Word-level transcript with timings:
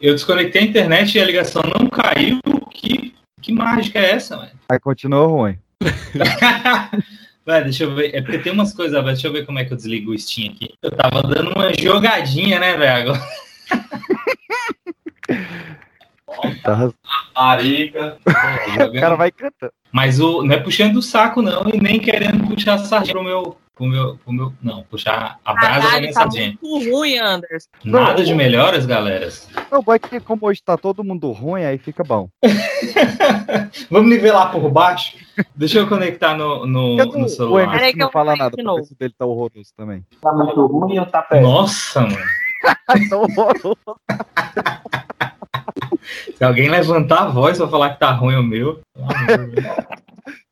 Eu 0.00 0.14
desconectei 0.14 0.62
a 0.62 0.64
internet 0.64 1.16
e 1.16 1.20
a 1.20 1.24
ligação 1.24 1.62
não 1.62 1.88
caiu. 1.88 2.38
Que, 2.70 3.14
que 3.40 3.52
mágica 3.52 3.98
é 3.98 4.12
essa, 4.12 4.36
velho? 4.36 4.52
Aí 4.70 4.78
continuou 4.78 5.28
ruim. 5.28 5.58
Vai, 7.46 7.62
deixa 7.62 7.84
eu 7.84 7.94
ver. 7.94 8.14
É 8.14 8.20
porque 8.20 8.38
tem 8.38 8.52
umas 8.52 8.74
coisas, 8.74 8.92
velho. 8.92 9.06
Deixa 9.06 9.28
eu 9.28 9.32
ver 9.32 9.46
como 9.46 9.58
é 9.58 9.64
que 9.64 9.72
eu 9.72 9.76
desligo 9.76 10.12
o 10.12 10.18
Steam 10.18 10.52
aqui. 10.52 10.74
Eu 10.82 10.90
tava 10.90 11.22
dando 11.22 11.52
uma 11.52 11.72
jogadinha, 11.72 12.58
né, 12.58 12.76
velho? 12.76 13.10
Agora. 13.10 13.26
Tá, 16.62 16.92
Marica. 17.34 18.18
o 18.26 19.00
cara 19.00 19.16
vai 19.16 19.30
cantando. 19.30 19.72
Mas 19.90 20.20
o, 20.20 20.42
não 20.42 20.54
é 20.54 20.60
puxando 20.60 20.96
o 20.96 21.02
saco, 21.02 21.40
não, 21.40 21.62
e 21.72 21.80
nem 21.80 21.98
querendo 21.98 22.46
puxar 22.46 22.74
a 22.74 22.78
sardinha 22.78 23.14
pro 23.14 23.24
meu. 23.24 23.56
Pro 23.76 23.84
meu, 23.86 24.16
pro 24.16 24.32
meu 24.32 24.54
não, 24.62 24.82
puxar 24.84 25.38
a 25.44 25.52
brasa 25.52 25.90
da 25.90 26.00
minha 26.00 26.10
tá 26.14 26.20
sardinha. 26.20 26.58
muito 26.62 26.90
ruim, 26.90 27.18
Anderson. 27.18 27.68
Nada 27.84 28.24
de 28.24 28.34
melhoras, 28.34 28.86
galera. 28.86 29.28
Não, 29.70 29.84
é 29.92 29.98
que 29.98 30.18
como 30.18 30.46
hoje 30.46 30.62
tá 30.64 30.78
todo 30.78 31.04
mundo 31.04 31.30
ruim, 31.30 31.62
aí 31.62 31.76
fica 31.76 32.02
bom. 32.02 32.30
Vamos 33.90 34.08
nivelar 34.08 34.50
por 34.50 34.70
baixo? 34.70 35.18
Deixa 35.54 35.80
eu 35.80 35.86
conectar 35.86 36.34
no, 36.34 36.64
no, 36.64 36.96
Cadê 36.96 37.18
no 37.18 37.26
o 37.26 37.28
celular. 37.28 37.64
Emerson 37.64 37.76
Peraí 37.76 37.88
que 37.88 37.92
que 37.92 37.98
não 37.98 38.06
eu 38.06 38.12
fala 38.12 38.30
vou 38.30 38.38
nada, 38.38 38.50
de 38.56 38.56
pra 38.56 38.64
novo. 38.64 38.78
ver 38.78 38.84
se 38.86 38.94
o 38.94 38.96
dele 38.96 39.14
tá 39.18 39.26
horroroso 39.26 39.70
também. 39.76 40.06
Tá 40.22 40.32
muito 40.32 40.66
ruim 40.66 40.98
ou 40.98 41.04
tá 41.06 41.20
péssimo? 41.20 41.50
Nossa, 41.50 42.00
mano. 42.00 42.16
Tá 43.10 43.16
horroroso. 43.18 43.76
Se 46.34 46.42
alguém 46.42 46.70
levantar 46.70 47.24
a 47.24 47.28
voz 47.28 47.58
pra 47.58 47.68
falar 47.68 47.90
que 47.90 48.00
tá 48.00 48.10
ruim 48.10 48.36
o 48.36 48.42
meu. 48.42 48.80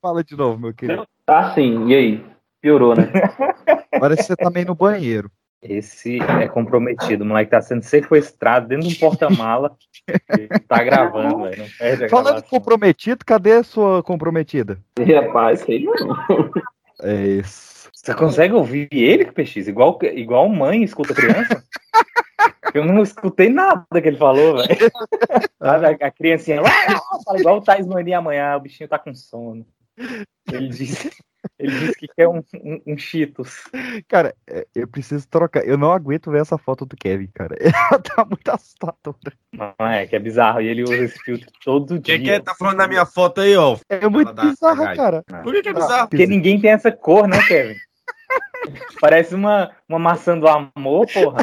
Fala 0.03 0.23
de 0.23 0.37
novo, 0.37 0.59
meu 0.61 0.75
querido. 0.75 1.07
Tá 1.25 1.55
sim, 1.55 1.89
e 1.89 1.95
aí? 1.95 2.34
Piorou, 2.65 2.97
né? 2.97 3.13
Parece 4.01 4.23
que 4.23 4.29
você 4.29 4.37
tá 4.37 4.49
meio 4.49 4.69
no 4.69 4.75
banheiro. 4.75 5.31
Esse 5.61 6.19
é 6.41 6.49
comprometido. 6.49 7.23
O 7.23 7.27
moleque 7.27 7.51
tá 7.51 7.61
sendo 7.61 7.83
sequestrado 7.83 8.69
dentro 8.69 8.89
de 8.89 8.97
um 8.97 8.99
porta-mala. 8.99 9.77
Tá 10.67 10.83
gravando, 10.83 11.43
velho. 11.43 11.59
Não 11.59 11.69
perde 11.79 12.05
a 12.07 12.09
Falando 12.09 12.27
gravação. 12.27 12.49
comprometido, 12.49 13.23
cadê 13.23 13.53
a 13.53 13.63
sua 13.63 14.03
comprometida? 14.03 14.79
Rapaz, 14.99 15.61
sei 15.61 15.85
não. 15.85 15.95
É 17.03 17.15
isso. 17.27 17.91
Você 17.93 18.15
consegue 18.15 18.55
ouvir 18.55 18.89
ele, 18.91 19.27
PX? 19.27 19.69
Igual, 19.69 19.99
igual 20.15 20.49
mãe 20.49 20.83
escuta 20.83 21.13
criança? 21.15 21.63
Eu 22.73 22.87
não 22.87 23.03
escutei 23.03 23.51
nada 23.51 23.85
que 24.01 24.09
ele 24.09 24.17
falou, 24.17 24.57
velho. 24.57 24.91
A, 25.61 26.07
a 26.07 26.11
criancinha 26.11 26.63
fala 27.25 27.39
igual 27.39 27.59
o 27.59 27.63
Tasmania 27.63 28.19
amanhã, 28.19 28.57
o 28.57 28.61
bichinho 28.61 28.89
tá 28.89 28.99
com 28.99 29.15
sono. 29.15 29.67
Ele 30.51 30.69
disse, 30.69 31.11
ele 31.59 31.79
disse 31.79 31.95
que 31.99 32.09
quer 32.09 32.29
um, 32.29 32.43
um, 32.55 32.81
um 32.87 32.99
Cheetos. 32.99 33.65
Cara, 34.09 34.35
é, 34.47 34.67
eu 34.75 34.89
preciso 34.89 35.27
trocar. 35.29 35.67
Eu 35.67 35.79
não 35.79 35.93
aguento 35.93 36.31
ver 36.31 36.41
essa 36.41 36.59
foto 36.59 36.85
do 36.85 36.97
Kevin, 36.97 37.29
cara. 37.33 37.57
Ela 37.61 38.01
tá 38.01 38.25
muito 38.25 38.49
assustadora. 38.49 39.33
Não 39.53 39.87
é, 39.87 40.07
que 40.07 40.17
é 40.17 40.19
bizarro. 40.19 40.61
E 40.61 40.69
ele 40.69 40.83
usa 40.83 40.97
esse 40.97 41.19
filtro 41.21 41.49
todo 41.65 41.99
dia. 41.99 42.17
Quem 42.17 42.25
que 42.25 42.31
é? 42.31 42.41
Tá 42.41 42.55
falando 42.55 42.79
da 42.79 42.89
minha 42.89 43.07
foto 43.07 43.41
aí, 43.41 43.57
ó? 43.57 43.77
É 43.89 44.09
muito 44.09 44.35
cagada. 44.35 44.97
cara. 44.97 45.25
Por 45.43 45.53
que, 45.53 45.63
que 45.63 45.69
é 45.69 45.73
Ah, 45.73 45.75
bizarro? 45.75 46.09
Porque 46.09 46.27
ninguém 46.27 46.61
tem 46.61 46.71
essa 46.71 46.91
cor, 46.91 47.27
né, 47.29 47.41
Kevin? 47.47 47.77
Parece 49.01 49.35
uma, 49.35 49.71
uma 49.89 49.99
maçã 49.99 50.39
do 50.39 50.49
amor, 50.49 51.07
porra. 51.13 51.43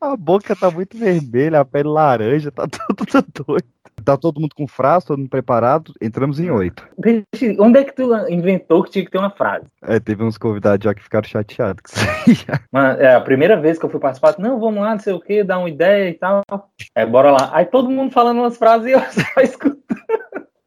A 0.00 0.16
boca 0.16 0.54
tá 0.54 0.70
muito 0.70 0.96
vermelha, 0.96 1.60
a 1.60 1.64
pele 1.64 1.88
laranja, 1.88 2.52
tá 2.52 2.66
tudo 2.96 3.24
doido. 3.44 3.66
Tá 4.08 4.16
todo 4.16 4.40
mundo 4.40 4.54
com 4.54 4.66
frase, 4.66 5.04
todo 5.04 5.18
mundo 5.18 5.28
preparado. 5.28 5.92
Entramos 6.00 6.40
em 6.40 6.50
oito. 6.50 6.82
Bicho, 6.96 7.60
Onde 7.60 7.80
é 7.80 7.84
que 7.84 7.94
tu 7.94 8.10
inventou 8.30 8.82
que 8.82 8.90
tinha 8.90 9.04
que 9.04 9.10
ter 9.10 9.18
uma 9.18 9.28
frase? 9.28 9.66
É, 9.82 10.00
teve 10.00 10.24
uns 10.24 10.38
convidados 10.38 10.82
já 10.82 10.94
que 10.94 11.02
ficaram 11.02 11.28
chateados. 11.28 11.92
Mano, 12.72 12.98
é 13.02 13.14
a 13.14 13.20
primeira 13.20 13.60
vez 13.60 13.78
que 13.78 13.84
eu 13.84 13.90
fui 13.90 14.00
participar, 14.00 14.34
não, 14.38 14.58
vamos 14.58 14.80
lá, 14.82 14.92
não 14.92 14.98
sei 14.98 15.12
o 15.12 15.20
que, 15.20 15.44
dar 15.44 15.58
uma 15.58 15.68
ideia 15.68 16.08
e 16.08 16.14
tal. 16.14 16.42
É, 16.94 17.04
bora 17.04 17.32
lá. 17.32 17.50
Aí 17.52 17.66
todo 17.66 17.90
mundo 17.90 18.10
falando 18.10 18.38
umas 18.38 18.56
frases 18.56 18.86
e 18.86 18.92
eu 18.92 19.00
só 19.12 19.42
escutando. 19.42 19.76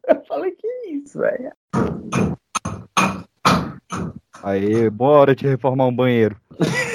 Eu 0.06 0.22
falei, 0.28 0.52
que 0.52 0.68
isso, 0.92 1.18
velho? 1.18 1.50
Aí, 4.40 4.88
boa 4.88 5.18
hora 5.18 5.34
de 5.34 5.48
reformar 5.48 5.88
um 5.88 5.96
banheiro. 5.96 6.36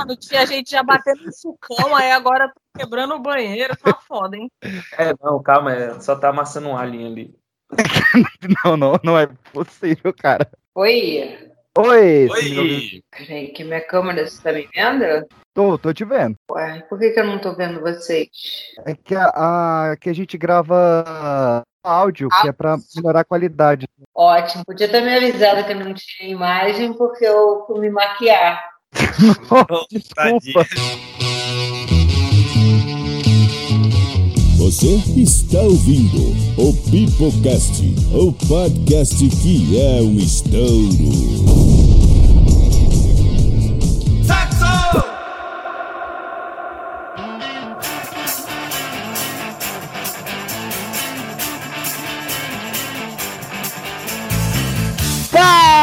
Mano, 0.00 0.16
tinha 0.16 0.46
gente 0.46 0.70
já 0.70 0.82
batendo 0.82 1.24
no 1.24 1.32
sucão, 1.32 1.94
aí 1.94 2.10
agora 2.10 2.48
tá 2.48 2.54
quebrando 2.78 3.14
o 3.14 3.20
banheiro, 3.20 3.76
tá 3.76 3.94
foda, 4.06 4.36
hein? 4.36 4.50
É, 4.96 5.12
não, 5.22 5.42
calma, 5.42 5.72
é, 5.74 6.00
só 6.00 6.16
tá 6.16 6.30
amassando 6.30 6.68
um 6.68 6.76
alien 6.76 7.06
ali. 7.06 7.40
Não, 8.64 8.76
não, 8.76 8.98
não 9.04 9.16
é 9.18 9.28
possível, 9.52 10.12
cara. 10.12 10.50
Oi, 10.74 11.38
Oi? 11.78 12.28
Oi! 12.28 13.02
peraí, 13.10 13.48
que 13.52 13.62
minha 13.62 13.80
câmera, 13.80 14.26
você 14.26 14.42
tá 14.42 14.52
me 14.52 14.68
vendo? 14.74 15.26
Tô, 15.54 15.78
tô 15.78 15.92
te 15.92 16.04
vendo. 16.04 16.34
Ué, 16.50 16.80
por 16.88 16.98
que, 16.98 17.10
que 17.10 17.20
eu 17.20 17.24
não 17.24 17.38
tô 17.38 17.54
vendo 17.54 17.80
vocês? 17.80 18.28
É 18.84 18.94
que 18.94 19.14
a, 19.14 19.26
a- 19.92 19.96
que 19.96 20.10
a 20.10 20.12
gente 20.12 20.36
grava 20.36 21.62
áudio, 21.84 22.28
que 22.28 22.48
é 22.48 22.52
pra 22.52 22.76
melhorar 22.96 23.20
a 23.20 23.24
qualidade. 23.24 23.86
Ótimo, 24.14 24.64
podia 24.64 24.88
ter 24.90 25.00
me 25.00 25.14
avisado 25.14 25.64
que 25.64 25.72
eu 25.72 25.76
não 25.76 25.94
tinha 25.94 26.28
imagem, 26.28 26.92
porque 26.92 27.24
eu 27.24 27.64
fui 27.66 27.78
me 27.80 27.90
maquiar. 27.90 28.69
Desculpa. 29.90 30.66
Você 34.56 35.02
está 35.16 35.60
ouvindo 35.60 36.36
o 36.56 36.72
Pipocast, 36.90 37.82
o 38.12 38.32
podcast 38.32 39.28
que 39.42 39.80
é 39.80 40.02
um 40.02 40.18
estouro. 40.18 41.79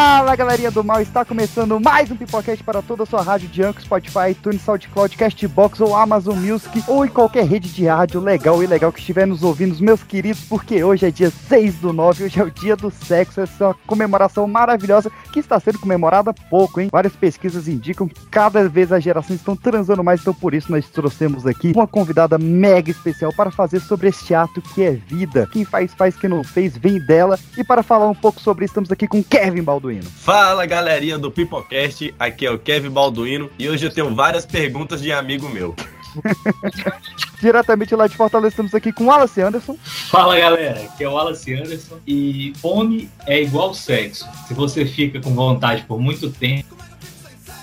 Fala 0.09 0.37
galerinha 0.37 0.71
do 0.71 0.85
mal, 0.85 1.01
está 1.01 1.25
começando 1.25 1.77
mais 1.81 2.09
um 2.09 2.15
Pipocast 2.15 2.63
para 2.63 2.81
toda 2.81 3.03
a 3.03 3.05
sua 3.05 3.21
rádio 3.21 3.49
de 3.49 3.61
Anchor, 3.61 3.81
Spotify, 3.81 4.31
iTunes, 4.31 4.61
SoundCloud, 4.61 5.17
Castbox 5.17 5.81
ou 5.81 5.93
Amazon 5.93 6.37
Music 6.37 6.81
ou 6.87 7.03
em 7.03 7.09
qualquer 7.09 7.45
rede 7.45 7.67
de 7.67 7.85
rádio 7.85 8.21
legal 8.21 8.63
e 8.63 8.67
legal 8.67 8.89
que 8.93 9.01
estiver 9.01 9.27
nos 9.27 9.43
ouvindo, 9.43 9.77
meus 9.83 10.01
queridos, 10.03 10.45
porque 10.45 10.81
hoje 10.81 11.05
é 11.05 11.11
dia 11.11 11.29
6 11.29 11.75
do 11.79 11.91
9, 11.91 12.23
hoje 12.23 12.39
é 12.39 12.43
o 12.43 12.49
dia 12.49 12.77
do 12.77 12.89
sexo, 12.89 13.41
essa 13.41 13.65
é 13.65 13.67
uma 13.67 13.73
comemoração 13.85 14.47
maravilhosa 14.47 15.11
que 15.33 15.41
está 15.41 15.59
sendo 15.59 15.77
comemorada 15.77 16.31
há 16.31 16.33
pouco, 16.33 16.79
hein? 16.79 16.87
Várias 16.89 17.13
pesquisas 17.13 17.67
indicam 17.67 18.07
que 18.07 18.15
cada 18.27 18.69
vez 18.69 18.93
as 18.93 19.03
gerações 19.03 19.41
estão 19.41 19.57
transando 19.57 20.05
mais, 20.05 20.21
então 20.21 20.33
por 20.33 20.53
isso 20.53 20.71
nós 20.71 20.87
trouxemos 20.87 21.45
aqui 21.45 21.73
uma 21.75 21.85
convidada 21.85 22.37
mega 22.37 22.89
especial 22.89 23.33
para 23.33 23.51
fazer 23.51 23.81
sobre 23.81 24.07
este 24.07 24.33
ato 24.33 24.61
que 24.61 24.83
é 24.83 24.91
vida. 24.91 25.49
Quem 25.51 25.65
faz, 25.65 25.93
faz, 25.93 26.15
quem 26.15 26.29
não 26.29 26.45
fez, 26.45 26.77
vem 26.77 26.97
dela. 26.97 27.37
E 27.57 27.63
para 27.63 27.83
falar 27.83 28.07
um 28.07 28.15
pouco 28.15 28.39
sobre 28.39 28.63
isso, 28.63 28.71
estamos 28.71 28.89
aqui 28.89 29.05
com 29.05 29.21
Kevin 29.21 29.63
Balduino. 29.97 30.09
Fala 30.09 30.65
galerinha 30.65 31.17
do 31.17 31.31
Pipocast, 31.31 32.13
aqui 32.19 32.45
é 32.45 32.51
o 32.51 32.59
Kevin 32.59 32.89
Balduino 32.89 33.49
e 33.57 33.69
hoje 33.69 33.85
eu 33.85 33.93
tenho 33.93 34.13
várias 34.13 34.45
perguntas 34.45 35.01
de 35.01 35.11
amigo 35.11 35.49
meu. 35.49 35.75
Diretamente 37.39 37.95
lá 37.95 38.07
de 38.07 38.15
Fortaleza, 38.15 38.53
estamos 38.53 38.73
aqui 38.73 38.91
com 38.91 39.05
Wallace 39.05 39.41
Anderson. 39.41 39.77
Fala 40.09 40.37
galera, 40.37 40.81
aqui 40.81 41.03
é 41.03 41.09
o 41.09 41.13
Wallace 41.13 41.53
Anderson. 41.53 41.97
E 42.07 42.53
fome 42.57 43.09
é 43.25 43.41
igual 43.41 43.73
sexo. 43.73 44.27
Se 44.47 44.53
você 44.53 44.85
fica 44.85 45.21
com 45.21 45.33
vontade 45.33 45.83
por 45.83 45.99
muito 45.99 46.29
tempo, 46.31 46.75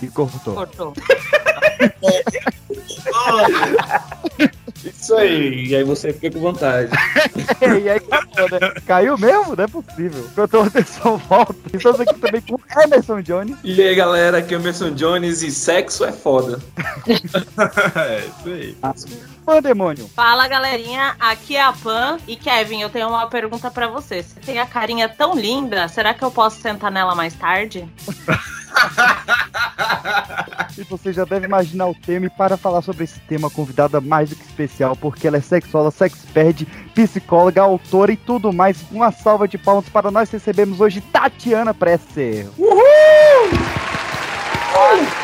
E 0.03 0.07
cortou. 0.09 0.55
Cortou. 0.55 0.95
Isso 4.85 5.15
aí, 5.15 5.67
e 5.67 5.77
aí 5.77 5.85
você 5.85 6.13
fica 6.13 6.31
com 6.31 6.41
vontade. 6.41 6.91
e 7.61 7.89
aí 7.89 7.97
acabou, 7.97 8.51
né? 8.51 8.75
Caiu 8.87 9.19
mesmo? 9.19 9.57
Não 9.57 9.65
é 9.65 9.69
possível. 9.69 10.29
Enquanto 10.31 10.55
o 10.55 10.63
Anderson 10.63 11.17
volta, 11.17 11.55
estamos 11.73 12.01
aqui 12.01 12.15
também 12.15 12.43
com 12.43 12.59
Emerson 12.83 13.23
Jones. 13.23 13.57
E 13.65 13.83
aí 13.83 13.95
galera, 13.95 14.39
aqui 14.39 14.55
é 14.55 14.57
o 14.57 14.61
Emerson 14.61 14.91
Jones 14.91 15.43
e 15.43 15.51
sexo 15.51 16.05
é 16.05 16.13
foda. 16.13 16.61
é, 17.97 18.27
isso 18.27 18.49
aí. 18.49 18.77
Pandemônio. 19.45 20.09
Fala 20.15 20.49
galerinha, 20.49 21.17
aqui 21.21 21.57
é 21.57 21.63
a 21.63 21.73
Pan 21.73 22.19
e 22.27 22.37
Kevin, 22.37 22.81
eu 22.81 22.89
tenho 22.89 23.09
uma 23.09 23.27
pergunta 23.27 23.71
pra 23.71 23.89
você. 23.89 24.23
Você 24.23 24.41
tem 24.41 24.59
a 24.59 24.67
carinha 24.67 25.09
tão 25.09 25.35
linda, 25.35 25.87
será 25.89 26.15
que 26.15 26.23
eu 26.23 26.31
posso 26.31 26.61
sentar 26.61 26.91
nela 26.91 27.15
mais 27.15 27.35
tarde? 27.35 27.87
E 30.77 30.83
você 30.83 31.13
já 31.13 31.25
deve 31.25 31.47
imaginar 31.47 31.87
o 31.87 31.95
tema. 31.95 32.27
E 32.27 32.31
para 32.31 32.57
falar 32.57 32.83
sobre 32.83 33.05
esse 33.05 33.21
tema, 33.21 33.51
convidada 33.51 34.01
mais 34.01 34.31
do 34.31 34.37
que 34.37 34.45
especial, 34.45 34.97
porque 34.97 35.27
ela 35.27 35.37
é 35.37 35.41
sexóloga, 35.41 35.91
sexpert, 35.91 36.67
psicóloga, 36.95 37.63
autora 37.63 38.13
e 38.13 38.17
tudo 38.17 38.53
mais. 38.53 38.79
Uma 38.91 39.13
salva 39.13 39.47
de 39.47 39.59
palmas 39.59 39.89
para 39.89 40.11
nós 40.11 40.31
recebemos 40.31 40.81
hoje 40.81 41.01
Tatiana 41.01 41.73
Presser. 41.73 42.47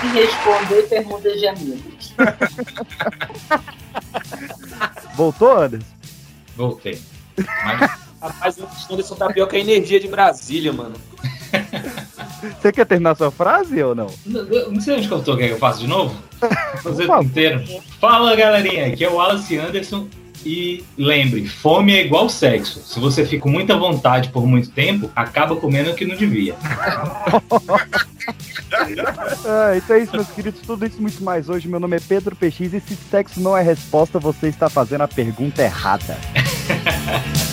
E 0.03 0.07
responder 0.15 0.89
perguntas 0.89 1.39
de 1.39 1.47
amigos. 1.47 2.15
Voltou, 5.15 5.59
Anderson? 5.59 5.87
voltei. 6.57 7.01
Mas 7.65 7.91
Rapaz, 8.21 8.59
o 8.59 8.93
Anderson 8.93 9.15
tá 9.15 9.33
pior 9.33 9.47
que 9.47 9.57
a 9.57 9.61
energia 9.61 9.99
de 9.99 10.07
Brasília, 10.07 10.73
mano. 10.73 10.95
Você 12.61 12.73
quer 12.73 12.87
terminar 12.87 13.17
sua 13.17 13.31
frase 13.31 13.83
ou 13.83 13.95
não? 13.95 14.09
Não, 14.27 14.71
não 14.73 14.81
sei 14.81 14.97
onde 14.97 15.09
que 15.09 15.15
eu 15.15 15.23
tô, 15.23 15.37
quer 15.37 15.49
que 15.49 15.55
eu 15.55 15.59
faço 15.59 15.81
de 15.81 15.87
novo? 15.87 16.15
Fazer 16.83 17.07
inteiro. 17.23 17.63
Fala 18.01 18.35
galerinha, 18.35 18.87
aqui 18.87 19.05
é 19.05 19.09
o 19.09 19.15
Wallace 19.15 19.59
Anderson. 19.59 20.09
E 20.45 20.83
lembre, 20.97 21.47
fome 21.47 21.95
é 21.95 22.05
igual 22.05 22.29
sexo. 22.31 22.81
Se 22.81 22.99
você 22.99 23.27
fica 23.27 23.43
com 23.43 23.51
muita 23.51 23.77
vontade 23.77 24.31
por 24.31 24.47
muito 24.47 24.71
tempo, 24.71 25.11
acaba 25.15 25.55
comendo 25.57 25.91
o 25.91 25.95
que 25.95 26.07
não 26.07 26.17
devia. 26.17 26.55
Ah, 29.45 29.77
então 29.77 29.97
é 29.97 30.01
isso, 30.01 30.13
meus 30.13 30.29
queridos. 30.29 30.61
Tudo 30.61 30.87
isso 30.87 30.99
e 30.99 31.01
muito 31.01 31.23
mais 31.25 31.49
hoje. 31.49 31.67
Meu 31.69 31.81
nome 31.81 31.97
é 31.97 32.01
Pedro 32.01 32.37
PX 32.37 32.73
e 32.73 32.81
se 32.81 32.97
sexo 33.11 33.41
não 33.41 33.57
é 33.57 33.63
resposta, 33.63 34.19
você 34.19 34.47
está 34.47 34.69
fazendo 34.69 35.03
a 35.03 35.09
pergunta 35.09 35.63
errada. 35.63 36.17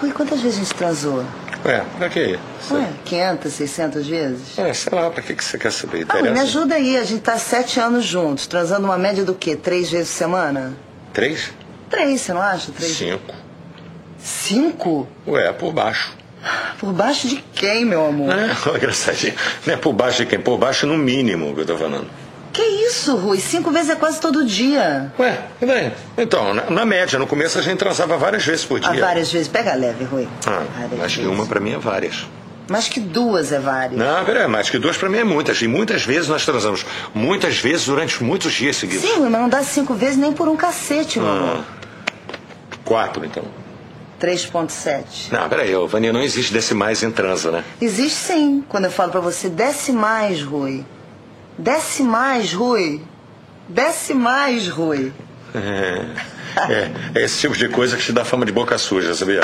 Rui, 0.00 0.12
quantas 0.12 0.40
vezes 0.40 0.58
a 0.58 0.62
gente 0.64 0.74
transou? 0.74 1.24
Ué, 1.64 1.84
pra 1.98 2.08
quê? 2.08 2.38
Ué, 2.70 2.88
500, 3.04 3.52
600 3.52 4.06
vezes? 4.06 4.58
É, 4.58 4.72
sei 4.72 4.98
lá, 4.98 5.10
pra 5.10 5.22
que, 5.22 5.34
que 5.34 5.44
você 5.44 5.58
quer 5.58 5.70
saber? 5.72 6.06
Ah, 6.08 6.14
Rui, 6.14 6.22
me 6.22 6.28
Interessa? 6.30 6.42
ajuda 6.58 6.74
aí. 6.76 6.96
A 6.96 7.04
gente 7.04 7.20
tá 7.20 7.36
sete 7.36 7.78
anos 7.78 8.04
juntos, 8.04 8.46
transando 8.46 8.86
uma 8.86 8.96
média 8.96 9.24
do 9.24 9.34
quê? 9.34 9.54
Três 9.56 9.90
vezes 9.90 10.08
por 10.10 10.16
semana? 10.18 10.72
Três? 11.12 11.50
Três, 11.90 12.20
você 12.22 12.32
não 12.32 12.40
acha? 12.40 12.72
Três. 12.72 12.96
Cinco. 12.96 13.34
Cinco? 14.18 15.08
Ué, 15.26 15.52
por 15.52 15.72
baixo. 15.72 16.12
Por 16.78 16.92
baixo 16.94 17.28
de 17.28 17.36
quem, 17.54 17.84
meu 17.84 18.06
amor? 18.06 18.30
É, 18.38 18.76
engraçadinho. 18.76 19.34
Não 19.66 19.74
é 19.74 19.76
por 19.76 19.92
baixo 19.92 20.18
de 20.18 20.26
quem? 20.26 20.40
Por 20.40 20.56
baixo 20.56 20.86
no 20.86 20.96
mínimo 20.96 21.54
que 21.54 21.60
eu 21.60 21.66
tô 21.66 21.76
falando. 21.76 22.08
Que 22.52 22.62
isso, 22.62 23.14
Rui? 23.16 23.38
Cinco 23.40 23.70
vezes 23.70 23.90
é 23.90 23.94
quase 23.96 24.20
todo 24.20 24.44
dia. 24.44 25.12
Ué, 25.18 25.38
e 25.62 25.66
daí? 25.66 25.92
Então, 26.18 26.52
na, 26.52 26.68
na 26.70 26.84
média, 26.84 27.18
no 27.18 27.26
começo 27.26 27.58
a 27.58 27.62
gente 27.62 27.78
transava 27.78 28.16
várias 28.16 28.44
vezes 28.44 28.64
por 28.64 28.80
Ah, 28.84 28.90
dia. 28.90 29.00
várias 29.00 29.30
vezes. 29.32 29.46
Pega 29.48 29.74
leve, 29.74 30.04
Rui. 30.04 30.28
Ah, 30.46 30.64
Várias 30.80 31.04
acho 31.04 31.20
que 31.20 31.26
uma 31.26 31.46
pra 31.46 31.60
mim 31.60 31.72
é 31.74 31.78
várias. 31.78 32.26
Mais 32.68 32.88
que 32.88 33.00
duas 33.00 33.50
é 33.52 33.58
várias. 33.58 33.98
Não, 33.98 34.24
peraí, 34.24 34.46
mais 34.48 34.68
que 34.70 34.78
duas 34.78 34.96
pra 34.96 35.08
mim 35.08 35.18
é 35.18 35.24
muitas. 35.24 35.60
E 35.62 35.68
muitas 35.68 36.04
vezes 36.04 36.28
nós 36.28 36.44
transamos. 36.44 36.84
Muitas 37.14 37.58
vezes 37.58 37.86
durante 37.86 38.22
muitos 38.22 38.52
dias 38.52 38.76
seguidos. 38.76 39.02
Sim, 39.08 39.16
Rui, 39.18 39.28
mas 39.28 39.40
não 39.40 39.48
dá 39.48 39.62
cinco 39.62 39.94
vezes 39.94 40.16
nem 40.16 40.32
por 40.32 40.48
um 40.48 40.56
cacete, 40.56 41.18
meu 41.20 41.28
amor. 41.30 41.58
Ah, 41.58 41.64
quatro, 42.84 43.24
então. 43.24 43.44
3.7. 44.20 45.32
Não, 45.32 45.48
peraí, 45.48 45.74
ô, 45.74 45.86
Vania, 45.88 46.12
não 46.12 46.20
existe 46.20 46.52
decimais 46.52 47.02
em 47.02 47.10
transa, 47.10 47.50
né? 47.50 47.64
Existe 47.80 48.16
sim. 48.18 48.64
Quando 48.68 48.84
eu 48.84 48.90
falo 48.90 49.10
pra 49.10 49.20
você, 49.20 49.48
desce 49.48 49.92
mais, 49.92 50.42
Rui. 50.42 50.84
Desce 51.60 52.02
mais, 52.02 52.54
Rui. 52.54 53.02
Desce 53.68 54.14
mais, 54.14 54.66
Rui. 54.66 55.12
É, 55.54 56.06
é, 56.72 56.90
é 57.14 57.22
esse 57.22 57.38
tipo 57.38 57.54
de 57.54 57.68
coisa 57.68 57.98
que 57.98 58.02
te 58.02 58.12
dá 58.12 58.24
fama 58.24 58.46
de 58.46 58.52
boca 58.52 58.78
suja, 58.78 59.12
sabia? 59.12 59.42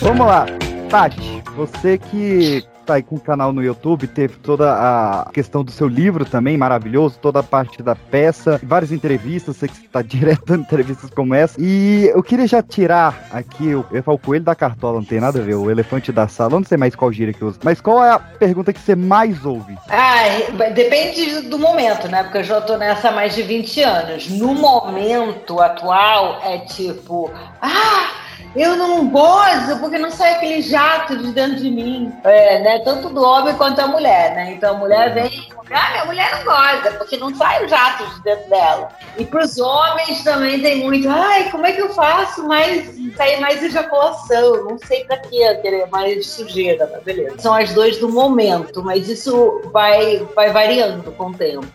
Vamos 0.00 0.26
lá, 0.26 0.46
Tati, 0.88 1.42
você 1.54 1.98
que 1.98 2.64
tá 2.86 2.94
aí 2.94 3.02
com 3.02 3.16
o 3.16 3.20
canal 3.20 3.52
no 3.52 3.62
YouTube, 3.62 4.06
teve 4.06 4.36
toda 4.36 4.72
a 4.72 5.30
questão 5.32 5.64
do 5.64 5.72
seu 5.72 5.88
livro 5.88 6.24
também, 6.24 6.56
maravilhoso, 6.56 7.18
toda 7.20 7.40
a 7.40 7.42
parte 7.42 7.82
da 7.82 7.94
peça, 7.94 8.60
várias 8.62 8.92
entrevistas, 8.92 9.56
sei 9.56 9.68
que 9.68 9.76
você 9.76 9.88
tá 9.88 10.00
direto 10.02 10.44
dando 10.46 10.62
entrevistas 10.62 11.10
como 11.10 11.34
essa. 11.34 11.60
E 11.60 12.10
eu 12.14 12.22
queria 12.22 12.46
já 12.46 12.62
tirar 12.62 13.26
aqui, 13.32 13.68
eu 13.70 13.84
o 14.06 14.18
coelho 14.18 14.44
da 14.44 14.54
cartola, 14.54 15.00
não 15.00 15.04
tem 15.04 15.20
nada 15.20 15.40
a 15.40 15.42
ver, 15.42 15.56
o 15.56 15.68
elefante 15.68 16.12
da 16.12 16.28
sala, 16.28 16.50
não 16.50 16.64
sei 16.64 16.78
mais 16.78 16.94
qual 16.94 17.12
gíria 17.12 17.34
que 17.34 17.44
uso, 17.44 17.58
mas 17.64 17.80
qual 17.80 18.04
é 18.04 18.12
a 18.12 18.18
pergunta 18.18 18.72
que 18.72 18.78
você 18.78 18.94
mais 18.94 19.44
ouve? 19.44 19.76
Ai, 19.88 20.46
depende 20.72 21.42
do 21.48 21.58
momento, 21.58 22.06
né? 22.08 22.22
Porque 22.22 22.38
eu 22.38 22.44
já 22.44 22.60
tô 22.60 22.76
nessa 22.76 23.08
há 23.08 23.12
mais 23.12 23.34
de 23.34 23.42
20 23.42 23.82
anos. 23.82 24.28
No 24.30 24.54
momento 24.54 25.60
atual, 25.60 26.40
é 26.44 26.58
tipo, 26.58 27.30
ah, 27.60 28.25
eu 28.56 28.74
não 28.74 29.06
gozo 29.08 29.78
porque 29.80 29.98
não 29.98 30.10
sai 30.10 30.34
aquele 30.34 30.62
jato 30.62 31.18
de 31.18 31.30
dentro 31.32 31.56
de 31.56 31.70
mim. 31.70 32.12
É, 32.24 32.58
né? 32.60 32.78
Tanto 32.80 33.10
do 33.10 33.22
homem 33.22 33.54
quanto 33.54 33.76
da 33.76 33.86
mulher, 33.86 34.34
né? 34.34 34.52
Então 34.52 34.76
a 34.76 34.78
mulher 34.78 35.12
vem, 35.12 35.48
ah, 35.70 35.90
minha 35.90 36.04
mulher 36.06 36.30
não 36.36 36.44
goza, 36.44 36.96
porque 36.96 37.18
não 37.18 37.34
sai 37.34 37.64
o 37.64 37.68
jato 37.68 38.06
de 38.14 38.22
dentro 38.22 38.48
dela. 38.48 38.88
E 39.18 39.24
pros 39.24 39.58
homens 39.58 40.24
também 40.24 40.60
tem 40.62 40.82
muito, 40.82 41.08
ai, 41.08 41.50
como 41.50 41.66
é 41.66 41.72
que 41.72 41.82
eu 41.82 41.92
faço 41.92 42.46
mais, 42.46 42.96
sair 43.14 43.40
mais 43.40 43.62
ejaculação? 43.62 44.64
Não 44.64 44.78
sei 44.78 45.04
pra 45.04 45.18
quê, 45.18 45.54
querer 45.60 45.86
mais 45.90 46.26
sujeira, 46.26 46.88
mas 46.90 47.02
beleza. 47.02 47.38
São 47.38 47.52
as 47.52 47.72
duas 47.74 47.98
do 47.98 48.08
momento, 48.08 48.82
mas 48.82 49.08
isso 49.08 49.60
vai, 49.72 50.26
vai 50.34 50.50
variando 50.50 51.12
com 51.12 51.26
o 51.26 51.34
tempo. 51.34 51.66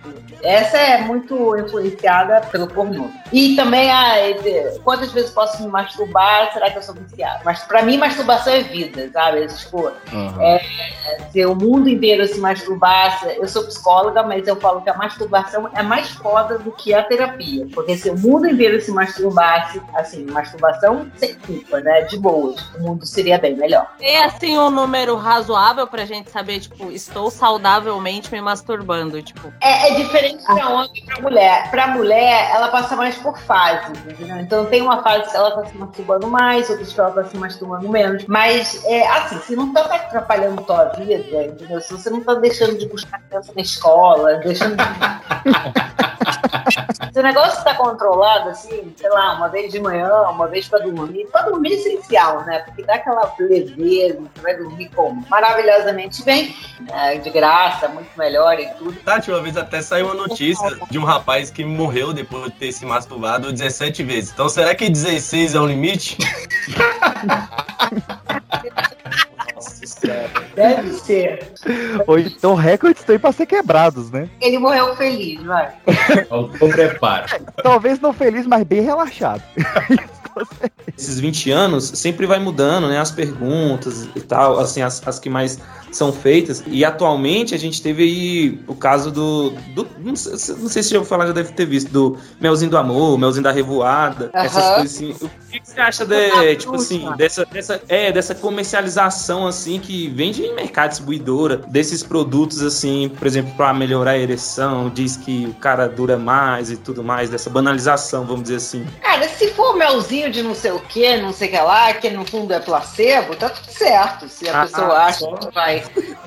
Essa 0.41 0.77
é 0.77 0.97
muito 1.01 1.55
influenciada 1.57 2.41
pelo 2.51 2.67
pornô. 2.67 3.09
E 3.31 3.55
também, 3.55 3.91
ah, 3.91 4.15
quantas 4.83 5.11
vezes 5.11 5.29
posso 5.29 5.61
me 5.61 5.69
masturbar? 5.69 6.51
Será 6.53 6.70
que 6.71 6.77
eu 6.77 6.83
sou 6.83 6.95
viciada? 6.95 7.41
Mas 7.43 7.63
pra 7.63 7.83
mim, 7.83 7.97
masturbação 7.97 8.53
é 8.53 8.61
vida, 8.61 9.09
sabe? 9.11 9.47
Tipo, 9.47 9.91
é, 10.39 10.61
se 11.31 11.45
o 11.45 11.55
mundo 11.55 11.89
inteiro 11.89 12.27
se 12.27 12.39
masturbasse, 12.39 13.27
eu 13.37 13.47
sou 13.47 13.63
psicóloga, 13.63 14.23
mas 14.23 14.47
eu 14.47 14.55
falo 14.55 14.81
que 14.81 14.89
a 14.89 14.95
masturbação 14.95 15.69
é 15.73 15.83
mais 15.83 16.09
foda 16.09 16.57
do 16.57 16.71
que 16.71 16.93
a 16.93 17.03
terapia. 17.03 17.67
Porque 17.73 17.97
se 17.97 18.09
o 18.09 18.17
mundo 18.17 18.47
inteiro 18.47 18.79
se 18.81 18.91
masturbasse, 18.91 19.81
assim, 19.93 20.25
masturbação 20.25 21.09
sem 21.15 21.35
culpa, 21.35 21.79
né? 21.79 22.01
De 22.01 22.17
boas, 22.17 22.61
o 22.75 22.81
mundo 22.81 23.05
seria 23.05 23.37
bem 23.37 23.55
melhor. 23.55 23.87
Tem 23.97 24.17
assim 24.23 24.57
um 24.57 24.69
número 24.69 25.15
razoável 25.15 25.87
pra 25.87 26.05
gente 26.05 26.31
saber, 26.31 26.59
tipo, 26.59 26.91
estou 26.91 27.29
saudavelmente 27.29 28.31
me 28.31 28.41
masturbando, 28.41 29.21
tipo. 29.21 29.51
É, 29.61 29.91
é 29.91 29.95
diferente 29.95 30.43
pra 30.43 30.69
homem 30.69 30.91
e 30.95 31.05
pra 31.05 31.21
mulher. 31.21 31.71
Pra 31.71 31.87
mulher, 31.87 32.51
ela 32.53 32.67
passa 32.69 32.95
mais 32.95 33.15
por 33.17 33.37
fases, 33.39 33.97
entendeu? 34.05 34.37
Então 34.37 34.65
tem 34.65 34.81
uma 34.81 35.01
fase 35.01 35.29
que 35.29 35.35
ela 35.35 35.51
tá 35.51 35.65
se 35.65 35.77
masturbando 35.77 36.27
mais, 36.27 36.60
outras 36.69 36.93
que 36.93 36.99
ela 36.99 37.11
tá 37.11 37.23
se 37.25 37.37
masturbando 37.37 37.89
menos. 37.89 38.25
Mas, 38.25 38.83
é, 38.85 39.07
assim, 39.07 39.39
se 39.39 39.55
não 39.55 39.73
tá 39.73 39.81
atrapalhando 39.81 40.61
tua 40.63 40.85
vida, 40.85 41.45
entendeu? 41.45 41.81
Se 41.81 41.93
você 41.93 42.09
não 42.09 42.21
tá 42.21 42.35
deixando 42.35 42.77
de 42.77 42.87
buscar 42.87 43.21
criança 43.21 43.51
na 43.55 43.61
escola, 43.61 44.35
deixando 44.37 44.75
de... 44.75 44.83
Se 47.11 47.19
o 47.19 47.23
negócio 47.23 47.63
tá 47.63 47.75
controlado, 47.75 48.49
assim, 48.49 48.93
sei 48.95 49.09
lá, 49.09 49.35
uma 49.35 49.47
vez 49.49 49.71
de 49.71 49.79
manhã, 49.79 50.09
uma 50.29 50.47
vez 50.47 50.67
pra 50.67 50.79
dormir, 50.79 51.25
pra 51.31 51.43
dormir 51.43 51.73
é 51.73 51.75
essencial, 51.75 52.43
né? 52.45 52.59
Porque 52.59 52.83
dá 52.83 52.95
aquela 52.95 53.33
leveza, 53.39 54.19
você 54.19 54.41
vai 54.41 54.55
dormir 54.57 54.89
como? 54.89 55.25
Maravilhosamente 55.29 56.23
bem, 56.23 56.55
né? 56.81 57.17
de 57.17 57.29
graça, 57.29 57.87
muito 57.87 58.09
melhor 58.17 58.59
e 58.59 58.67
tudo. 58.75 58.93
Tati, 59.01 59.31
uma 59.31 59.41
vez 59.41 59.57
até 59.57 59.81
saiu 59.81 60.05
uma 60.07 60.15
notícia 60.15 60.77
de 60.89 60.99
um 60.99 61.03
rapaz 61.03 61.49
que 61.49 61.63
morreu 61.63 62.13
depois 62.13 62.45
de 62.45 62.51
ter 62.51 62.71
se 62.71 62.85
masturbado 62.85 63.51
17 63.51 64.03
vezes. 64.03 64.31
Então 64.31 64.49
será 64.49 64.75
que 64.75 64.89
16 64.89 65.55
é 65.55 65.59
o 65.59 65.65
limite? 65.65 66.17
Deve 70.61 70.93
ser. 70.93 71.53
Ou 72.07 72.19
então 72.19 72.55
recordes 72.55 73.01
estão 73.01 73.13
aí 73.13 73.19
pra 73.19 73.31
ser 73.31 73.45
quebrados, 73.45 74.11
né? 74.11 74.29
Ele 74.39 74.59
morreu 74.59 74.95
feliz, 74.95 75.41
vai. 75.43 75.73
O 76.29 76.69
preparo. 76.69 77.25
Talvez 77.63 77.99
não 77.99 78.13
feliz, 78.13 78.45
mas 78.45 78.63
bem 78.63 78.81
relaxado. 78.81 79.43
Esses 80.97 81.19
20 81.19 81.51
anos 81.51 81.91
sempre 81.95 82.25
vai 82.25 82.39
mudando, 82.39 82.87
né? 82.87 82.99
As 82.99 83.11
perguntas 83.11 84.07
e 84.15 84.21
tal, 84.21 84.59
assim, 84.59 84.81
as, 84.81 85.05
as 85.07 85.19
que 85.19 85.29
mais 85.29 85.59
são 85.91 86.11
feitas. 86.11 86.63
E 86.67 86.83
atualmente 86.85 87.53
a 87.53 87.57
gente 87.57 87.81
teve 87.81 88.03
aí 88.03 88.59
o 88.67 88.75
caso 88.75 89.11
do. 89.11 89.51
do 89.75 89.87
não, 89.99 90.15
sei, 90.15 90.55
não 90.55 90.69
sei 90.69 90.83
se 90.83 90.91
já 90.91 90.97
ouviu 90.97 91.09
falar, 91.09 91.27
já 91.27 91.33
deve 91.33 91.51
ter 91.53 91.65
visto, 91.65 91.91
do 91.91 92.17
Melzinho 92.39 92.71
do 92.71 92.77
Amor, 92.77 93.17
Melzinho 93.17 93.43
da 93.43 93.51
Revoada, 93.51 94.31
Aham. 94.33 94.45
essas 94.45 94.75
coisas 94.75 94.95
assim. 94.95 95.11
O 95.25 95.29
que, 95.51 95.59
que 95.59 95.69
você 95.69 95.81
acha 95.81 96.05
de, 96.05 96.55
tipo 96.55 96.75
assim, 96.75 97.05
dessa, 97.17 97.45
dessa, 97.45 97.81
é, 97.89 98.11
dessa 98.11 98.33
comercialização 98.33 99.45
assim 99.45 99.79
que 99.79 100.07
vende 100.09 100.43
em 100.43 100.55
mercado 100.55 100.91
distribuidora, 100.91 101.57
desses 101.57 102.01
produtos 102.01 102.61
assim, 102.61 103.09
por 103.17 103.27
exemplo, 103.27 103.53
para 103.55 103.73
melhorar 103.73 104.11
a 104.11 104.17
ereção, 104.17 104.89
diz 104.89 105.17
que 105.17 105.45
o 105.45 105.53
cara 105.55 105.87
dura 105.87 106.17
mais 106.17 106.71
e 106.71 106.77
tudo 106.77 107.03
mais, 107.03 107.29
dessa 107.29 107.49
banalização, 107.49 108.25
vamos 108.25 108.43
dizer 108.43 108.55
assim. 108.55 108.85
Cara, 109.01 109.27
se 109.27 109.49
for 109.49 109.75
melzinho 109.75 110.20
de 110.29 110.43
não 110.43 110.53
sei 110.53 110.71
o 110.71 110.79
que, 110.79 111.17
não 111.17 111.33
sei 111.33 111.47
o 111.47 111.51
que 111.51 111.57
lá, 111.57 111.93
que 111.93 112.09
no 112.09 112.25
fundo 112.25 112.53
é 112.53 112.59
placebo, 112.59 113.35
tá 113.35 113.49
tudo 113.49 113.71
certo. 113.71 114.27
Se 114.29 114.47
a 114.49 114.61
Ah, 114.61 114.65
pessoa 114.65 114.97
acha 114.99 115.25
que 115.37 115.51
vai, 115.53 115.83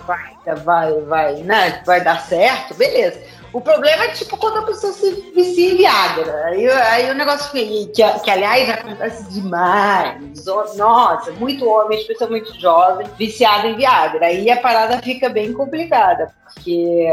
vai, 0.06 0.54
vai, 0.64 1.00
vai, 1.02 1.34
né, 1.36 1.82
vai 1.86 2.02
dar 2.02 2.20
certo, 2.20 2.74
beleza. 2.74 3.20
O 3.54 3.61
problema 3.61 4.06
é 4.06 4.08
tipo 4.08 4.37
quando 4.37 4.58
a 4.58 4.62
pessoa 4.62 4.92
se 4.92 5.12
vicia 5.32 5.73
em 5.73 5.76
Viagra. 5.76 6.46
Aí, 6.46 6.68
aí 6.68 7.08
o 7.08 7.14
negócio 7.14 7.52
que, 7.52 7.87
que, 7.87 8.02
que, 8.02 8.30
aliás, 8.30 8.68
acontece 8.68 9.30
demais. 9.30 10.44
Nossa, 10.76 11.30
muito 11.30 11.64
homem, 11.64 12.00
especialmente 12.00 12.61
jovem, 12.61 13.06
viciado 13.16 13.68
em 13.68 13.76
Viagra. 13.76 14.26
Aí 14.26 14.50
a 14.50 14.61
parada 14.61 15.00
fica 15.00 15.28
bem 15.28 15.52
complicada, 15.52 16.32
porque. 16.52 17.06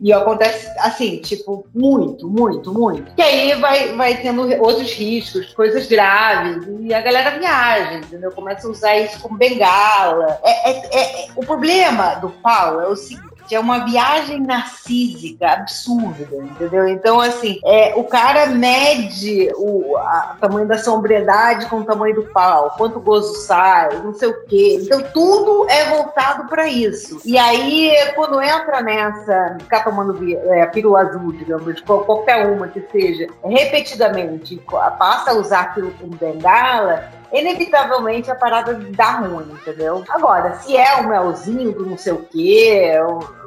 E 0.00 0.12
acontece 0.12 0.68
assim, 0.80 1.18
tipo, 1.18 1.64
muito, 1.72 2.28
muito, 2.28 2.74
muito. 2.74 3.14
Que 3.14 3.22
aí 3.22 3.54
vai, 3.54 3.94
vai 3.94 4.16
tendo 4.20 4.42
outros 4.60 4.92
riscos, 4.92 5.54
coisas 5.54 5.86
graves, 5.86 6.66
e 6.80 6.92
a 6.92 7.00
galera 7.00 7.38
viaja, 7.38 7.94
entendeu? 7.94 8.32
Começa 8.32 8.66
a 8.66 8.70
usar 8.70 8.96
isso 8.98 9.20
como 9.20 9.38
bengala. 9.38 10.40
É, 10.42 10.70
é, 10.70 11.00
é, 11.00 11.26
o 11.36 11.46
problema 11.46 12.16
do 12.16 12.28
pau 12.28 12.80
é 12.80 12.88
o 12.88 12.96
seguinte 12.96 13.33
é 13.54 13.60
uma 13.60 13.84
viagem 13.84 14.40
narcísica 14.40 15.52
absurda, 15.52 16.36
entendeu? 16.36 16.88
Então, 16.88 17.20
assim, 17.20 17.60
é, 17.64 17.94
o 17.96 18.04
cara 18.04 18.46
mede 18.46 19.50
o 19.56 19.96
a, 19.96 20.36
tamanho 20.40 20.66
da 20.66 20.78
sobriedade 20.78 21.66
com 21.66 21.78
o 21.78 21.84
tamanho 21.84 22.14
do 22.14 22.22
pau, 22.24 22.74
quanto 22.76 23.00
gozo 23.00 23.34
sai, 23.40 23.96
não 24.02 24.14
sei 24.14 24.28
o 24.28 24.44
quê. 24.46 24.78
Então, 24.82 25.02
tudo 25.12 25.66
é 25.68 25.90
voltado 25.90 26.48
para 26.48 26.68
isso. 26.68 27.20
E 27.24 27.38
aí, 27.38 27.92
quando 28.14 28.40
entra 28.40 28.80
nessa, 28.82 29.56
ficar 29.60 29.84
tomando 29.84 30.18
é, 30.50 30.66
pílula 30.66 31.00
azul, 31.00 31.32
digamos, 31.32 31.80
qualquer 31.80 32.46
uma 32.46 32.68
que 32.68 32.80
seja, 32.92 33.26
repetidamente, 33.44 34.60
passa 34.98 35.30
a 35.30 35.34
usar 35.34 35.60
aquilo 35.60 35.92
como 36.00 36.16
bengala, 36.16 37.10
inevitavelmente 37.32 38.30
a 38.30 38.34
parada 38.34 38.74
dá 38.90 39.12
ruim, 39.12 39.50
entendeu? 39.52 40.04
Agora, 40.08 40.54
se 40.60 40.76
é 40.76 40.94
o 40.96 41.08
melzinho 41.08 41.72
do 41.72 41.84
não 41.84 41.98
sei 41.98 42.12
o 42.12 42.24
quê, 42.30 42.92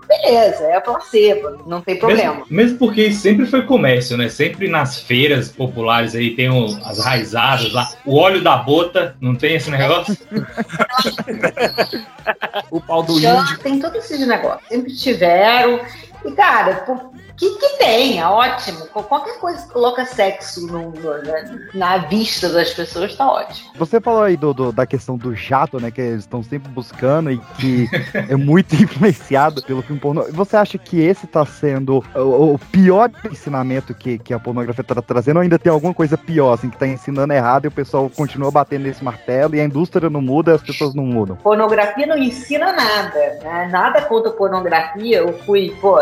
beleza, 0.07 0.63
é 0.63 0.75
a 0.75 0.81
placebo, 0.81 1.63
não 1.67 1.81
tem 1.81 1.97
problema. 1.97 2.35
Mesmo, 2.35 2.47
mesmo, 2.49 2.77
porque 2.77 3.11
sempre 3.11 3.45
foi 3.45 3.63
comércio, 3.63 4.17
né? 4.17 4.29
Sempre 4.29 4.67
nas 4.67 4.99
feiras 4.99 5.49
populares 5.49 6.15
aí 6.15 6.35
tem 6.35 6.49
o, 6.49 6.65
as 6.85 6.99
raizadas 6.99 7.71
lá, 7.73 7.89
o 8.05 8.15
óleo 8.15 8.41
da 8.41 8.57
bota, 8.57 9.15
não 9.19 9.35
tem 9.35 9.55
esse 9.55 9.69
negócio? 9.69 10.17
o 12.71 12.81
pau 12.81 13.03
do 13.03 13.13
índio. 13.13 13.59
Tem 13.61 13.79
todos 13.79 14.05
esses 14.05 14.25
negócios, 14.25 14.67
sempre 14.67 14.95
tiveram. 14.95 15.79
E, 16.25 16.31
cara, 16.31 16.75
por, 16.85 17.11
que, 17.37 17.49
que 17.57 17.77
tem, 17.77 18.19
é 18.19 18.27
ótimo. 18.27 18.87
Qualquer 18.87 19.39
coisa 19.39 19.65
que 19.65 19.71
coloca 19.71 20.05
sexo 20.05 20.65
no, 20.65 20.91
no, 20.91 21.69
na 21.73 21.99
vista 21.99 22.49
das 22.49 22.73
pessoas 22.73 23.15
tá 23.15 23.31
ótimo. 23.31 23.71
Você 23.75 24.01
falou 24.01 24.23
aí 24.23 24.35
do, 24.35 24.53
do, 24.53 24.71
da 24.71 24.85
questão 24.85 25.17
do 25.17 25.35
jato, 25.35 25.79
né? 25.79 25.91
Que 25.91 26.01
eles 26.01 26.21
estão 26.21 26.41
sempre 26.41 26.69
buscando 26.71 27.31
e 27.31 27.37
que 27.57 27.87
é 28.13 28.35
muito 28.35 28.75
influenciado 28.75 29.61
pelo 29.61 29.81
filme 29.81 30.01
pornô. 30.01 30.25
Você 30.31 30.57
acha 30.57 30.77
que 30.77 30.99
esse 30.99 31.27
tá 31.27 31.45
sendo 31.45 32.03
o, 32.15 32.53
o 32.53 32.59
pior 32.59 33.11
ensinamento 33.31 33.93
que, 33.93 34.17
que 34.17 34.33
a 34.33 34.39
pornografia 34.39 34.83
tá 34.83 35.01
trazendo? 35.01 35.37
Ou 35.37 35.43
ainda 35.43 35.59
tem 35.59 35.71
alguma 35.71 35.93
coisa 35.93 36.17
pior, 36.17 36.53
assim, 36.53 36.69
que 36.69 36.77
tá 36.77 36.87
ensinando 36.87 37.33
errado 37.33 37.65
e 37.65 37.67
o 37.67 37.71
pessoal 37.71 38.09
continua 38.09 38.49
batendo 38.49 38.83
nesse 38.83 39.03
martelo 39.03 39.55
e 39.55 39.61
a 39.61 39.63
indústria 39.63 40.09
não 40.09 40.21
muda 40.21 40.55
as 40.55 40.61
pessoas 40.61 40.95
não 40.95 41.05
mudam? 41.05 41.35
Pornografia 41.37 42.07
não 42.07 42.17
ensina 42.17 42.73
nada, 42.73 43.39
né? 43.43 43.69
Nada 43.71 44.01
contra 44.01 44.31
pornografia. 44.31 45.17
Eu 45.19 45.33
fui, 45.39 45.75
pô, 45.79 45.99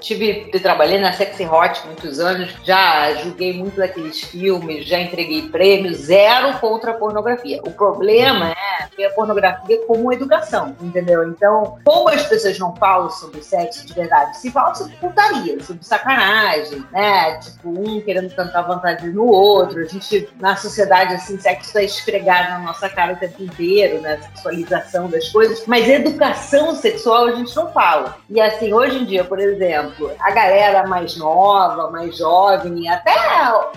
tive 0.00 0.50
trabalhei 0.72 0.98
na 0.98 1.12
Sexy 1.12 1.44
Hot 1.44 1.86
muitos 1.86 2.18
anos, 2.18 2.50
já 2.64 3.12
julguei 3.16 3.52
muito 3.52 3.76
daqueles 3.76 4.22
filmes, 4.22 4.86
já 4.86 4.98
entreguei 4.98 5.48
prêmios, 5.48 5.98
zero 5.98 6.58
contra 6.60 6.92
a 6.92 6.94
pornografia. 6.94 7.60
O 7.66 7.70
problema 7.70 8.52
é 8.52 8.86
que 8.96 9.04
a 9.04 9.10
pornografia 9.10 9.78
como 9.86 10.10
educação, 10.10 10.74
entendeu? 10.80 11.28
Então, 11.28 11.76
como 11.84 12.08
as 12.08 12.26
pessoas 12.26 12.58
não 12.58 12.74
falam 12.76 13.10
sobre 13.10 13.42
sexo 13.42 13.86
de 13.86 13.92
verdade, 13.92 14.38
se 14.38 14.50
falam 14.50 14.74
sobre 14.74 14.96
putaria, 14.96 15.62
sobre 15.62 15.84
sacanagem, 15.84 16.82
né? 16.90 17.38
Tipo, 17.38 17.68
um 17.68 18.00
querendo 18.00 18.34
cantar 18.34 18.62
vantagem 18.62 19.10
no 19.10 19.26
outro, 19.26 19.80
a 19.80 19.84
gente, 19.84 20.26
na 20.40 20.56
sociedade, 20.56 21.14
assim, 21.14 21.38
sexo 21.38 21.76
é 21.76 21.84
esfregado 21.84 22.48
na 22.48 22.58
nossa 22.60 22.88
cara 22.88 23.12
o 23.12 23.16
tempo 23.16 23.42
inteiro, 23.42 24.00
né? 24.00 24.18
Sexualização 24.22 25.10
das 25.10 25.28
coisas, 25.28 25.64
mas 25.66 25.86
educação 25.86 26.74
sexual 26.74 27.26
a 27.26 27.32
gente 27.32 27.54
não 27.54 27.70
fala. 27.72 28.16
E 28.30 28.40
assim, 28.40 28.72
hoje 28.72 28.98
em 28.98 29.04
dia, 29.04 29.22
por 29.22 29.38
exemplo, 29.38 30.10
a 30.18 30.30
galera 30.30 30.61
galera 30.62 30.86
mais 30.86 31.16
nova, 31.16 31.90
mais 31.90 32.16
jovem, 32.16 32.88
até 32.88 33.12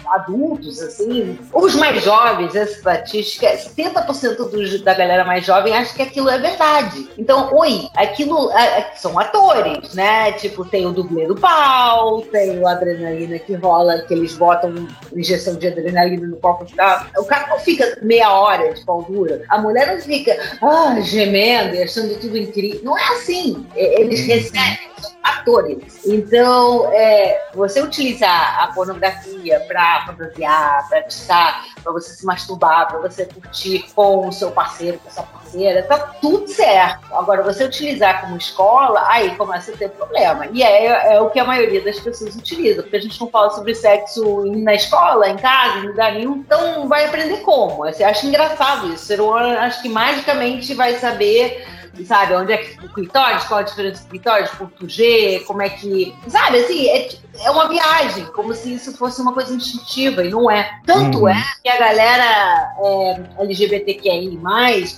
adultos, 0.08 0.82
assim, 0.82 1.40
os 1.54 1.76
mais 1.76 2.04
jovens, 2.04 2.56
essa 2.56 2.74
estatística, 2.74 3.48
70% 3.48 4.50
dos, 4.50 4.82
da 4.82 4.94
galera 4.94 5.24
mais 5.24 5.46
jovem 5.46 5.76
acha 5.76 5.94
que 5.94 6.02
aquilo 6.02 6.30
é 6.30 6.38
verdade. 6.38 7.10
Então, 7.18 7.50
oi, 7.54 7.88
aquilo 7.96 8.52
é, 8.52 8.80
é, 8.80 8.92
são 8.96 9.18
atores, 9.18 9.94
né? 9.94 10.34
Tipo, 10.34 10.64
tem 10.66 10.86
o 10.86 10.92
dublê 10.92 11.26
do 11.26 11.36
pau, 11.36 12.22
tem 12.22 12.60
o 12.60 12.68
adrenalina 12.68 13.40
que 13.40 13.56
rola, 13.56 14.02
que 14.02 14.14
eles 14.14 14.36
botam 14.36 14.88
injeção 15.16 15.56
de 15.56 15.68
adrenalina 15.68 16.28
no 16.28 16.38
corpo. 16.38 16.66
Tá? 16.76 17.08
O 17.18 17.26
cara 17.26 17.48
não 17.48 17.60
fica 17.60 17.98
meia 18.02 18.32
hora 18.32 18.74
de 18.74 18.86
pau 18.86 19.02
dura. 19.04 19.44
A 19.50 19.58
mulher 19.58 19.88
não 19.88 20.02
fica 20.02 20.38
ah, 20.62 21.00
gemendo 21.02 21.76
e 21.76 21.84
achando 21.84 22.20
tudo 22.20 22.38
incrível. 22.38 22.82
Não 22.84 22.98
é 22.98 23.04
assim. 23.16 23.66
Eles 23.76 24.26
recebem 24.26 24.86
atores. 25.26 26.06
Então, 26.06 26.88
é, 26.94 27.50
você 27.56 27.82
utilizar 27.82 28.64
a 28.64 28.68
pornografia 28.68 29.60
para 29.62 30.06
fantasiar, 30.06 30.88
para 30.88 31.00
atiçar, 31.00 31.66
para 31.84 31.92
você 31.92 32.14
se 32.14 32.24
masturbar, 32.24 32.88
para 32.88 33.00
você 33.00 33.26
curtir 33.26 33.86
com 33.96 34.28
o 34.28 34.32
seu 34.32 34.52
parceiro, 34.52 35.00
com 35.00 35.10
a 35.10 35.12
sua 35.12 35.24
parceira, 35.24 35.82
tá 35.84 35.98
tudo 36.22 36.48
certo. 36.48 37.14
Agora, 37.16 37.42
você 37.42 37.64
utilizar 37.64 38.22
como 38.22 38.38
escola, 38.38 39.04
aí 39.08 39.36
começa 39.36 39.72
a 39.72 39.76
ter 39.78 39.90
problema. 39.90 40.46
E 40.52 40.62
é, 40.62 41.16
é 41.16 41.22
o 41.22 41.32
que 41.32 41.40
a 41.40 41.46
maioria 41.46 41.84
das 41.84 42.00
pessoas 42.00 42.36
utiliza, 42.36 42.84
porque 42.84 42.98
a 42.98 43.02
gente 43.02 43.20
não 43.20 43.28
fala 43.30 43.50
sobre 43.50 43.74
sexo 43.74 44.46
na 44.46 44.76
escola, 44.76 45.28
em 45.28 45.38
casa, 45.38 45.80
em 45.80 45.88
lugar 45.88 46.14
nenhum, 46.14 46.36
então 46.38 46.88
vai 46.88 47.06
aprender 47.06 47.38
como. 47.38 47.78
Você 47.78 48.04
acha 48.04 48.28
engraçado 48.28 48.88
isso. 48.94 49.06
O 49.06 49.08
ser 49.08 49.22
humano, 49.22 49.58
acho 49.60 49.82
que 49.82 49.90
magicamente 49.90 50.74
vai 50.76 50.96
saber 50.96 51.66
sabe? 52.04 52.34
Onde 52.34 52.54
é 52.54 52.58
que 52.58 52.86
o 52.86 52.94
clitóris, 52.94 53.44
qual 53.46 53.60
a 53.60 53.64
diferença 53.64 54.04
do 54.04 54.10
clitóris, 54.10 54.50
ponto 54.52 54.90
G, 54.90 55.44
como 55.48 55.62
é 55.62 55.70
que. 55.70 56.14
Sabe, 56.28 56.58
assim, 56.58 56.88
é, 56.90 57.10
é 57.44 57.52
uma 57.52 57.68
viagem, 57.68 58.26
como 58.28 58.54
se 58.54 58.74
isso 58.74 58.98
fosse 58.98 59.22
uma 59.22 59.34
coisa 59.34 59.54
instintiva, 59.54 60.24
e 60.24 60.30
não 60.30 60.50
é. 60.50 60.80
Tanto 60.86 61.24
hum. 61.24 61.30
é 61.30 61.44
que 61.64 61.70
a 61.70 61.78
galera 61.78 62.74
é, 62.80 63.44
LGBTQI, 63.44 64.40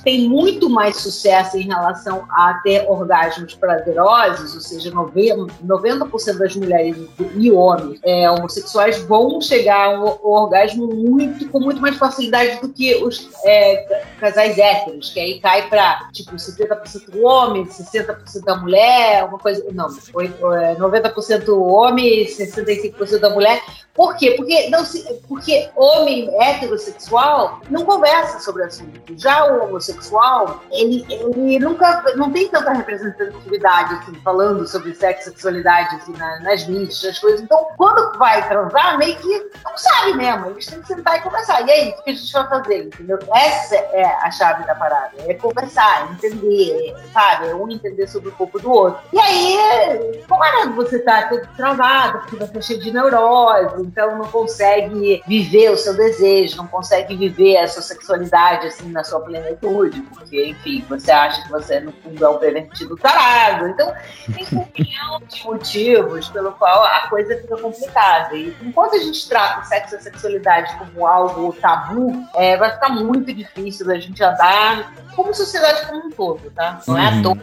tem 0.04 0.30
muito 0.30 0.70
mais 0.70 0.98
sucesso 0.98 1.58
em 1.58 1.64
relação 1.64 2.26
a 2.30 2.60
ter 2.64 2.86
orgasmos 2.88 3.54
prazerosos, 3.56 4.56
ou 4.56 4.62
seja, 4.62 4.92
90%, 4.92 5.52
90 5.62 6.38
das 6.38 6.56
mulheres 6.56 6.98
e 7.36 7.52
homens 7.52 8.00
é, 8.04 8.30
homossexuais 8.30 9.00
vão 9.04 9.42
chegar 9.42 9.96
ao, 9.96 10.08
ao, 10.08 10.44
orgasmo 10.44 10.88
muito, 10.88 11.48
com 11.50 11.60
muito 11.60 11.82
mais 11.82 11.98
facilidade 11.98 12.60
do 12.62 12.70
que 12.70 12.96
os 13.04 13.30
é, 13.44 14.06
casais 14.20 14.58
héteros, 14.58 15.10
que 15.10 15.20
aí 15.20 15.40
cai 15.40 15.68
para 15.70 16.08
tipo 16.12 16.36
70% 16.36 16.87
40% 16.88 17.12
do 17.12 17.24
homem, 17.24 17.66
60% 17.66 18.44
da 18.44 18.56
mulher, 18.56 19.26
uma 19.26 19.38
coisa. 19.38 19.64
Não, 19.72 19.88
90% 19.88 21.40
é, 21.40 21.52
homem, 21.68 22.26
65% 22.26 23.20
da 23.20 23.30
mulher. 23.30 23.62
Por 23.98 24.16
quê? 24.16 24.36
Porque, 24.38 24.70
não 24.70 24.86
se, 24.86 25.02
porque 25.28 25.72
homem 25.76 26.30
heterossexual 26.40 27.62
não 27.68 27.84
conversa 27.84 28.40
sobre 28.40 28.64
assunto. 28.64 29.02
Já 29.18 29.44
o 29.52 29.64
homossexual, 29.64 30.62
ele, 30.72 31.04
ele 31.10 31.58
nunca 31.58 32.04
não 32.16 32.32
tem 32.32 32.48
tanta 32.48 32.74
representatividade 32.74 33.96
assim, 33.96 34.14
falando 34.24 34.68
sobre 34.68 34.94
sexo, 34.94 35.32
sexualidade 35.32 35.96
assim, 35.96 36.14
na, 36.14 36.40
nas 36.42 36.68
mídias, 36.68 37.04
as 37.04 37.18
coisas. 37.18 37.42
Então, 37.42 37.70
quando 37.76 38.16
vai 38.20 38.48
transar, 38.48 39.00
meio 39.00 39.16
que 39.16 39.50
não 39.66 39.76
sabe 39.76 40.14
mesmo. 40.14 40.52
Eles 40.52 40.68
têm 40.68 40.80
que 40.80 40.88
sentar 40.88 41.18
e 41.18 41.22
conversar. 41.22 41.68
E 41.68 41.72
aí, 41.72 41.90
o 41.90 42.04
que 42.04 42.12
a 42.12 42.14
gente 42.14 42.32
vai 42.32 42.48
fazer? 42.50 42.84
Entendeu? 42.84 43.18
Essa 43.34 43.76
é 43.76 44.06
a 44.06 44.30
chave 44.30 44.64
da 44.68 44.76
parada. 44.76 45.12
É 45.26 45.34
conversar, 45.34 46.12
entender, 46.12 46.96
sabe? 47.12 47.48
É 47.48 47.56
um 47.56 47.68
entender 47.68 48.06
sobre 48.08 48.30
o 48.30 48.34
corpo 48.34 48.60
do 48.60 48.72
outro. 48.72 49.02
E 49.12 49.20
aí, 49.20 50.24
como 50.28 50.44
é 50.44 50.62
que 50.62 50.70
você 50.70 51.00
tá 51.00 51.24
todo 51.30 51.48
travado, 51.56 52.20
porque 52.20 52.36
você 52.36 52.58
é 52.58 52.62
cheio 52.62 52.80
de 52.80 52.92
neurose, 52.92 53.87
então 53.88 54.18
não 54.18 54.28
consegue 54.28 55.24
viver 55.26 55.72
o 55.72 55.78
seu 55.78 55.96
desejo, 55.96 56.58
não 56.58 56.68
consegue 56.68 57.16
viver 57.16 57.58
a 57.58 57.68
sua 57.68 57.82
sexualidade 57.82 58.68
assim 58.68 58.90
na 58.90 59.04
sua 59.04 59.22
plenitude, 59.22 60.02
porque, 60.02 60.48
enfim, 60.48 60.84
você 60.90 61.10
acha 61.12 61.44
que 61.44 61.50
você 61.50 61.80
no 61.80 61.94
fundo 61.94 62.24
é 62.24 62.30
um 62.30 62.38
pervertido 62.38 62.98
tarado. 62.98 63.68
Então, 63.68 63.94
tem 64.34 64.46
um 64.60 64.68
milhão 64.78 65.22
de 65.28 65.44
motivos 65.46 66.28
pelo 66.30 66.52
qual 66.54 66.84
a 66.84 67.08
coisa 67.10 67.38
fica 67.38 67.58
complicada. 67.58 68.36
E 68.36 68.56
enquanto 68.62 68.96
a 68.96 69.00
gente 69.00 69.28
trata 69.30 69.62
o 69.62 69.64
sexo 69.66 69.96
e 69.96 69.98
a 69.98 70.02
sexualidade 70.02 70.76
como 70.78 71.08
algo 71.08 71.54
tabu, 71.54 72.28
é, 72.36 72.58
vai 72.58 72.72
ficar 72.72 72.90
muito 72.90 73.34
difícil 73.34 73.88
da 73.88 73.98
gente 73.98 74.22
andar 74.22 74.94
como 75.16 75.34
sociedade 75.34 75.88
como 75.88 76.08
um 76.08 76.12
todo, 76.12 76.52
tá? 76.52 76.82
Não 76.86 76.98
é 76.98 77.08
à 77.08 77.22
toa 77.22 77.38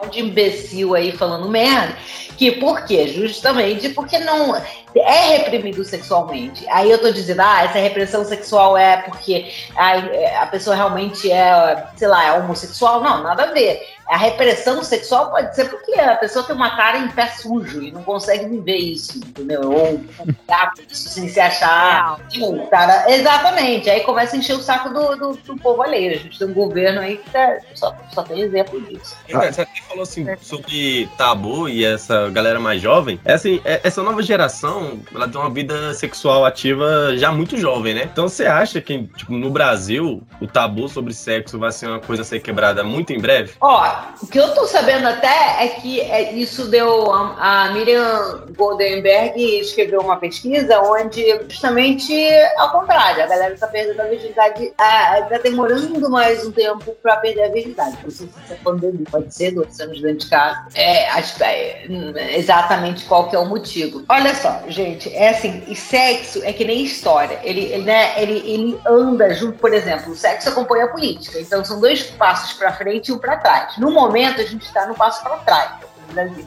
um 0.00 0.04
monte 0.04 0.14
de 0.14 0.20
imbecil 0.20 0.94
aí 0.94 1.12
falando 1.12 1.48
merda. 1.48 1.96
Que 2.40 2.52
por 2.52 2.86
quê? 2.86 3.06
Justamente 3.06 3.90
porque 3.90 4.18
não 4.18 4.56
é 4.96 5.36
reprimido 5.36 5.84
sexualmente. 5.84 6.66
Aí 6.70 6.90
eu 6.90 6.96
tô 6.96 7.10
dizendo, 7.10 7.40
ah, 7.40 7.64
essa 7.64 7.78
repressão 7.78 8.24
sexual 8.24 8.78
é 8.78 8.96
porque 8.96 9.52
a, 9.76 10.44
a 10.44 10.46
pessoa 10.46 10.74
realmente 10.74 11.30
é, 11.30 11.86
sei 11.96 12.08
lá, 12.08 12.24
é 12.24 12.32
homossexual. 12.32 13.02
Não, 13.02 13.22
nada 13.22 13.42
a 13.42 13.52
ver 13.52 13.86
A 14.10 14.16
repressão 14.16 14.82
sexual 14.82 15.30
pode 15.30 15.54
ser 15.54 15.68
porque 15.70 15.98
a 16.00 16.16
pessoa 16.16 16.44
tem 16.44 16.54
uma 16.54 16.76
cara 16.76 16.98
em 16.98 17.08
pé 17.08 17.28
sujo 17.28 17.80
e 17.80 17.92
não 17.92 18.02
consegue 18.02 18.46
viver 18.46 18.76
isso, 18.76 19.18
entendeu? 19.18 19.70
Ou 19.70 20.04
sem 20.90 21.28
se 21.28 21.38
achar. 21.38 22.18
um 22.38 22.66
cara, 22.66 23.10
exatamente. 23.12 23.88
Aí 23.88 24.00
começa 24.00 24.34
a 24.34 24.38
encher 24.38 24.54
o 24.54 24.60
saco 24.60 24.88
do, 24.88 25.16
do, 25.16 25.32
do 25.36 25.56
povo 25.56 25.82
alheio. 25.82 26.14
A 26.14 26.18
gente 26.18 26.38
tem 26.38 26.48
um 26.48 26.52
governo 26.52 27.00
aí 27.00 27.18
que 27.18 27.30
tá, 27.30 27.58
só, 27.74 27.94
só 28.12 28.22
tem 28.22 28.40
exemplo 28.40 28.80
disso. 28.82 29.16
Você 29.28 29.62
até 29.62 29.66
falou 29.88 30.02
assim 30.02 30.26
sobre 30.40 31.08
tabu 31.16 31.68
e 31.68 31.84
essa 31.84 32.28
galera 32.30 32.58
mais 32.58 32.82
jovem. 32.82 33.20
É 33.24 33.34
assim, 33.34 33.60
é- 33.64 33.80
essa 33.84 34.02
nova 34.02 34.22
geração, 34.22 35.00
ela 35.14 35.28
tem 35.28 35.40
uma 35.40 35.50
vida 35.50 35.94
sexual 35.94 36.44
ativa 36.44 37.16
já 37.16 37.30
muito 37.30 37.56
jovem, 37.56 37.94
né? 37.94 38.08
Então 38.10 38.28
você 38.28 38.46
acha 38.46 38.80
que, 38.80 39.04
tipo, 39.16 39.32
no 39.32 39.50
Brasil, 39.50 40.22
o 40.40 40.46
tabu 40.46 40.88
sobre 40.88 41.14
sexo 41.14 41.58
vai 41.58 41.70
ser 41.70 41.86
uma 41.86 42.00
coisa 42.00 42.22
a 42.22 42.24
ser 42.24 42.40
quebrada 42.40 42.82
muito 42.82 43.12
em 43.12 43.20
breve? 43.20 43.52
Ó, 43.60 43.99
o 44.22 44.26
que 44.26 44.38
eu 44.38 44.54
tô 44.54 44.66
sabendo 44.66 45.06
até 45.06 45.64
é 45.64 45.68
que 45.68 46.00
é, 46.00 46.32
isso 46.32 46.66
deu. 46.66 47.12
A, 47.12 47.66
a 47.66 47.72
Miriam 47.72 48.44
Goldenberg 48.56 49.60
escreveu 49.60 50.00
uma 50.00 50.16
pesquisa 50.16 50.80
onde, 50.80 51.22
justamente 51.48 52.12
ao 52.56 52.70
contrário, 52.70 53.22
a 53.22 53.26
galera 53.26 53.56
tá 53.56 53.66
perdendo 53.66 54.00
a 54.00 54.04
virgindade, 54.04 54.72
ah, 54.78 55.26
tá 55.28 55.38
demorando 55.38 56.10
mais 56.10 56.46
um 56.46 56.52
tempo 56.52 56.96
pra 57.02 57.16
perder 57.16 57.44
a 57.44 57.48
virgindade. 57.48 57.98
Não 58.02 58.10
sei 58.10 58.28
se 58.46 58.52
é 58.52 58.56
pandemia, 58.56 59.06
pode 59.10 59.34
ser, 59.34 59.52
dois 59.52 59.78
anos 59.80 60.00
dentro 60.00 60.18
de 60.18 60.30
casa. 60.30 60.66
É, 60.74 61.08
é, 61.42 61.86
hum, 61.88 62.12
exatamente 62.16 63.04
qual 63.04 63.28
que 63.28 63.36
é 63.36 63.38
o 63.38 63.46
motivo. 63.46 64.04
Olha 64.08 64.34
só, 64.34 64.62
gente, 64.68 65.12
é 65.14 65.30
assim, 65.30 65.62
e 65.66 65.74
sexo 65.74 66.40
é 66.44 66.52
que 66.52 66.64
nem 66.64 66.82
história. 66.82 67.38
Ele, 67.42 67.64
ele, 67.64 67.84
né, 67.84 68.20
ele, 68.20 68.38
ele 68.38 68.80
anda 68.86 69.32
junto, 69.34 69.58
por 69.58 69.72
exemplo, 69.72 70.12
o 70.12 70.16
sexo 70.16 70.48
acompanha 70.48 70.84
a 70.84 70.88
política. 70.88 71.40
Então 71.40 71.64
são 71.64 71.80
dois 71.80 72.02
passos 72.02 72.52
pra 72.54 72.72
frente 72.72 73.08
e 73.08 73.12
um 73.12 73.18
pra 73.18 73.36
trás. 73.36 73.76
No 73.78 73.89
momento, 73.90 74.40
a 74.40 74.44
gente 74.44 74.64
está 74.64 74.86
no 74.86 74.94
passo 74.94 75.22
pra 75.22 75.36
trás. 75.38 75.70
no 75.80 75.89
Brasil. 76.10 76.46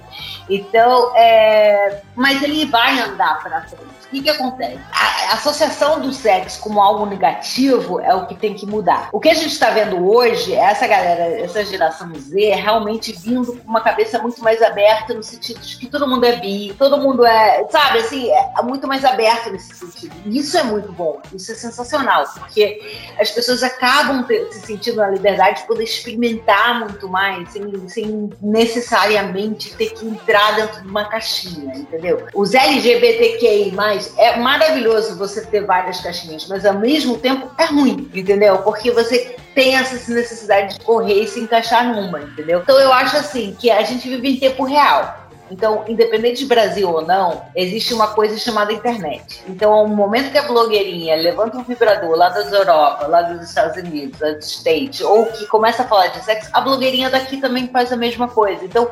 Então, 0.50 1.15
é... 1.15 2.01
mas 2.15 2.41
ele 2.41 2.65
vai 2.65 3.00
andar 3.00 3.41
para 3.41 3.62
frente. 3.62 3.84
O 3.84 4.15
que, 4.15 4.22
que 4.22 4.29
acontece? 4.29 4.79
A, 4.91 5.34
associação 5.34 6.00
do 6.00 6.13
sexo 6.13 6.62
como 6.62 6.79
algo 6.79 7.05
negativo 7.05 8.00
é 8.00 8.13
o 8.13 8.27
que 8.27 8.36
tem 8.36 8.53
que 8.53 8.65
mudar. 8.65 9.10
O 9.12 9.20
que 9.20 9.29
a 9.29 9.34
gente 9.34 9.51
está 9.51 9.72
vendo 9.72 10.08
hoje, 10.08 10.53
é 10.53 10.60
essa 10.60 10.86
galera, 10.86 11.39
essa 11.39 11.65
geração 11.65 12.13
Z, 12.13 12.43
é 12.43 12.55
realmente 12.55 13.12
vindo 13.12 13.53
com 13.53 13.67
uma 13.67 13.82
cabeça 13.82 14.20
muito 14.20 14.43
mais 14.43 14.62
aberta 14.62 15.13
no 15.13 15.24
sentido 15.24 15.60
de 15.60 15.77
que 15.77 15.88
todo 15.88 16.08
mundo 16.08 16.25
é 16.25 16.36
bi, 16.36 16.75
todo 16.77 16.98
mundo 16.98 17.25
é, 17.25 17.65
sabe, 17.70 18.00
assim, 18.00 18.29
é 18.29 18.62
muito 18.62 18.88
mais 18.88 19.03
aberto 19.03 19.51
nesse 19.51 19.74
sentido. 19.74 20.15
Isso 20.25 20.58
é 20.58 20.63
muito 20.63 20.91
bom, 20.91 21.20
isso 21.34 21.51
é 21.51 21.55
sensacional, 21.55 22.25
porque 22.38 22.79
as 23.20 23.32
pessoas 23.32 23.63
acabam 23.63 24.25
se 24.27 24.62
sentindo 24.62 24.98
na 24.98 25.10
liberdade 25.10 25.62
de 25.62 25.67
poder 25.67 25.84
experimentar 25.84 26.79
muito 26.79 27.10
mais, 27.10 27.50
sem, 27.50 27.89
sem 27.89 28.29
necessariamente 28.41 29.52
ter 29.53 29.91
que 29.91 30.05
entrar 30.05 30.55
dentro 30.55 30.81
de 30.81 30.88
uma 30.88 31.05
caixinha, 31.05 31.75
entendeu? 31.75 32.27
Os 32.33 32.53
LGBTQI+, 32.53 33.74
é 34.17 34.38
maravilhoso 34.38 35.17
você 35.17 35.45
ter 35.45 35.65
várias 35.65 36.01
caixinhas, 36.01 36.48
mas 36.48 36.65
ao 36.65 36.75
mesmo 36.75 37.17
tempo 37.17 37.50
é 37.57 37.65
ruim, 37.65 38.10
entendeu? 38.13 38.60
Porque 38.60 38.91
você 38.91 39.36
tem 39.53 39.75
essa 39.75 40.12
necessidade 40.12 40.77
de 40.77 40.86
correr 40.86 41.24
e 41.24 41.27
se 41.27 41.39
encaixar 41.39 41.88
numa, 41.88 42.22
entendeu? 42.22 42.62
Então 42.62 42.79
eu 42.79 42.91
acho 42.91 43.17
assim, 43.17 43.55
que 43.60 43.69
a 43.69 43.83
gente 43.83 44.07
vive 44.10 44.29
em 44.29 44.38
tempo 44.38 44.63
real. 44.63 45.23
Então, 45.52 45.84
independente 45.88 46.40
de 46.40 46.46
Brasil 46.46 46.90
ou 46.90 47.06
não, 47.06 47.44
existe 47.56 47.94
uma 47.94 48.08
coisa 48.08 48.38
chamada 48.38 48.74
internet. 48.74 49.44
Então, 49.48 49.72
ao 49.72 49.88
momento 49.88 50.32
que 50.32 50.38
a 50.38 50.44
blogueirinha 50.44 51.16
levanta 51.16 51.58
um 51.58 51.64
vibrador 51.64 52.16
lá 52.16 52.30
das 52.30 52.52
Europa, 52.52 53.08
lá 53.08 53.22
dos 53.22 53.48
Estados 53.48 53.78
Unidos, 53.78 54.20
lá 54.20 54.32
dos 54.32 54.50
States, 54.50 55.02
ou 55.02 55.26
que 55.28 55.46
começa 55.48 55.84
a 55.84 55.88
falar 55.88 56.08
de 56.08 56.24
sexo, 56.24 56.50
a 56.54 56.62
blogueirinha 56.62 57.10
daqui 57.10 57.38
também 57.38 57.68
faz 57.68 57.92
a 57.92 57.98
mesma 57.98 58.28
coisa. 58.28 58.64
Então, 58.64 58.90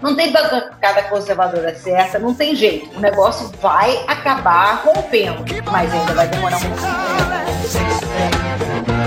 não 0.00 0.16
tem 0.16 0.32
cada 0.80 1.02
conservadora 1.02 1.74
certa, 1.76 2.18
não 2.18 2.34
tem 2.34 2.56
jeito. 2.56 2.96
O 2.96 3.00
negócio 3.00 3.50
vai 3.60 4.02
acabar 4.06 4.82
rompendo, 4.84 5.44
mas 5.70 5.92
ainda 5.92 6.14
vai 6.14 6.28
demorar 6.28 6.58
muito 6.60 6.80
tempo. 6.80 8.99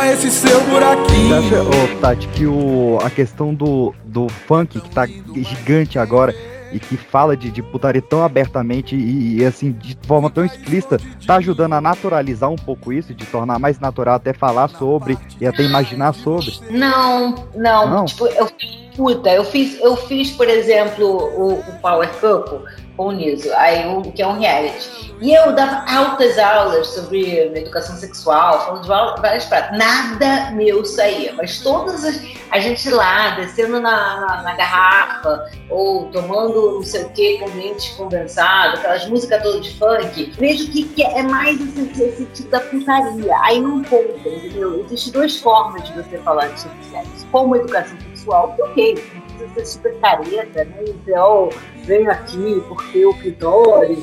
A 0.00 0.12
esse 0.12 0.30
seu 0.30 0.60
buraquinho. 0.64 1.42
Você 1.42 1.54
acha, 1.54 1.96
Tati, 2.00 2.28
que 2.28 2.46
o, 2.46 2.98
a 3.02 3.10
questão 3.10 3.54
do, 3.54 3.94
do 4.04 4.28
funk, 4.28 4.80
que 4.80 4.90
tá 4.90 5.06
gigante 5.06 5.98
agora, 5.98 6.34
e 6.72 6.78
que 6.78 6.96
fala 6.96 7.36
de, 7.36 7.50
de 7.50 7.62
putaria 7.62 8.00
tão 8.00 8.24
abertamente 8.24 8.94
e, 8.94 9.38
e, 9.38 9.44
assim, 9.44 9.72
de 9.72 9.96
forma 10.06 10.30
tão 10.30 10.44
explícita, 10.44 10.98
tá 11.26 11.36
ajudando 11.36 11.74
a 11.74 11.80
naturalizar 11.80 12.48
um 12.48 12.56
pouco 12.56 12.92
isso, 12.92 13.14
de 13.14 13.26
tornar 13.26 13.58
mais 13.58 13.78
natural 13.78 14.14
até 14.14 14.32
falar 14.32 14.68
sobre 14.68 15.18
e 15.40 15.46
até 15.46 15.62
imaginar 15.64 16.12
sobre? 16.14 16.52
Não, 16.70 17.46
não. 17.54 17.90
Não? 17.90 18.04
Tipo, 18.04 18.26
eu 18.28 18.48
puta, 18.96 19.30
eu 19.30 19.44
fiz, 19.44 19.78
eu 19.80 19.96
fiz, 19.96 20.30
por 20.30 20.48
exemplo, 20.48 21.06
o, 21.06 21.54
o 21.54 21.78
Power 21.80 22.08
Couple 22.20 22.60
com 23.00 23.06
o 23.06 23.12
Niso, 23.12 23.50
aí, 23.54 23.88
o, 23.88 24.02
que 24.02 24.20
é 24.20 24.26
um 24.26 24.38
reality. 24.38 25.14
E 25.22 25.32
eu 25.32 25.52
dava 25.54 25.84
altas 25.90 26.38
aulas 26.38 26.86
sobre 26.88 27.38
educação 27.56 27.96
sexual, 27.96 28.60
falando 28.66 28.82
de 28.82 28.88
várias 28.88 29.44
práticas. 29.46 29.78
Nada 29.78 30.50
meu 30.50 30.84
saía, 30.84 31.32
mas 31.34 31.60
todas 31.60 32.04
as. 32.04 32.20
A 32.50 32.58
gente 32.58 32.90
lá, 32.90 33.30
descendo 33.36 33.80
na, 33.80 34.20
na, 34.20 34.42
na 34.42 34.54
garrafa, 34.54 35.46
ou 35.68 36.06
tomando 36.06 36.72
não 36.72 36.82
sei 36.82 37.04
o 37.04 37.10
que 37.10 37.38
com 37.38 37.46
leite 37.56 37.94
condensado, 37.96 38.78
aquelas 38.78 39.06
músicas 39.06 39.42
todas 39.42 39.64
de 39.64 39.78
funk, 39.78 40.32
vejo 40.38 40.70
que, 40.70 40.84
que 40.84 41.02
é 41.02 41.22
mais 41.22 41.58
esse 41.78 42.24
tipo 42.26 42.50
da 42.50 42.60
putaria. 42.60 43.36
Aí 43.42 43.60
não 43.60 43.84
conta, 43.84 44.28
entendeu? 44.28 44.84
Existem 44.84 45.12
duas 45.12 45.36
formas 45.36 45.84
de 45.84 45.92
você 45.94 46.18
falar 46.18 46.48
de 46.48 46.60
sexo. 46.60 47.26
Como 47.30 47.56
educação 47.56 47.96
sexual, 48.00 48.09
que 48.24 48.62
ok, 48.62 49.00
precisa 49.40 49.54
ser 49.54 49.66
super 49.66 49.94
careta, 50.00 50.64
né? 50.64 50.84
Dizer, 51.00 51.18
oh, 51.18 51.48
venho 51.84 52.10
aqui 52.10 52.62
porque 52.68 53.04
o 53.06 53.14
clitóris, 53.14 53.98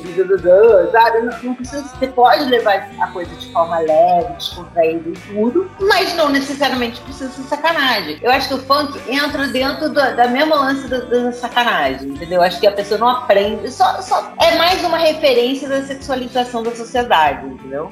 sabe? 0.92 1.18
Não, 1.22 1.42
não 1.42 1.54
precisa, 1.54 1.82
você 1.82 2.06
pode 2.08 2.44
levar 2.46 2.88
a 3.00 3.06
coisa 3.08 3.34
de 3.36 3.52
forma 3.52 3.78
leve, 3.78 4.32
descontraída 4.34 5.08
e 5.08 5.12
tudo, 5.12 5.70
mas 5.80 6.14
não 6.16 6.28
necessariamente 6.28 7.00
precisa 7.00 7.30
ser 7.30 7.42
sacanagem. 7.42 8.18
Eu 8.22 8.30
acho 8.30 8.48
que 8.48 8.54
o 8.54 8.58
funk 8.58 8.98
entra 9.10 9.46
dentro 9.48 9.88
da, 9.90 10.10
da 10.10 10.28
mesma 10.28 10.56
lance 10.56 10.88
da, 10.88 10.98
da 10.98 11.32
sacanagem, 11.32 12.08
entendeu? 12.08 12.38
Eu 12.38 12.42
acho 12.42 12.60
que 12.60 12.66
a 12.66 12.72
pessoa 12.72 12.98
não 12.98 13.08
aprende, 13.08 13.70
só, 13.70 14.00
só 14.02 14.32
é 14.40 14.56
mais 14.56 14.82
uma 14.84 14.98
referência 14.98 15.68
da 15.68 15.82
sexualização 15.82 16.62
da 16.62 16.74
sociedade, 16.74 17.46
entendeu? 17.46 17.88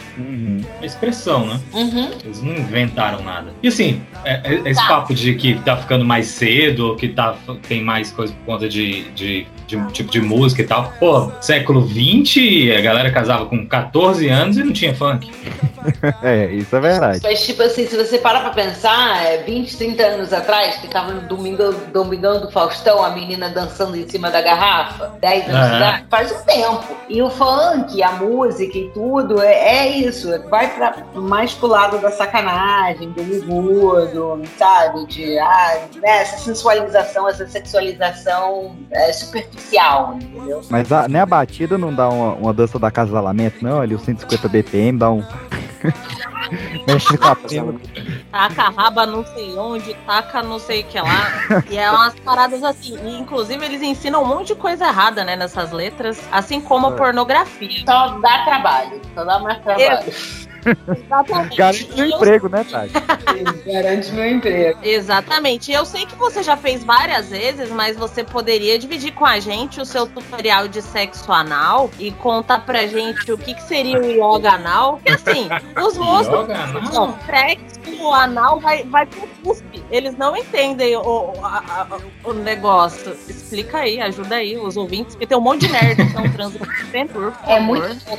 Expressão, 0.82 1.46
né? 1.46 1.60
Uhum. 1.72 2.10
Eles 2.24 2.42
não 2.42 2.52
inventaram 2.52 3.22
nada. 3.22 3.52
E 3.62 3.68
assim, 3.68 4.02
é- 4.24 4.40
é- 4.54 4.62
esse 4.70 4.80
Tá. 4.80 4.88
papo 4.88 5.14
de 5.14 5.34
que 5.34 5.58
tá 5.62 5.76
ficando 5.76 6.04
mais 6.04 6.26
cedo, 6.28 6.88
ou 6.88 6.96
que 6.96 7.08
tá, 7.08 7.35
tem 7.68 7.82
mais 7.82 8.10
coisa 8.10 8.32
por 8.32 8.44
conta 8.44 8.68
de, 8.68 9.10
de, 9.10 9.46
de 9.66 9.76
um 9.76 9.86
tipo 9.88 10.10
de 10.10 10.20
música 10.20 10.62
e 10.62 10.66
tal. 10.66 10.92
Pô, 10.98 11.30
século 11.40 11.86
XX, 11.86 12.76
a 12.76 12.80
galera 12.80 13.10
casava 13.10 13.46
com 13.46 13.66
14 13.66 14.28
anos 14.28 14.56
e 14.56 14.64
não 14.64 14.72
tinha 14.72 14.94
funk. 14.94 15.30
É, 16.22 16.46
isso 16.46 16.74
é 16.74 16.80
verdade. 16.80 17.20
Mas, 17.22 17.44
tipo 17.44 17.62
assim, 17.62 17.86
se 17.86 17.96
você 17.96 18.18
parar 18.18 18.40
pra 18.40 18.50
pensar, 18.50 19.24
é, 19.24 19.38
20, 19.42 19.76
30 19.76 20.02
anos 20.02 20.32
atrás, 20.32 20.76
que 20.76 20.88
tava 20.88 21.12
no 21.12 21.28
Domingão, 21.28 21.74
Domingão 21.92 22.40
do 22.40 22.50
Faustão, 22.50 23.04
a 23.04 23.10
menina 23.10 23.48
dançando 23.50 23.96
em 23.96 24.08
cima 24.08 24.30
da 24.30 24.40
garrafa, 24.40 25.12
10 25.20 25.48
anos 25.48 25.76
idade, 25.76 26.06
faz 26.10 26.32
um 26.32 26.44
tempo. 26.44 26.96
E 27.08 27.22
o 27.22 27.30
funk, 27.30 28.02
a 28.02 28.12
música 28.12 28.76
e 28.76 28.90
tudo, 28.90 29.40
é, 29.40 29.52
é 29.52 29.88
isso. 29.88 30.28
Vai 30.48 30.68
pra, 30.74 30.96
mais 31.14 31.54
pro 31.54 31.68
lado 31.68 31.98
da 31.98 32.10
sacanagem, 32.10 33.10
do 33.12 33.22
orgulho, 33.22 34.42
sabe? 34.58 35.06
De, 35.06 35.38
ah, 35.38 35.80
né, 36.02 36.22
essa 36.22 36.38
sensualização, 36.38 37.25
essa 37.28 37.46
sexualização 37.46 38.76
é, 38.90 39.12
superficial, 39.12 40.14
entendeu? 40.14 40.60
Mas 40.70 40.90
a, 40.92 41.08
nem 41.08 41.20
a 41.20 41.26
batida 41.26 41.76
não 41.76 41.94
dá 41.94 42.08
uma, 42.08 42.34
uma 42.34 42.52
dança 42.52 42.78
da 42.78 42.90
Casa 42.90 43.12
da 43.12 43.20
Lamento, 43.20 43.62
não. 43.62 43.80
Ali, 43.80 43.94
os 43.94 44.02
150 44.02 44.48
BPM 44.48 44.98
dá 44.98 45.10
um. 45.10 45.22
Mexe 46.86 47.18
com 47.18 47.26
a 47.26 47.36
pena. 47.36 47.74
Taca 48.30 48.62
a 48.62 48.70
raba 48.70 49.06
não 49.06 49.24
sei 49.26 49.56
onde, 49.58 49.94
taca 50.06 50.42
não 50.42 50.58
sei 50.58 50.82
o 50.82 50.84
que 50.84 51.00
lá. 51.00 51.64
e 51.68 51.76
é 51.76 51.90
umas 51.90 52.14
paradas 52.20 52.62
assim. 52.62 52.96
E, 53.04 53.18
inclusive, 53.18 53.64
eles 53.64 53.82
ensinam 53.82 54.22
um 54.22 54.26
monte 54.26 54.48
de 54.48 54.54
coisa 54.54 54.86
errada, 54.86 55.24
né, 55.24 55.34
nessas 55.36 55.72
letras, 55.72 56.20
assim 56.30 56.60
como 56.60 56.88
a 56.88 56.92
pornografia. 56.92 57.84
Só 57.84 58.18
dá 58.20 58.44
trabalho, 58.44 59.00
só 59.14 59.24
dá 59.24 59.38
mais 59.40 59.58
trabalho. 59.62 60.12
Exatamente. 60.88 61.56
Garante 61.56 61.92
seu 61.94 62.04
E 62.06 62.10
eu- 62.10 62.16
emprego, 62.16 62.48
né, 62.48 62.64
Tati? 62.64 62.92
Garante 63.66 64.12
meu 64.12 64.26
emprego. 64.30 64.78
Exatamente. 64.82 65.70
Eu 65.72 65.84
sei 65.84 66.06
que 66.06 66.14
você 66.16 66.42
já 66.42 66.56
fez 66.56 66.82
várias 66.84 67.30
vezes, 67.30 67.70
mas 67.70 67.96
você 67.96 68.24
poderia 68.24 68.78
dividir 68.78 69.12
com 69.12 69.24
a 69.26 69.38
gente 69.38 69.80
o 69.80 69.84
seu 69.84 70.06
tutorial 70.06 70.68
de 70.68 70.80
sexo 70.82 71.30
anal 71.32 71.90
e 71.98 72.10
contar 72.12 72.60
pra 72.64 72.86
gente 72.86 73.30
o 73.32 73.38
que, 73.38 73.54
que 73.54 73.62
seria 73.62 73.98
o 74.00 74.04
yoga 74.36 74.52
anal. 74.52 74.94
Porque 74.94 75.10
assim, 75.10 75.48
os 75.86 75.96
moços 75.98 76.48
não, 76.92 77.16
sexo 77.26 78.12
anal 78.12 78.60
vai, 78.60 78.84
vai 78.84 79.06
pro 79.06 79.26
cuspe. 79.44 79.82
Eles 79.90 80.16
não 80.16 80.36
entendem 80.36 80.96
o, 80.96 81.32
a- 81.42 81.86
a- 81.90 81.98
o 82.28 82.32
negócio. 82.32 83.12
Explica 83.28 83.78
aí, 83.78 84.00
ajuda 84.00 84.36
aí 84.36 84.56
os 84.56 84.76
ouvintes, 84.76 85.14
porque 85.14 85.26
tem 85.26 85.36
um 85.36 85.40
monte 85.40 85.66
de 85.66 85.72
nerd 85.72 85.96
que 85.96 86.02
estão 86.02 86.22
transando 86.32 86.58
por 87.12 87.32
favor. 87.32 87.32
É 87.46 87.60
muito 87.60 88.18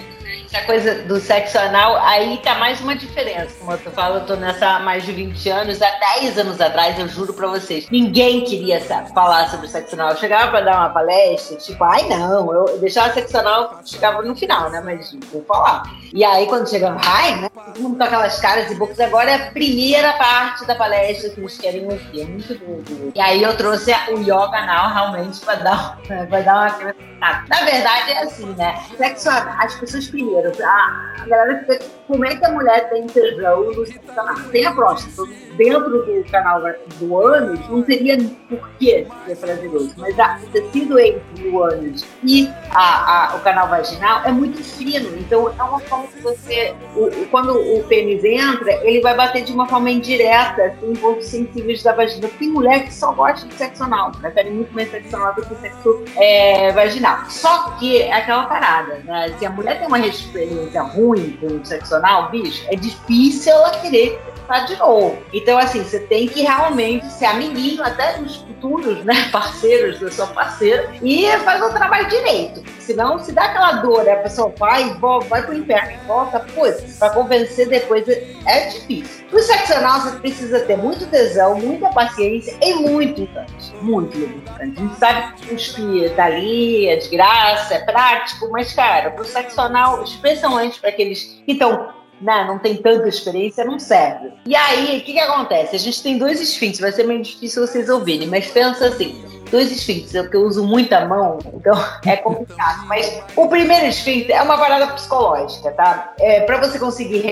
essa 0.52 0.66
coisa 0.66 0.96
do 1.04 1.20
sexo 1.20 1.58
anal, 1.60 1.98
aí 1.98 2.38
tá 2.38 2.56
mais 2.56 2.80
uma 2.82 2.96
diferença. 2.96 3.54
Como 3.60 3.72
eu 3.72 3.78
falando, 3.92 4.22
eu 4.22 4.26
tô 4.28 4.36
nessa 4.36 4.76
há 4.76 4.80
mais 4.80 5.04
de 5.06 5.12
20 5.12 5.50
anos, 5.50 5.82
há 5.82 5.92
10 6.20 6.38
anos 6.40 6.60
atrás, 6.62 6.98
eu 6.98 7.08
juro 7.08 7.34
pra 7.34 7.48
vocês, 7.48 7.88
ninguém 7.92 8.46
queria 8.46 8.80
sa- 8.82 9.06
falar 9.14 9.50
sobre 9.50 9.68
sexo 9.68 9.96
anal. 9.96 10.12
Eu 10.12 10.18
chegava 10.18 10.50
pra 10.52 10.62
dar 10.62 10.78
uma 10.78 10.90
palestra, 10.90 11.58
tipo, 11.58 11.84
ai 11.84 12.04
não, 12.08 12.52
eu 12.54 12.78
deixava 12.80 13.14
sexo 13.14 13.38
anal, 13.38 13.80
chegava 13.86 14.22
no 14.22 14.36
final, 14.36 14.70
né? 14.70 14.82
Mas 14.84 15.14
vou 15.32 15.44
falar. 15.44 15.84
E 16.14 16.24
aí, 16.24 16.46
quando 16.48 16.70
chegava, 16.70 17.00
ai, 17.04 17.36
né? 17.42 17.50
Todo 17.50 17.80
mundo 17.82 17.98
com 17.98 18.04
aquelas 18.04 18.40
caras 18.40 18.72
e 18.72 18.76
bocas, 18.76 19.00
agora 19.00 19.30
é 19.32 19.36
a 19.36 19.52
primeira 19.52 20.14
parte 20.14 20.66
da 20.66 20.76
palestra 20.76 21.30
que 21.30 21.40
eles 21.40 21.58
querem 21.58 21.84
ouvir. 21.84 22.22
É 22.22 22.26
muito 22.26 22.56
doido. 22.56 23.12
E 23.14 23.20
aí 23.20 23.44
eu 23.44 23.56
trouxe 23.58 23.92
o 24.12 24.20
yoga 24.22 24.58
anal 24.58 24.94
realmente 24.94 25.40
pra 25.42 25.56
dar, 25.56 25.98
pra 26.08 26.42
dar 26.42 26.54
uma 26.54 26.66
acrescentada. 26.68 27.08
Na 27.50 27.62
verdade, 27.66 28.12
é 28.12 28.24
assim, 28.24 28.46
né? 28.58 28.80
Sexo 28.98 29.30
anal, 29.30 29.56
as 29.60 29.76
pessoas 29.76 30.08
primeiro, 30.08 30.37
a, 30.40 31.26
galera 31.28 31.60
fica, 31.60 31.80
como 32.08 32.26
é 32.26 32.36
que 32.36 32.46
a 32.46 32.52
mulher 32.52 32.90
tem 32.90 33.06
tesão 33.08 33.64
no 33.72 33.86
sexo 33.86 34.12
anal? 34.20 34.36
Tem 34.52 34.66
a 34.66 34.72
próstata. 34.72 35.30
Dentro 35.58 35.90
do 35.90 36.24
canal 36.32 36.62
do 37.00 37.18
ânus, 37.18 37.60
não 37.68 37.82
teria 37.82 38.16
por 38.48 38.70
que 38.78 39.08
ser 39.26 39.36
prazeroso. 39.38 39.94
Mas 39.98 40.18
a, 40.20 40.40
o 40.44 40.48
tecido 40.52 41.00
entre 41.00 41.48
o 41.50 41.64
ânus 41.64 42.06
e 42.24 42.48
a, 42.72 43.32
a- 43.34 43.36
o 43.38 43.40
canal 43.40 43.68
vaginal 43.68 44.22
é 44.24 44.32
muito 44.32 44.64
fino. 44.64 45.18
Então, 45.18 45.50
é 45.58 45.64
uma 45.64 45.80
forma 45.80 46.06
que 46.08 46.22
você. 46.22 46.76
o- 46.96 47.10
quando 47.32 47.54
o 47.58 47.84
pênis 47.86 48.24
entra, 48.24 48.72
ele 48.86 49.02
vai 49.02 49.16
bater 49.16 49.44
de 49.44 49.52
uma 49.52 49.68
forma 49.68 49.90
indireta, 49.90 50.64
assim, 50.64 50.92
em 50.92 50.96
pontos 50.96 51.26
sensíveis 51.26 51.82
da 51.82 51.92
vagina. 51.94 52.30
Tem 52.38 52.50
mulher 52.50 52.84
que 52.86 52.94
só 52.94 53.12
gosta 53.12 53.48
de 53.48 53.54
sexo 53.56 53.84
anal, 53.84 54.12
prefere 54.12 54.52
muito 54.52 54.72
mais 54.74 54.92
sexo 54.92 55.16
anal 55.16 55.34
do 55.34 55.42
que 55.44 55.56
sexo 55.56 56.04
é, 56.18 56.72
vaginal. 56.72 57.18
Só 57.30 57.72
que 57.80 58.02
é 58.04 58.14
aquela 58.14 58.46
parada, 58.46 59.02
né? 59.06 59.34
Se 59.40 59.46
a 59.46 59.50
mulher 59.50 59.80
tem 59.80 59.88
uma 59.88 59.98
experiência 60.28 60.82
ruim 60.82 61.38
com 61.42 61.64
sexo 61.64 61.96
anal, 61.96 62.30
bicho, 62.30 62.66
é 62.70 62.76
difícil 62.76 63.52
ela 63.52 63.72
querer 63.72 64.20
tá 64.48 64.60
de 64.62 64.78
novo. 64.78 65.18
Então, 65.34 65.58
assim, 65.58 65.84
você 65.84 66.00
tem 66.00 66.26
que 66.26 66.42
realmente 66.42 67.06
ser 67.12 67.26
amiguinho 67.26 67.84
até 67.84 68.14
dos 68.14 68.38
futuros, 68.38 69.04
né, 69.04 69.28
parceiros 69.30 70.00
da 70.00 70.10
sua 70.10 70.28
parceira 70.28 70.90
e 71.04 71.28
fazer 71.40 71.66
o 71.66 71.74
trabalho 71.74 72.08
direito. 72.08 72.64
Senão, 72.80 73.20
se 73.20 73.34
dá 73.34 73.44
aquela 73.44 73.74
dor, 73.74 74.08
a 74.08 74.16
pessoa 74.18 74.54
vai, 74.58 74.94
volta, 74.96 75.28
vai 75.28 75.42
pro 75.44 75.54
inferno 75.54 75.98
volta, 76.08 76.40
putz, 76.40 76.98
pra 76.98 77.10
convencer 77.10 77.68
depois 77.68 78.08
é, 78.08 78.26
é 78.46 78.70
difícil. 78.70 79.26
No 79.32 79.40
sexo 79.42 79.74
anal, 79.74 80.00
você 80.00 80.18
precisa 80.20 80.62
ter 80.62 80.78
muito 80.78 81.06
tesão, 81.08 81.60
muita 81.60 81.90
paciência 81.90 82.58
e 82.62 82.76
muito 82.76 83.22
lubricante. 83.22 83.76
Muito 83.82 84.18
lubricante. 84.18 84.62
A 84.62 84.66
gente 84.66 84.96
sabe 84.98 85.34
que 85.36 86.10
tá 86.16 86.26
ali, 86.26 86.88
é 86.88 86.96
de 86.96 87.10
graça, 87.10 87.74
é 87.76 87.80
prático, 87.80 88.50
mas, 88.50 88.72
cara, 88.74 89.12
pro 89.12 89.26
sexo 89.26 89.60
anal, 89.60 90.02
especialmente 90.18 90.80
para 90.80 90.90
aqueles 90.90 91.42
que 91.46 91.54
estão 91.54 91.96
né, 92.20 92.46
não 92.46 92.58
tem 92.58 92.76
tanta 92.78 93.08
experiência, 93.08 93.64
não 93.64 93.78
serve. 93.78 94.32
E 94.46 94.56
aí, 94.56 94.98
o 94.98 95.04
que, 95.04 95.14
que 95.14 95.20
acontece? 95.20 95.76
A 95.76 95.80
gente 95.80 96.02
tem 96.02 96.18
dois 96.18 96.42
esfíncteres, 96.42 96.80
vai 96.80 96.92
ser 96.92 97.06
meio 97.06 97.22
difícil 97.22 97.66
vocês 97.66 97.90
ouvirem, 97.90 98.28
mas 98.28 98.48
pensa 98.48 98.88
assim. 98.88 99.24
Dois 99.50 99.72
esfíncteres, 99.72 100.16
é 100.16 100.22
porque 100.22 100.38
eu 100.38 100.44
uso 100.44 100.64
muita 100.64 101.06
mão, 101.06 101.40
então 101.54 101.74
é 102.06 102.18
complicado. 102.18 102.86
Mas 102.88 103.22
o 103.36 103.48
primeiro 103.48 103.86
esfíncter 103.86 104.36
é 104.36 104.42
uma 104.42 104.58
parada 104.58 104.88
psicológica, 104.88 105.72
tá? 105.72 106.14
É, 106.20 106.42
para 106.42 106.58
você 106.58 106.80
conseguir 106.80 107.24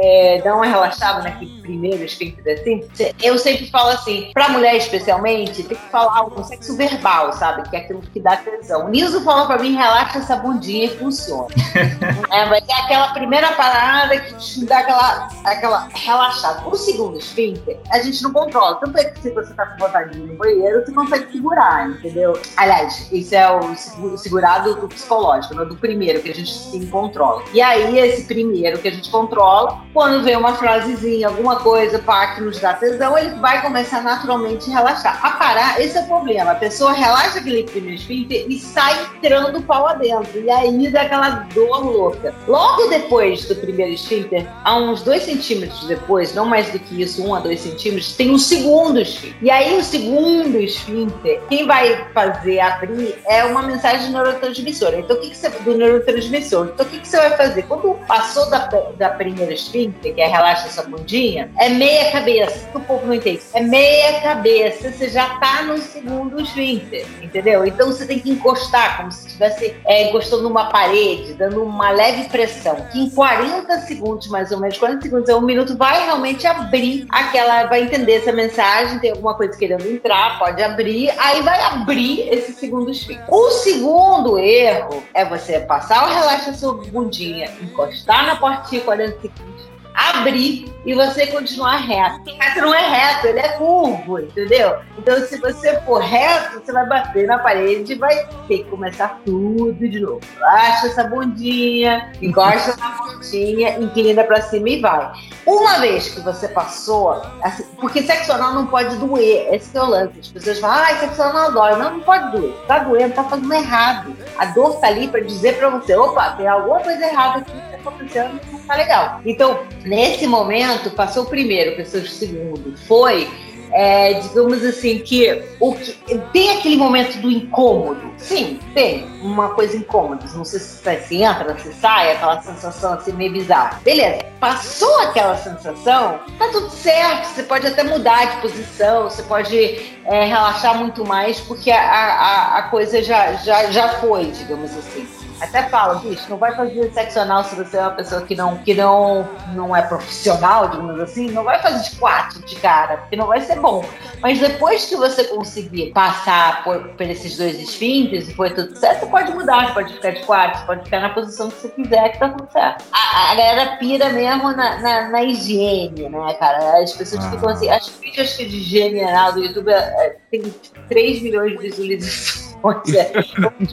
é, 0.00 0.40
dar 0.42 0.54
uma 0.54 0.66
relaxada 0.66 1.22
naquele 1.22 1.62
primeiro 1.62 2.04
esfíncter 2.04 2.60
assim, 2.60 2.84
eu 3.22 3.38
sempre 3.38 3.70
falo 3.70 3.90
assim, 3.90 4.30
pra 4.32 4.48
mulher 4.48 4.76
especialmente, 4.76 5.62
tem 5.62 5.76
que 5.76 5.90
falar 5.90 6.26
um 6.26 6.44
sexo 6.44 6.76
verbal, 6.76 7.32
sabe? 7.32 7.68
Que 7.68 7.76
é 7.76 7.78
aquilo 7.80 8.00
que 8.00 8.20
dá 8.20 8.36
tesão. 8.36 8.86
O 8.86 8.88
Nilson 8.88 9.20
falou 9.22 9.46
pra 9.46 9.58
mim, 9.58 9.74
relaxa 9.74 10.18
essa 10.18 10.36
bundinha 10.36 10.86
e 10.86 10.96
funciona. 10.96 11.48
É, 12.32 12.46
vai 12.46 12.62
ter 12.62 12.72
aquela 12.72 13.12
primeira 13.12 13.52
parada 13.52 14.18
que 14.18 14.34
te 14.34 14.64
dá 14.64 14.78
aquela, 14.78 15.28
aquela 15.44 15.88
relaxada. 15.94 16.66
O 16.66 16.74
segundo 16.74 17.18
esfíncter, 17.18 17.78
a 17.90 17.98
gente 18.00 18.22
não 18.22 18.32
controla. 18.32 18.76
Tanto 18.76 18.98
é 18.98 19.04
que 19.04 19.20
se 19.20 19.30
você 19.30 19.52
tá 19.52 19.66
com 19.66 19.78
vontade 19.78 20.12
de 20.12 20.18
ir 20.18 20.26
no 20.28 20.36
banheiro, 20.36 20.84
você 20.84 20.92
consegue 20.92 21.30
segurar, 21.30 21.61
entendeu? 21.88 22.38
Aliás, 22.56 23.08
isso 23.12 23.34
é 23.34 23.50
o 23.50 23.74
segu- 23.74 24.18
segurado 24.18 24.74
do 24.76 24.88
psicológico, 24.88 25.54
né? 25.54 25.64
do 25.64 25.76
primeiro, 25.76 26.20
que 26.20 26.30
a 26.30 26.34
gente 26.34 26.52
sim 26.52 26.86
controla. 26.86 27.42
E 27.52 27.60
aí, 27.60 27.98
esse 27.98 28.24
primeiro 28.24 28.78
que 28.78 28.88
a 28.88 28.90
gente 28.90 29.10
controla, 29.10 29.78
quando 29.92 30.22
vem 30.22 30.36
uma 30.36 30.54
frasezinha, 30.54 31.28
alguma 31.28 31.56
coisa, 31.56 31.98
pá, 31.98 32.34
que 32.34 32.40
nos 32.40 32.58
dá 32.58 32.74
tesão, 32.74 33.16
ele 33.16 33.34
vai 33.36 33.62
começar 33.62 34.02
naturalmente 34.02 34.70
a 34.70 34.74
relaxar. 34.78 35.18
A 35.24 35.30
parar, 35.32 35.80
esse 35.80 35.96
é 35.96 36.02
o 36.02 36.06
problema. 36.06 36.52
A 36.52 36.56
pessoa 36.56 36.92
relaxa 36.92 37.38
aquele 37.38 37.64
primeiro 37.64 37.96
esfíncter 37.96 38.46
e 38.48 38.58
sai 38.58 38.94
entrando 39.16 39.58
o 39.58 39.62
pau 39.62 39.86
adentro. 39.86 40.40
E 40.40 40.50
aí 40.50 40.90
dá 40.90 41.02
aquela 41.02 41.30
dor 41.54 41.84
louca. 41.84 42.34
Logo 42.46 42.88
depois 42.88 43.44
do 43.46 43.54
primeiro 43.56 43.92
esfíncter, 43.92 44.46
a 44.64 44.76
uns 44.76 45.02
dois 45.02 45.22
centímetros 45.22 45.86
depois, 45.86 46.34
não 46.34 46.44
mais 46.44 46.70
do 46.70 46.78
que 46.78 47.02
isso, 47.02 47.24
um 47.24 47.34
a 47.34 47.40
dois 47.40 47.60
centímetros, 47.60 48.14
tem 48.14 48.30
um 48.30 48.38
segundo 48.38 49.00
esfíncter. 49.00 49.36
E 49.42 49.50
aí 49.50 49.76
o 49.78 49.82
segundo 49.82 50.58
esfíncter, 50.58 51.40
quem 51.52 51.66
vai 51.66 52.06
fazer 52.14 52.60
abrir 52.60 53.14
é 53.26 53.44
uma 53.44 53.60
mensagem 53.60 54.10
neurotransmissora. 54.10 54.98
Então 54.98 55.18
o 55.18 55.20
que, 55.20 55.28
que 55.28 55.36
você 55.36 55.50
do 55.50 55.76
neurotransmissor? 55.76 56.70
Então 56.72 56.86
o 56.86 56.88
que, 56.88 56.98
que 56.98 57.06
você 57.06 57.18
vai 57.18 57.36
fazer? 57.36 57.64
Quando 57.64 57.92
passou 58.06 58.48
da, 58.48 58.70
da 58.96 59.10
primeira 59.10 59.52
esfíncter, 59.52 60.14
que 60.14 60.20
é 60.22 60.28
relaxa 60.28 60.68
essa 60.68 60.82
bundinha, 60.84 61.50
é 61.58 61.68
meia 61.68 62.10
cabeça. 62.10 62.70
O 62.72 62.80
povo 62.80 63.06
não 63.06 63.12
entende. 63.12 63.42
É 63.52 63.60
meia 63.60 64.22
cabeça. 64.22 64.90
Você 64.90 65.10
já 65.10 65.28
tá 65.40 65.64
no 65.64 65.76
segundo 65.76 66.40
esfíncter, 66.40 67.06
entendeu? 67.20 67.66
Então 67.66 67.88
você 67.88 68.06
tem 68.06 68.18
que 68.18 68.30
encostar, 68.30 68.96
como 68.96 69.12
se 69.12 69.26
estivesse 69.26 69.76
é, 69.84 70.08
encostando 70.08 70.44
numa 70.44 70.70
parede, 70.70 71.34
dando 71.34 71.62
uma 71.62 71.90
leve 71.90 72.30
pressão. 72.30 72.76
Que 72.90 72.98
em 72.98 73.10
40 73.10 73.78
segundos, 73.80 74.26
mais 74.28 74.50
ou 74.52 74.58
menos, 74.58 74.78
40 74.78 75.02
segundos 75.02 75.28
a 75.28 75.36
um 75.36 75.42
minuto, 75.42 75.76
vai 75.76 76.02
realmente 76.06 76.46
abrir 76.46 77.06
aquela, 77.10 77.64
vai 77.66 77.82
entender 77.82 78.14
essa 78.14 78.32
mensagem, 78.32 78.98
tem 79.00 79.10
alguma 79.10 79.34
coisa 79.34 79.54
querendo 79.58 79.86
entrar, 79.86 80.38
pode 80.38 80.62
abrir, 80.62 81.10
aí 81.18 81.41
vai 81.42 81.60
abrir 81.60 82.28
esse 82.32 82.52
segundo 82.52 82.90
esfíncter. 82.90 83.26
O 83.28 83.50
segundo 83.50 84.38
erro 84.38 85.02
é 85.12 85.24
você 85.24 85.60
passar 85.60 86.04
o 86.08 86.14
relaxa 86.14 86.54
sua 86.54 86.74
bundinha, 86.74 87.50
encostar 87.60 88.26
na 88.26 88.36
portinha 88.36 88.80
40 88.82 89.20
segundos, 89.20 89.51
abrir 89.94 90.72
e 90.84 90.94
você 90.94 91.26
continuar 91.28 91.76
reto. 91.76 92.20
Mas 92.38 92.56
não 92.56 92.74
é 92.74 92.88
reto, 92.88 93.26
ele 93.28 93.38
é 93.38 93.48
curvo, 93.50 94.18
entendeu? 94.18 94.78
Então, 94.98 95.18
se 95.26 95.38
você 95.38 95.80
for 95.82 96.00
reto, 96.00 96.60
você 96.60 96.72
vai 96.72 96.86
bater 96.86 97.26
na 97.26 97.38
parede 97.38 97.92
e 97.92 97.98
vai 97.98 98.26
ter 98.48 98.58
que 98.58 98.64
começar 98.64 99.20
tudo 99.24 99.88
de 99.88 100.00
novo. 100.00 100.20
Relaxa 100.36 100.86
essa 100.88 101.04
bundinha, 101.04 102.12
encosta 102.20 102.76
na 102.76 102.90
pontinha, 102.90 103.78
inclina 103.78 104.24
pra 104.24 104.42
cima 104.42 104.68
e 104.68 104.80
vai. 104.80 105.12
Uma 105.46 105.78
vez 105.78 106.08
que 106.08 106.20
você 106.20 106.48
passou, 106.48 107.22
assim, 107.42 107.64
porque 107.80 108.02
sexo 108.02 108.32
anal 108.32 108.54
não 108.54 108.66
pode 108.66 108.96
doer, 108.96 109.54
esse 109.54 109.76
é 109.76 109.82
o 109.82 109.86
lance. 109.86 110.20
As 110.20 110.28
pessoas 110.28 110.58
falam, 110.58 110.84
ah, 110.84 110.96
sexo 110.96 111.22
anal 111.22 111.52
dói. 111.52 111.76
Não, 111.76 111.92
não 111.94 112.00
pode 112.00 112.32
doer. 112.32 112.54
Tá 112.66 112.80
doendo, 112.80 113.14
tá 113.14 113.24
fazendo 113.24 113.52
errado. 113.52 114.16
A 114.38 114.46
dor 114.46 114.80
tá 114.80 114.88
ali 114.88 115.08
pra 115.08 115.20
dizer 115.20 115.58
pra 115.58 115.68
você, 115.68 115.96
opa, 115.96 116.30
tem 116.32 116.46
alguma 116.46 116.80
coisa 116.80 117.04
errada 117.04 117.38
aqui 117.38 117.71
acontecendo, 117.88 118.40
não 118.50 118.58
tá 118.60 118.74
legal. 118.74 119.20
Então, 119.24 119.64
nesse 119.84 120.26
momento, 120.26 120.90
passou 120.90 121.24
o 121.24 121.26
primeiro, 121.26 121.76
passou 121.76 122.00
o 122.00 122.06
segundo, 122.06 122.76
foi 122.86 123.28
é, 123.72 124.14
digamos 124.14 124.64
assim, 124.64 124.98
que, 124.98 125.42
o 125.58 125.74
que 125.74 125.92
tem 126.32 126.50
aquele 126.58 126.76
momento 126.76 127.18
do 127.20 127.30
incômodo. 127.30 128.12
Sim, 128.18 128.60
tem 128.74 129.04
uma 129.22 129.50
coisa 129.50 129.76
incômoda. 129.76 130.24
Não 130.34 130.44
sei 130.44 130.60
se 130.60 130.82
você 130.82 131.14
entra, 131.16 131.58
se 131.58 131.72
sai, 131.74 132.12
aquela 132.12 132.40
sensação 132.42 132.94
assim 132.94 133.12
meio 133.12 133.32
bizarra. 133.32 133.80
Beleza, 133.82 134.24
passou 134.38 135.00
aquela 135.00 135.36
sensação, 135.36 136.20
tá 136.38 136.48
tudo 136.52 136.70
certo. 136.70 137.26
Você 137.26 137.42
pode 137.42 137.66
até 137.66 137.82
mudar 137.82 138.24
de 138.26 138.42
posição, 138.42 139.04
você 139.04 139.22
pode 139.22 139.56
é, 140.04 140.24
relaxar 140.24 140.76
muito 140.78 141.04
mais, 141.06 141.40
porque 141.40 141.70
a, 141.70 141.80
a, 141.80 142.58
a 142.58 142.62
coisa 142.64 143.02
já, 143.02 143.34
já, 143.34 143.70
já 143.70 143.88
foi, 144.00 144.26
digamos 144.26 144.76
assim. 144.76 145.06
até 145.40 145.64
falo, 145.64 145.98
bicho, 145.98 146.24
não 146.28 146.36
vai 146.36 146.54
fazer 146.54 146.92
sexo 146.92 147.18
se 147.48 147.56
você 147.56 147.76
é 147.76 147.80
uma 147.80 147.90
pessoa 147.90 148.22
que 148.22 148.34
não, 148.34 148.58
que 148.58 148.74
não, 148.74 149.28
não 149.54 149.74
é 149.74 149.82
profissional, 149.82 150.68
digamos 150.68 151.00
assim, 151.00 151.30
não 151.30 151.42
vai 151.42 151.60
fazer 151.60 151.90
de 151.90 151.96
quatro 151.96 152.40
de 152.42 152.54
cara, 152.56 152.98
porque 152.98 153.16
não 153.16 153.26
vai 153.26 153.40
ser 153.40 153.56
bom. 153.62 153.84
Mas 154.20 154.38
depois 154.38 154.84
que 154.86 154.96
você 154.96 155.24
conseguir 155.24 155.92
passar 155.92 156.62
por, 156.64 156.80
por 156.90 157.02
esses 157.06 157.36
dois 157.36 157.58
esfíncteres 157.58 158.28
e 158.28 158.34
foi 158.34 158.50
tudo 158.50 158.76
certo, 158.76 159.00
você 159.00 159.06
pode 159.06 159.32
mudar, 159.32 159.68
você 159.68 159.74
pode 159.74 159.92
ficar 159.94 160.10
de 160.10 160.20
quatro, 160.24 160.60
você 160.60 160.66
pode 160.66 160.84
ficar 160.84 161.00
na 161.00 161.08
posição 161.10 161.50
que 161.50 161.56
você 161.56 161.68
quiser, 161.70 162.08
que 162.10 162.18
tá 162.18 162.28
tudo 162.28 162.52
certo. 162.52 162.84
A, 162.92 163.32
a 163.32 163.34
galera 163.34 163.76
pira 163.76 164.10
mesmo 164.10 164.52
na, 164.52 164.78
na, 164.80 165.08
na 165.08 165.22
higiene, 165.24 166.08
né, 166.08 166.34
cara? 166.34 166.82
As 166.82 166.92
pessoas 166.92 167.24
Ah. 167.24 167.30
ficam 167.30 167.48
assim, 167.48 167.70
as 167.70 167.88
vídeos 167.88 168.36
de 168.36 168.44
higiene 168.44 169.02
anal 169.02 169.32
do 169.32 169.40
YouTube 169.42 169.70
é, 169.70 170.16
tem 170.30 170.42
3 170.88 171.22
milhões 171.22 171.52
de 171.52 171.58
visualizações. 171.58 172.51
É. 172.64 173.12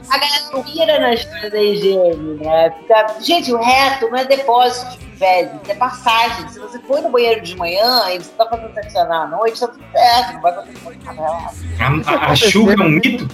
A 0.09 0.17
galera 0.17 0.63
pira 0.65 0.99
na 0.99 1.13
história 1.13 1.49
da 1.49 1.61
higiene, 1.61 2.35
né? 2.43 2.71
Fica- 2.71 3.15
Gente, 3.21 3.53
o 3.53 3.57
reto 3.57 4.09
não 4.09 4.17
é 4.17 4.25
depósito 4.25 4.97
de 4.97 5.05
fezes, 5.17 5.51
é 5.67 5.75
passagem. 5.75 6.47
Se 6.49 6.59
você 6.59 6.79
foi 6.79 7.01
no 7.01 7.09
banheiro 7.09 7.41
de 7.41 7.55
manhã 7.55 8.09
e 8.11 8.19
você 8.19 8.31
tá 8.31 8.45
fazendo 8.47 8.73
sexo 8.73 8.97
à 8.99 9.27
noite, 9.27 9.59
tá 9.59 9.67
tudo 9.67 9.83
certo, 9.91 10.33
não 10.33 10.41
vai 10.41 10.51
acontecer 10.53 11.03
nada. 11.05 11.13
relaxa. 11.21 11.55
A, 11.79 12.11
a, 12.27 12.31
a 12.31 12.35
Xuga 12.35 12.73
é 12.73 12.77
um 12.81 12.89
mito? 12.89 13.27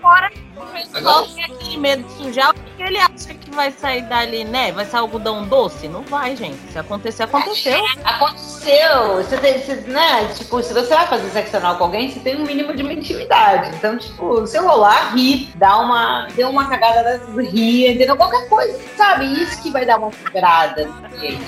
Fora 0.00 0.30
que 0.30 0.40
o 0.70 0.88
pessoal 0.88 1.26
tem 1.26 1.44
aquele 1.44 1.76
medo 1.76 2.02
de 2.04 2.12
sujar, 2.12 2.50
o 2.50 2.54
que 2.54 2.70
que 2.76 2.82
ele 2.82 2.98
acha 2.98 3.34
que 3.34 3.50
vai 3.50 3.70
sair 3.70 4.02
dali, 4.02 4.42
né? 4.44 4.72
Vai 4.72 4.86
sair 4.86 5.00
algodão 5.00 5.46
doce? 5.46 5.86
Não 5.86 6.02
vai, 6.02 6.34
gente. 6.34 6.56
Se 6.72 6.78
acontecer, 6.78 7.24
aconteceu. 7.24 7.84
Aconteceu. 8.04 9.16
Você 9.16 9.36
tem, 9.36 9.58
você, 9.58 9.74
né? 9.86 10.26
Tipo, 10.34 10.62
se 10.62 10.72
você 10.72 10.94
vai 10.94 11.06
fazer 11.06 11.28
sexo 11.30 11.58
anal 11.58 11.76
com 11.76 11.84
alguém, 11.84 12.10
você 12.10 12.20
tem 12.20 12.36
um 12.40 12.46
mínimo 12.46 12.74
de 12.74 12.82
intimidade. 12.82 13.76
Então, 13.76 13.98
tipo, 13.98 14.46
se 14.46 14.56
eu 14.56 14.66
rolar, 14.66 15.14
ri, 15.14 15.50
dá 15.56 15.78
uma, 15.78 16.26
deu 16.34 16.48
uma 16.48 16.68
cagada 16.68 17.02
dessas, 17.02 17.36
ri, 17.52 17.86
entendeu? 17.86 18.16
Qualquer 18.16 18.48
coisa, 18.48 18.78
sabe? 18.96 19.26
Isso 19.26 19.62
que 19.62 19.70
vai 19.70 19.84
dar 19.84 19.98
uma 19.98 20.10
quebrada 20.10 20.86
no 20.86 21.08
cliente. 21.10 21.44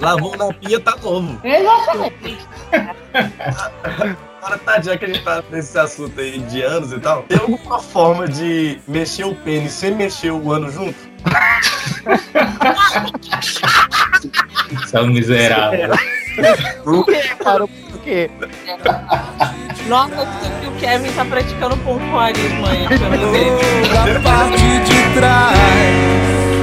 Lavou 0.00 0.36
na 0.36 0.52
pia, 0.54 0.78
tá 0.78 0.94
novo. 1.02 1.40
Exatamente. 1.44 2.46
Agora, 4.40 4.58
tá, 4.58 4.80
já 4.80 4.96
que 4.96 5.04
a 5.04 5.08
gente 5.08 5.22
tá 5.24 5.42
nesse 5.50 5.76
assunto 5.76 6.20
aí 6.20 6.38
de 6.38 6.62
anos 6.62 6.92
e 6.92 7.00
tal, 7.00 7.24
tem 7.24 7.38
alguma 7.38 7.80
forma 7.80 8.28
de 8.28 8.80
mexer 8.86 9.24
o 9.24 9.34
pênis 9.34 9.72
sem 9.72 9.94
mexer 9.94 10.30
o 10.30 10.52
ano 10.52 10.70
junto? 10.70 10.96
São 14.86 15.08
miserável. 15.08 15.90
Por 16.84 17.04
quê, 17.04 17.22
cara? 17.42 17.66
Por 17.66 18.00
quê? 18.04 18.30
Nossa, 19.88 20.28
que 20.60 20.68
o 20.68 20.72
Kevin 20.78 21.12
tá 21.12 21.24
praticando 21.24 21.76
pompoarismo 21.78 22.64
aí. 22.66 22.86
Da 23.92 24.20
parte 24.20 24.56
de 24.56 25.14
trás. 25.18 26.57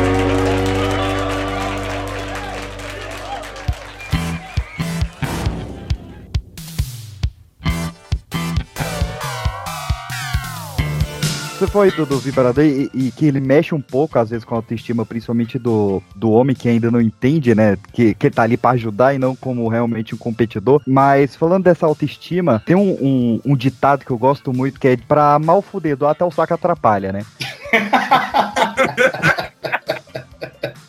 Você 11.57 11.67
foi 11.67 11.89
do, 11.89 12.05
do 12.05 12.19
vibrador 12.19 12.65
e, 12.65 12.91
e 12.93 13.11
que 13.11 13.25
ele 13.25 13.39
mexe 13.39 13.73
um 13.73 13.79
pouco, 13.79 14.19
às 14.19 14.29
vezes, 14.29 14.43
com 14.43 14.53
a 14.55 14.57
autoestima, 14.57 15.05
principalmente 15.05 15.57
do, 15.57 16.03
do 16.13 16.29
homem 16.29 16.53
que 16.53 16.67
ainda 16.67 16.91
não 16.91 16.99
entende, 16.99 17.55
né? 17.55 17.77
Que, 17.93 18.13
que 18.13 18.29
tá 18.29 18.43
ali 18.43 18.57
pra 18.57 18.71
ajudar 18.71 19.13
e 19.13 19.17
não 19.17 19.37
como 19.37 19.65
realmente 19.69 20.13
um 20.13 20.17
competidor. 20.17 20.81
Mas 20.85 21.33
falando 21.33 21.63
dessa 21.63 21.85
autoestima, 21.85 22.61
tem 22.65 22.75
um, 22.75 22.91
um, 23.01 23.41
um 23.45 23.55
ditado 23.55 24.03
que 24.03 24.11
eu 24.11 24.17
gosto 24.17 24.51
muito 24.51 24.77
que 24.77 24.89
é 24.89 24.97
pra 24.97 25.39
mal 25.39 25.61
fudedor 25.61 26.09
até 26.09 26.25
o 26.25 26.31
saco 26.31 26.53
atrapalha, 26.53 27.13
né? 27.13 27.25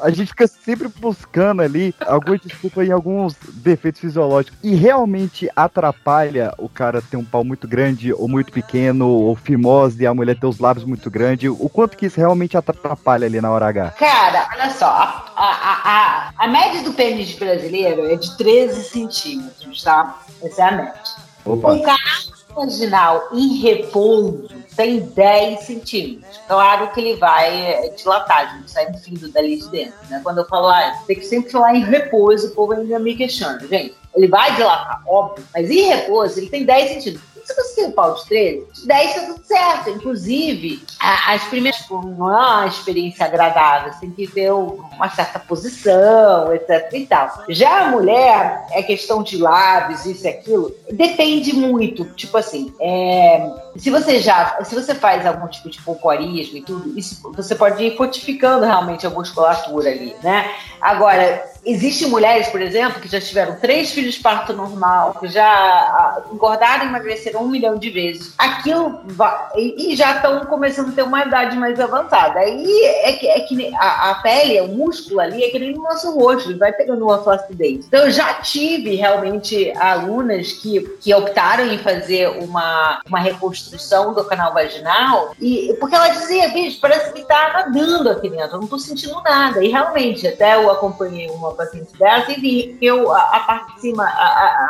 A 0.07 0.11
gente 0.11 0.29
fica 0.29 0.47
sempre 0.47 0.87
buscando 0.87 1.63
ali 1.63 1.93
alguma 2.07 2.39
desculpa 2.39 2.85
em 2.85 2.93
alguns 2.93 3.35
defeitos 3.55 4.01
fisiológicos. 4.01 4.57
E 4.63 4.73
realmente 4.73 5.51
atrapalha 5.57 6.55
o 6.59 6.69
cara 6.69 7.03
ter 7.03 7.17
um 7.17 7.25
pau 7.25 7.43
muito 7.43 7.67
grande 7.67 8.13
ou 8.13 8.29
muito 8.29 8.53
pequeno, 8.53 9.09
ou 9.09 9.35
fimose 9.35 10.01
e 10.01 10.07
a 10.07 10.15
mulher 10.15 10.39
ter 10.39 10.47
os 10.47 10.61
lábios 10.61 10.87
muito 10.87 11.11
grandes. 11.11 11.51
O 11.51 11.69
quanto 11.69 11.97
que 11.97 12.07
isso 12.07 12.21
realmente 12.21 12.57
atrapalha 12.57 13.27
ali 13.27 13.41
na 13.41 13.51
hora 13.51 13.67
H? 13.67 13.91
Cara, 13.99 14.49
olha 14.53 14.71
só, 14.71 14.87
a, 14.87 15.33
a, 15.35 15.81
a, 15.85 16.33
a 16.39 16.47
média 16.47 16.85
do 16.85 16.93
pênis 16.93 17.35
brasileiro 17.37 18.07
é 18.07 18.15
de 18.15 18.37
13 18.37 18.85
centímetros, 18.85 19.83
tá? 19.83 20.21
Essa 20.41 20.63
é 20.63 20.69
a 20.69 20.71
média. 20.71 21.03
Opa. 21.45 21.73
Um 21.73 21.83
canal 21.83 22.26
vaginal 22.57 23.29
em 23.33 23.59
repouso 23.59 24.49
tem 24.75 25.01
10 25.01 25.61
centímetros. 25.61 26.41
Claro 26.49 26.93
que 26.93 27.01
ele 27.01 27.17
vai 27.17 27.55
é, 27.55 27.89
dilatar, 27.91 28.39
a 28.39 28.57
gente 28.57 28.71
sai 28.71 28.93
fundo 28.95 29.29
dali 29.31 29.59
de 29.59 29.69
dentro. 29.71 29.95
Né? 30.09 30.21
Quando 30.23 30.39
eu 30.39 30.47
falo, 30.47 30.69
ah, 30.69 31.03
tem 31.07 31.17
que 31.17 31.25
sempre 31.25 31.51
falar 31.51 31.75
em 31.75 31.85
repouso, 31.85 32.49
o 32.49 32.51
povo 32.51 32.73
ainda 32.73 32.99
me 32.99 33.15
questiona. 33.15 33.61
Gente, 33.61 33.95
ele 34.15 34.29
vai 34.29 34.55
dilatar, 34.57 35.03
óbvio, 35.07 35.45
mas 35.55 35.71
em 35.71 35.83
repouso 35.83 36.39
ele 36.39 36.49
tem 36.49 36.65
10 36.65 36.91
centímetros. 36.91 37.36
Se 37.47 37.55
você 37.55 37.75
tem 37.77 37.87
um 37.87 37.93
pau 37.93 38.15
de 38.15 38.27
13, 38.27 38.67
de 38.75 38.87
10 38.89 39.15
tá 39.15 39.21
tudo 39.21 39.45
certo. 39.47 39.91
Inclusive, 39.91 40.83
a- 40.99 41.35
as 41.35 41.45
primeiras, 41.45 41.81
tipo, 41.81 42.03
não 42.05 42.29
é 42.33 42.37
uma 42.37 42.67
experiência 42.67 43.25
agradável, 43.25 43.93
você 43.93 44.01
tem 44.01 44.11
que 44.11 44.27
ter 44.27 44.53
um- 44.53 44.81
uma 44.97 45.09
certa 45.11 45.39
posição, 45.39 46.53
etc 46.53 46.93
e 46.93 47.07
tal. 47.07 47.45
Já 47.49 47.87
a 47.87 47.89
mulher, 47.91 48.67
é 48.73 48.83
questão 48.83 49.23
de 49.23 49.39
lábios, 49.39 50.05
isso 50.07 50.25
e 50.27 50.29
aquilo, 50.29 50.75
depende 50.91 51.53
muito. 51.55 52.05
Tipo 52.17 52.37
assim, 52.37 52.75
é, 52.81 53.49
se 53.79 53.91
você 53.91 54.21
já, 54.21 54.59
se 54.65 54.75
você 54.75 54.95
faz 54.95 55.25
algum 55.27 55.47
tipo 55.49 55.71
de 55.71 55.81
pompoarismo 55.83 56.59
e 56.59 56.63
tudo, 56.63 56.99
isso 56.99 57.21
você 57.33 57.55
pode 57.55 57.83
ir 57.83 57.97
fortificando 57.97 58.65
realmente 58.65 59.07
a 59.07 59.11
musculatura 59.11 59.91
ali, 59.91 60.15
né? 60.23 60.51
Agora, 60.81 61.45
existem 61.65 62.09
mulheres, 62.09 62.49
por 62.49 62.61
exemplo, 62.61 63.01
que 63.01 63.09
já 63.09 63.21
tiveram 63.21 63.57
três 63.57 63.91
filhos 63.91 64.15
de 64.15 64.21
parto 64.21 64.53
normal, 64.53 65.17
que 65.19 65.27
já 65.29 65.47
ah, 65.47 66.23
engordaram 66.33 66.85
e 66.85 66.89
emagreceram 66.89 67.43
um 67.43 67.49
milhão 67.49 67.77
de 67.77 67.91
vezes. 67.91 68.35
Aquilo 68.39 69.01
va- 69.07 69.51
e, 69.57 69.93
e 69.93 69.97
já 69.97 70.17
estão 70.17 70.45
começando 70.47 70.91
a 70.91 70.93
ter 70.93 71.03
uma 71.03 71.25
idade 71.25 71.57
mais 71.57 71.81
avançada. 71.81 72.39
Aí 72.41 72.85
é 73.03 73.13
que, 73.13 73.27
é 73.27 73.41
que 73.41 73.75
a, 73.75 74.11
a 74.11 74.15
pele, 74.17 74.61
o 74.61 74.69
músculo 74.69 75.21
ali, 75.21 75.43
é 75.43 75.51
que 75.51 75.59
nem 75.59 75.73
no 75.73 75.83
nosso 75.83 76.17
rosto, 76.17 76.51
ele 76.51 76.59
vai 76.59 76.73
pegando 76.73 77.05
uma 77.05 77.23
flacidez. 77.23 77.87
Então, 77.87 78.05
eu 78.05 78.11
já 78.11 78.35
tive 78.35 78.95
realmente 78.95 79.73
alunas 79.77 80.53
que, 80.53 80.81
que 81.01 81.13
optaram 81.15 81.67
em 81.67 81.79
fazer 81.79 82.29
uma, 82.45 83.01
uma 83.09 83.19
reconstrução 83.19 83.66
do 83.71 84.25
canal 84.25 84.53
vaginal, 84.53 85.35
e 85.41 85.75
porque 85.81 85.95
ela 85.95 86.09
dizia, 86.09 86.49
bicho, 86.51 86.79
parece 86.81 87.13
que 87.13 87.25
tá 87.25 87.53
nadando 87.53 88.11
aqui 88.11 88.29
dentro, 88.29 88.57
eu 88.57 88.61
não 88.61 88.69
tô 88.69 88.79
sentindo 88.79 89.21
nada. 89.23 89.63
E 89.65 89.69
realmente, 89.69 90.27
até 90.27 90.55
eu 90.55 90.71
acompanhei 90.71 91.29
uma 91.31 91.53
paciente 91.55 91.93
dessa 91.99 92.33
e 92.33 92.41
vi 92.41 92.77
que 92.79 92.87
eu, 92.87 93.13
a, 93.13 93.21
a 93.21 93.41
parte 93.41 93.75
de 93.75 93.81
cima, 93.81 94.05
a, 94.05 94.09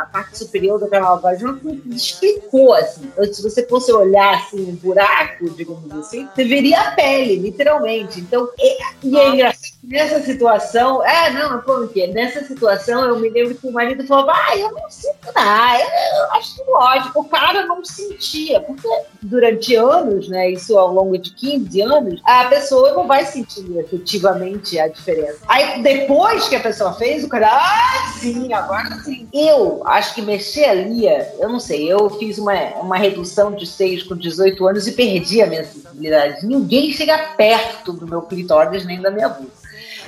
a- 0.03 0.09
parte 0.11 0.37
superior 0.37 0.79
do 0.79 0.87
canal 0.87 1.19
vaginal 1.19 1.55
explicou 1.87 2.73
assim. 2.73 3.05
Então, 3.05 3.33
Se 3.33 3.41
você 3.41 3.65
fosse 3.67 3.91
olhar 3.91 4.35
assim, 4.35 4.69
um 4.71 4.75
buraco, 4.75 5.49
digamos 5.51 5.91
assim, 5.93 6.27
você 6.33 6.43
veria 6.45 6.79
a 6.81 6.91
pele, 6.91 7.35
literalmente. 7.37 8.19
Então, 8.19 8.47
e, 8.57 8.77
e 9.03 9.17
é 9.17 9.29
engraçado 9.29 9.61
que 9.81 9.87
nessa 9.87 10.21
situação, 10.21 11.03
é, 11.05 11.29
não, 11.31 11.59
pô, 11.61 11.73
o 11.81 11.87
quê? 11.87 12.07
Nessa 12.07 12.43
situação, 12.45 13.01
eu 13.05 13.19
me 13.19 13.29
lembro 13.29 13.55
que 13.55 13.67
o 13.67 13.71
marido 13.71 14.05
falou, 14.07 14.29
ah, 14.29 14.57
eu 14.57 14.71
não 14.71 14.89
sinto 14.89 15.31
nada, 15.35 15.83
eu 15.83 16.31
acho 16.33 16.63
lógico, 16.67 17.19
o 17.21 17.25
cara 17.29 17.65
não 17.65 17.83
sentia, 17.83 18.59
porque 18.61 18.86
durante 19.21 19.75
anos, 19.75 20.27
né, 20.29 20.49
isso 20.51 20.77
ao 20.77 20.93
longo 20.93 21.17
de 21.17 21.31
15 21.31 21.81
anos, 21.81 22.21
a 22.23 22.45
pessoa 22.45 22.93
não 22.93 23.07
vai 23.07 23.25
sentir 23.25 23.65
efetivamente 23.77 24.79
a 24.79 24.87
diferença. 24.87 25.39
Aí, 25.47 25.81
depois 25.81 26.47
que 26.47 26.55
a 26.55 26.59
pessoa 26.59 26.93
fez, 26.93 27.23
o 27.23 27.29
cara, 27.29 27.49
ah, 27.51 28.13
sim, 28.19 28.53
agora 28.53 28.99
sim. 29.03 29.27
Eu 29.33 29.81
acho 29.85 30.13
que 30.13 30.21
mexer 30.21 30.65
ali, 30.65 31.05
eu 31.39 31.49
não 31.49 31.59
sei, 31.59 31.91
eu 31.91 32.09
fiz 32.11 32.37
uma, 32.37 32.53
uma 32.81 32.97
redução 32.97 33.51
de 33.51 33.65
seios 33.65 34.03
com 34.03 34.15
18 34.15 34.67
anos 34.67 34.87
e 34.87 34.91
perdi 34.91 35.41
a 35.41 35.47
minha 35.47 35.63
sensibilidade. 35.63 36.45
Ninguém 36.45 36.91
chega 36.91 37.17
perto 37.35 37.93
do 37.93 38.07
meu 38.07 38.21
clitóris 38.21 38.85
nem 38.85 39.01
da 39.01 39.11
minha 39.11 39.29
boca. 39.29 39.57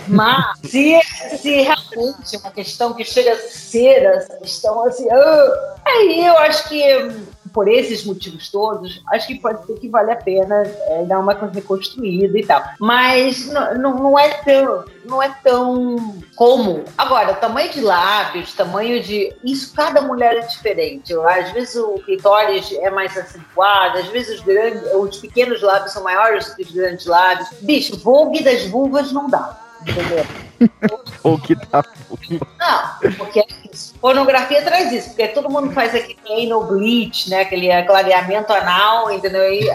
Mas 0.07 0.59
se, 0.63 0.99
se 1.37 1.61
realmente 1.61 2.35
é 2.35 2.39
uma 2.39 2.51
questão 2.51 2.93
que 2.93 3.03
chega 3.03 3.33
a 3.33 3.37
ser 3.37 4.03
essa 4.05 4.37
questão 4.37 4.83
assim, 4.85 5.07
ah, 5.11 5.75
aí 5.85 6.25
eu 6.25 6.37
acho 6.37 6.67
que 6.69 6.83
por 7.53 7.67
esses 7.67 8.05
motivos 8.05 8.49
todos, 8.49 9.01
acho 9.11 9.27
que 9.27 9.35
pode 9.35 9.65
ser 9.65 9.79
que 9.79 9.89
vale 9.89 10.11
a 10.11 10.15
pena 10.15 10.63
é, 10.65 11.03
dar 11.05 11.19
uma 11.19 11.33
reconstruída 11.33 12.37
e 12.37 12.45
tal. 12.45 12.63
Mas 12.79 13.47
não, 13.47 13.93
não, 13.93 14.19
é 14.19 14.29
tão 14.29 14.85
não 15.05 15.21
é 15.21 15.29
tão 15.43 16.21
comum. 16.35 16.83
Agora, 16.97 17.33
tamanho 17.33 17.71
de 17.71 17.81
lábios, 17.81 18.53
tamanho 18.53 19.01
de. 19.01 19.33
Isso 19.43 19.73
cada 19.73 20.01
mulher 20.01 20.35
é 20.37 20.41
diferente. 20.41 21.13
Às 21.13 21.51
vezes 21.51 21.75
o 21.75 21.95
clitóris 22.05 22.71
é 22.73 22.89
mais 22.89 23.17
acentuado, 23.17 23.97
às 23.97 24.07
vezes 24.07 24.39
os, 24.39 24.45
grandes, 24.45 24.81
os 24.93 25.17
pequenos 25.17 25.61
lábios 25.61 25.91
são 25.91 26.03
maiores 26.03 26.47
do 26.47 26.55
que 26.55 26.63
os 26.63 26.71
grandes 26.71 27.05
lábios. 27.05 27.49
Bicho, 27.61 27.97
vogue 27.97 28.43
das 28.43 28.65
vulvas 28.65 29.11
não 29.11 29.29
dá. 29.29 29.68
Entendeu? 29.81 30.25
Ou 31.23 31.37
que 31.39 31.55
tá 31.55 31.83
Não, 32.59 33.11
porque 33.17 33.39
é 33.39 33.45
isso. 33.71 33.95
Pornografia 33.99 34.61
traz 34.61 34.91
isso, 34.91 35.09
porque 35.09 35.27
todo 35.29 35.49
mundo 35.49 35.71
faz 35.71 35.95
aquele 35.95 36.45
anal 36.45 36.65
bleach, 36.65 37.29
né? 37.29 37.41
Aquele 37.41 37.67
clareamento 37.83 38.51
anal, 38.51 39.11
entendeu? 39.11 39.43
E, 39.53 39.69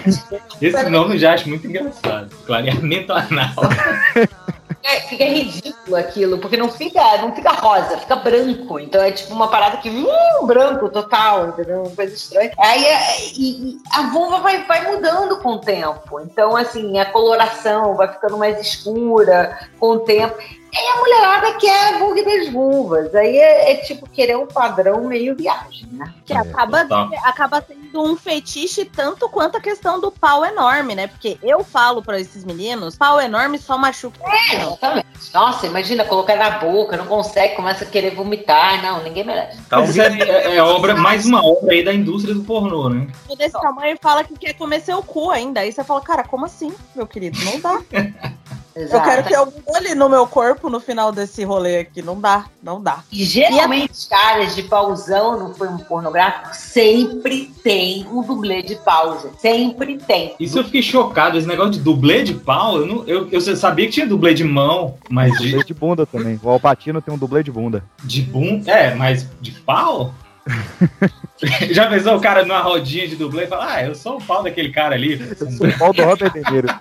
Esse 0.60 0.88
nome 0.88 1.14
eu 1.14 1.18
já 1.18 1.34
acho 1.34 1.48
muito 1.48 1.66
engraçado. 1.66 2.30
Clareamento 2.46 3.12
anal. 3.12 3.54
é, 4.82 5.00
fica 5.00 5.24
ridículo 5.24 5.96
aquilo, 5.96 6.38
porque 6.38 6.56
não 6.56 6.70
fica, 6.70 7.18
não 7.18 7.34
fica 7.34 7.50
rosa, 7.50 7.98
fica 7.98 8.16
branco. 8.16 8.78
Então 8.78 9.02
é 9.02 9.12
tipo 9.12 9.32
uma 9.34 9.48
parada 9.48 9.76
que 9.78 9.90
uh, 9.90 10.46
branco 10.46 10.88
total, 10.88 11.48
entendeu? 11.48 11.82
Uma 11.82 11.96
coisa 11.96 12.14
estranha. 12.14 12.52
Aí 12.58 12.84
é- 12.84 13.20
e, 13.34 13.72
e 13.72 13.78
a 13.92 14.02
vulva 14.10 14.38
vai, 14.38 14.64
vai 14.64 14.90
mudando 14.92 15.38
com 15.38 15.52
o 15.52 15.58
tempo. 15.58 16.20
Então, 16.20 16.56
assim, 16.56 16.98
a 16.98 17.06
coloração 17.06 17.94
vai 17.94 18.08
ficando 18.12 18.38
mais 18.38 18.58
escura 18.60 19.58
com 19.78 19.90
o 19.90 20.00
tempo. 20.00 20.36
E 20.72 20.78
a 20.78 20.96
mulherada 20.98 21.52
quer 21.58 21.94
a 21.94 21.98
vulva 21.98 22.22
das 22.22 22.48
vulvas. 22.50 23.14
Aí 23.14 23.36
é, 23.38 23.72
é 23.72 23.76
tipo 23.76 24.08
querer 24.08 24.36
um 24.36 24.46
padrão 24.46 25.04
meio 25.04 25.34
viagem, 25.34 25.88
né? 25.92 26.12
Que 26.24 26.32
acaba, 26.32 26.82
total. 26.82 27.10
acaba 27.24 27.64
sendo 27.66 28.02
um 28.02 28.16
fetiche 28.16 28.84
tanto 28.84 29.28
quanto 29.28 29.56
a 29.56 29.60
questão 29.60 30.00
do 30.00 30.10
pau 30.12 30.44
enorme, 30.44 30.94
né? 30.94 31.06
Porque 31.08 31.38
eu 31.42 31.64
falo 31.64 32.02
pra 32.02 32.20
esses 32.20 32.44
meninos, 32.44 32.96
pau 32.96 33.20
enorme 33.20 33.58
só 33.58 33.76
machuca. 33.76 34.18
É, 34.24 34.56
exatamente. 34.56 35.06
Nossa, 35.34 35.66
imagina 35.66 36.04
colocar 36.04 36.36
na 36.36 36.50
boca, 36.58 36.96
não 36.96 37.06
consegue, 37.06 37.54
começa 37.54 37.84
a 37.84 37.86
querer 37.86 38.14
vomitar. 38.14 38.82
Não, 38.82 39.02
ninguém 39.02 39.24
merece. 39.24 39.58
Isso 39.88 40.00
é, 40.00 40.06
é- 40.06 40.56
é 40.56 40.62
obra, 40.62 40.94
mais 40.94 41.26
uma 41.26 41.44
obra 41.44 41.74
aí 41.74 41.84
da 41.84 41.92
indústria 41.92 42.34
do 42.34 42.42
pornô, 42.42 42.88
né? 42.88 43.08
Desse 43.36 43.60
tamanho 43.60 43.98
fala 44.00 44.24
que 44.24 44.34
quer 44.38 44.54
comer 44.54 44.80
seu 44.80 45.02
cu 45.02 45.30
ainda. 45.30 45.60
Aí 45.60 45.72
você 45.72 45.84
fala, 45.84 46.00
cara, 46.00 46.24
como 46.24 46.46
assim, 46.46 46.72
meu 46.94 47.06
querido? 47.06 47.38
Não 47.44 47.60
dá. 47.60 47.80
Eu 48.74 48.82
Exato. 48.82 49.08
quero 49.08 49.26
ter 49.26 49.34
algum 49.34 49.74
ali 49.74 49.94
no 49.94 50.08
meu 50.08 50.26
corpo 50.26 50.70
no 50.70 50.80
final 50.80 51.10
desse 51.10 51.44
rolê 51.44 51.78
aqui. 51.78 52.02
Não 52.02 52.20
dá, 52.20 52.46
não 52.62 52.80
dá. 52.80 53.02
E 53.10 53.24
geralmente 53.24 53.92
os 53.92 54.06
caras 54.06 54.54
de 54.54 54.62
pauzão 54.62 55.38
no 55.38 55.54
filme 55.54 55.82
pornográfico 55.84 56.54
sempre 56.54 57.52
tem 57.62 58.06
um 58.10 58.22
dublê 58.22 58.62
de 58.62 58.76
pau, 58.76 59.20
gente. 59.20 59.40
Sempre 59.40 59.98
tem. 59.98 60.34
Isso 60.38 60.58
eu 60.58 60.64
fiquei 60.64 60.82
chocado, 60.82 61.36
esse 61.36 61.46
negócio 61.46 61.72
de 61.72 61.80
dublê 61.80 62.22
de 62.22 62.34
pau, 62.34 62.78
eu, 62.78 62.86
não, 62.86 63.04
eu, 63.06 63.28
eu 63.30 63.40
sabia 63.40 63.86
que 63.86 63.92
tinha 63.92 64.06
dublê 64.06 64.34
de 64.34 64.44
mão, 64.44 64.94
mas 65.08 65.32
de, 65.32 65.50
dublê 65.50 65.64
de 65.64 65.74
bunda 65.74 66.06
também. 66.06 66.38
O 66.42 66.48
Alpatino 66.48 67.02
tem 67.02 67.12
um 67.12 67.18
dublê 67.18 67.42
de 67.42 67.50
bunda. 67.50 67.84
de 68.04 68.22
bunda, 68.22 68.70
é, 68.70 68.94
mas 68.94 69.26
de 69.40 69.52
pau? 69.52 70.14
Já 71.70 71.88
pensou 71.88 72.16
o 72.16 72.20
cara 72.20 72.44
numa 72.44 72.60
rodinha 72.60 73.06
de 73.08 73.16
dublê 73.16 73.44
e 73.44 73.46
fala, 73.46 73.72
ah, 73.74 73.84
eu 73.84 73.94
sou 73.94 74.18
o 74.18 74.22
pau 74.22 74.42
daquele 74.42 74.70
cara 74.70 74.94
ali. 74.94 75.20
Eu 75.40 75.50
sou 75.50 75.66
o 75.66 75.78
pau 75.78 75.92
do 75.92 76.02
Robert 76.02 76.32
De 76.32 76.50
Niro. 76.50 76.68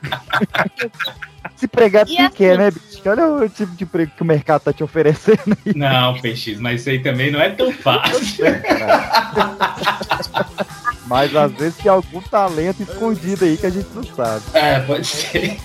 Se 1.56 1.67
pregar 1.67 2.06
E 2.08 2.15
tu 2.15 2.22
assim- 2.22 2.32
quer, 2.36 2.58
né, 2.58 2.72
bicho? 2.72 3.02
Olha 3.06 3.26
o 3.28 3.50
tipo 3.50 3.74
de 3.76 3.84
emprego 3.84 4.12
que 4.15 4.22
o 4.22 4.26
mercado 4.26 4.62
tá 4.62 4.74
te 4.74 4.84
oferecendo 4.84 5.58
aí. 5.65 5.74
Não, 5.76 6.13
PX, 6.19 6.58
mas 6.60 6.82
isso 6.82 6.89
aí 6.89 7.00
também 7.00 7.32
não 7.32 7.39
é 7.41 7.50
tão 7.50 7.72
fácil. 7.72 8.45
Mas 11.08 11.36
às 11.36 11.52
vezes 11.54 11.76
tem 11.78 11.89
algum 11.91 12.22
talento 12.22 12.84
escondido 12.84 13.43
aí 13.45 13.58
que 13.58 13.65
a 13.65 13.69
gente 13.72 13.88
não 13.95 14.04
sabe. 14.04 14.43
É, 14.54 14.80
pode 14.82 15.08
ser. 15.08 15.58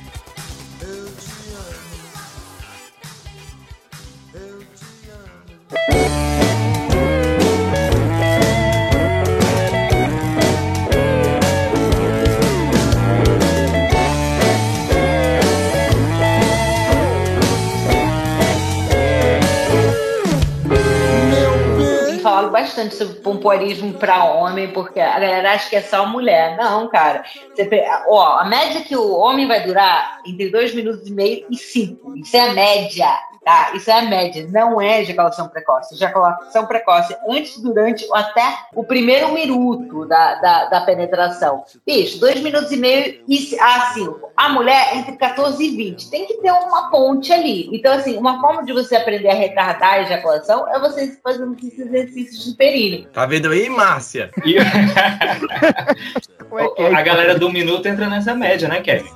Pompoarismo 23.45 23.93
pra 23.95 24.25
homem, 24.25 24.69
porque 24.69 24.99
a 24.99 25.21
galera 25.21 25.53
acha 25.53 25.69
que 25.69 25.77
é 25.77 25.83
só 25.83 26.07
mulher. 26.07 26.57
Não, 26.57 26.89
cara. 26.89 27.25
Você 27.55 27.69
ó, 28.09 28.39
a 28.39 28.45
média 28.47 28.81
que 28.81 28.97
o 28.97 29.15
homem 29.15 29.47
vai 29.47 29.63
durar 29.65 30.21
entre 30.27 30.51
2 30.51 30.75
minutos 30.75 31.07
e 31.07 31.13
meio 31.13 31.47
e 31.51 31.57
5. 31.57 32.17
Isso 32.17 32.37
é 32.37 32.41
a 32.41 32.55
média. 32.55 33.19
Tá? 33.45 33.73
Isso 33.75 33.91
é 33.91 33.99
a 33.99 34.03
média, 34.03 34.49
não 34.51 34.81
é 34.81 35.03
ejaculação 35.03 35.49
precoce. 35.49 35.95
Ejaculação 35.95 36.65
precoce 36.67 37.15
antes, 37.29 37.61
durante 37.61 38.03
ou 38.07 38.15
até 38.15 38.43
o 38.75 38.83
primeiro 38.83 39.35
minuto 39.35 40.07
da, 40.07 40.37
da, 40.37 40.65
da 40.65 40.81
penetração. 40.81 41.63
Bicho, 41.87 42.19
dois 42.19 42.41
minutos 42.41 42.73
e 42.73 42.79
meio 42.79 43.23
e 43.29 43.61
a 43.61 43.93
5. 43.93 44.31
A 44.35 44.49
mulher 44.49 44.97
entre 44.97 45.17
14 45.17 45.63
e 45.63 45.77
20. 45.77 46.11
Tem 46.11 46.27
que 46.27 46.39
ter 46.39 46.53
uma 46.53 46.91
ponte 46.91 47.35
ali. 47.35 47.69
Então, 47.71 47.93
assim, 47.93 48.17
uma 48.17 48.41
forma 48.41 48.65
de 48.65 48.73
você 48.73 48.97
aprender 48.97 49.29
a 49.29 49.35
retardar 49.35 49.93
a 49.93 50.01
ejaculação 50.01 50.67
é 50.75 50.81
você 50.81 51.19
fazendo 51.23 51.55
esses 51.55 51.79
exercícios 51.79 52.45
de 52.47 52.57
períneo. 52.57 53.09
Tá 53.13 53.27
vendo 53.27 53.34
aí, 53.51 53.69
Márcia? 53.69 54.31
E 54.45 54.57
é 56.59 56.65
é? 56.79 56.95
a 56.95 57.03
galera 57.03 57.39
do 57.39 57.51
minuto 57.51 57.87
entra 57.87 58.09
nessa 58.09 58.35
média, 58.35 58.69
né, 58.69 58.81
Kevin? 58.81 59.11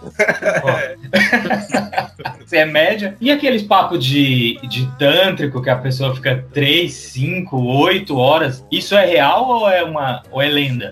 Você 2.45 2.59
é 2.59 2.65
média. 2.65 3.17
E 3.21 3.31
aqueles 3.31 3.63
papos 3.63 4.05
de, 4.05 4.59
de 4.67 4.87
tântrico 4.99 5.63
que 5.63 5.71
a 5.71 5.77
pessoa 5.77 6.15
fica 6.15 6.45
3, 6.53 6.93
5, 6.93 7.57
8 7.57 8.17
horas, 8.17 8.65
isso 8.71 8.95
é 8.95 9.05
real 9.05 9.47
ou 9.47 9.69
é 9.71 9.85
uma 9.85 10.23
ou 10.31 10.41
é 10.41 10.49
lenda? 10.49 10.91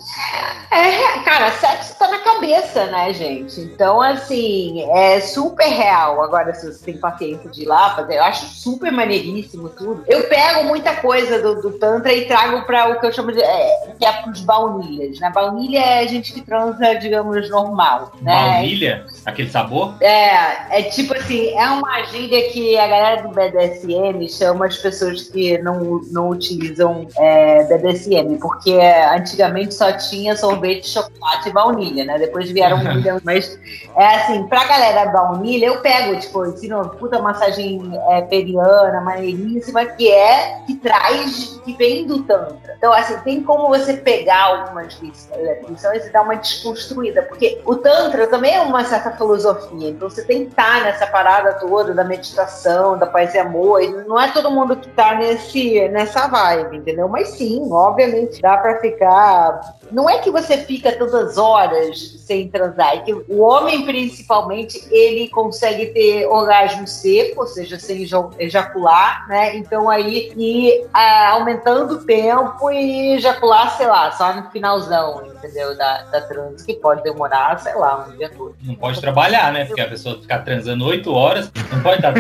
É, 0.71 1.21
cara, 1.25 1.51
sexo 1.53 1.99
tá 1.99 2.09
na 2.09 2.19
cabeça, 2.19 2.87
né, 2.87 3.13
gente? 3.15 3.61
Então, 3.61 4.01
assim, 4.03 4.83
é 4.91 5.21
super 5.21 5.69
real. 5.69 6.23
Agora, 6.23 6.55
se 6.55 6.67
você 6.67 6.85
tem 6.85 6.99
paciência 6.99 7.51
de 7.51 7.63
ir 7.63 7.67
lá 7.67 7.95
fazer, 7.97 8.17
eu 8.17 8.25
acho 8.25 8.47
super 8.47 8.93
maneiríssimo 8.93 9.71
tudo. 9.71 10.05
Eu 10.07 10.25
pego 10.25 10.65
muita 10.65 10.97
coisa 10.97 11.41
do, 11.41 11.63
do 11.63 11.79
Tantra 11.79 12.13
e 12.13 12.27
trago 12.27 12.63
pra 12.67 12.91
o 12.91 13.01
que 13.01 13.07
eu 13.07 13.13
chamo 13.17 13.33
de. 13.33 13.41
É, 13.41 13.95
que 13.99 14.05
é 14.05 14.13
pros 14.23 14.43
baunilhas, 14.43 15.19
né? 15.19 15.31
Baunilha 15.35 15.81
é 15.81 16.07
gente 16.07 16.33
que 16.33 16.43
transa, 16.43 16.95
digamos, 16.95 17.49
normal, 17.51 18.13
né? 18.21 18.53
Baunilha? 18.53 19.07
Aquele 19.25 19.51
sabor? 19.51 19.95
É, 20.01 20.79
é 20.79 20.83
tipo 20.83 21.15
assim, 21.15 21.49
é 21.57 21.69
uma 21.71 22.03
gíria 22.05 22.51
que 22.51 22.79
a 22.79 22.87
galera 22.87 23.23
do 23.23 23.29
BDSM 23.31 24.29
chama 24.29 24.67
as 24.67 24.77
pessoas 24.77 25.23
que 25.25 25.59
não, 25.59 26.01
não 26.11 26.31
utilizam 26.31 27.09
é, 27.17 27.65
BDSM, 27.65 28.39
porque 28.41 28.79
antigamente 29.13 29.75
só 29.75 29.93
tinha 29.93 30.37
sorvete, 30.37 30.89
chocolate 30.89 31.49
e 31.49 31.53
baunilha, 31.53 32.05
né? 32.05 32.19
Depois 32.19 32.51
vieram 32.51 32.79
um 32.79 32.85
milhão, 32.95 33.21
mas 33.25 33.59
é 33.97 34.07
assim, 34.17 34.47
pra 34.47 34.65
galera 34.65 35.11
baunilha, 35.11 35.67
eu 35.67 35.81
pego, 35.81 36.19
tipo, 36.21 36.45
ensino 36.47 36.89
puta 36.91 37.21
massagem 37.21 37.81
é, 38.11 38.21
periana, 38.23 39.01
maneiríssima, 39.01 39.85
que 39.85 40.11
é, 40.11 40.61
que 40.67 40.75
traz, 40.77 41.61
que 41.65 41.73
vem 41.75 42.07
do 42.07 42.23
Tantra. 42.23 42.75
Então, 42.77 42.93
assim, 42.93 43.06
tem 43.23 43.43
como 43.43 43.69
você 43.69 43.95
pegar 43.95 44.45
algumas 44.45 44.99
lições 45.01 46.07
e 46.07 46.11
dar 46.11 46.23
uma 46.23 46.37
desconstruída, 46.37 47.23
porque 47.23 47.61
o 47.65 47.77
Tantra 47.77 48.27
também 48.27 48.55
é 48.55 48.61
uma 48.61 48.85
certa 48.85 49.11
filosofia, 49.13 49.91
então 49.91 50.09
você 50.11 50.25
tem 50.25 50.45
que 50.45 50.51
estar 50.51 50.83
nessa 50.83 51.07
parada 51.07 51.55
toda 51.55 51.95
da 51.95 52.05
meditação, 52.05 52.99
da 52.99 53.07
paz 53.07 53.35
e 53.35 53.39
amor, 53.39 53.83
e 53.83 53.89
não 54.05 54.21
é 54.21 54.31
todo 54.31 54.51
mundo 54.51 54.77
que 54.77 54.89
tá 54.91 55.15
nesse, 55.15 55.89
nessa 55.89 56.27
vibe, 56.27 56.79
entendeu? 56.79 57.09
Mas 57.09 57.29
sim, 57.31 57.67
obviamente, 57.71 58.41
dá 58.41 58.57
pra 58.59 58.81
ficar. 58.81 59.77
Não 59.91 60.09
é 60.11 60.19
que 60.19 60.31
você 60.31 60.59
fica 60.59 60.93
tantas 60.93 61.39
horas 61.39 62.17
sem 62.27 62.49
transar, 62.49 62.95
é 62.95 62.99
que 63.01 63.13
o 63.15 63.41
homem, 63.41 63.85
principalmente, 63.85 64.83
ele 64.91 65.29
consegue 65.29 65.87
ter 65.87 66.27
orgasmo 66.27 66.87
seco, 66.87 67.43
ou 67.43 67.47
seja, 67.47 67.79
sem 67.79 68.03
eja- 68.03 68.29
ejacular, 68.39 69.27
né? 69.29 69.57
Então 69.57 69.89
aí 69.89 70.33
ir 70.37 70.87
ah, 70.93 71.31
aumentando 71.33 71.95
o 71.95 72.05
tempo 72.05 72.71
e 72.71 72.86
ejacular, 73.15 73.77
sei 73.77 73.87
lá, 73.87 74.11
só 74.13 74.33
no 74.35 74.51
finalzão, 74.51 75.27
entendeu? 75.27 75.77
Da, 75.77 76.03
da 76.05 76.21
trans, 76.23 76.63
que 76.63 76.75
pode 76.75 77.03
demorar, 77.03 77.59
sei 77.59 77.75
lá, 77.75 78.07
um 78.07 78.17
dia 78.17 78.29
todo. 78.29 78.55
Não 78.63 78.75
pode 78.75 79.01
trabalhar, 79.01 79.53
né? 79.53 79.65
Porque 79.65 79.81
a 79.81 79.89
pessoa 79.89 80.21
ficar 80.21 80.41
transando 80.41 80.85
8 80.85 81.13
horas, 81.13 81.51
não 81.73 81.83
pode 81.83 81.97
estar. 81.97 82.15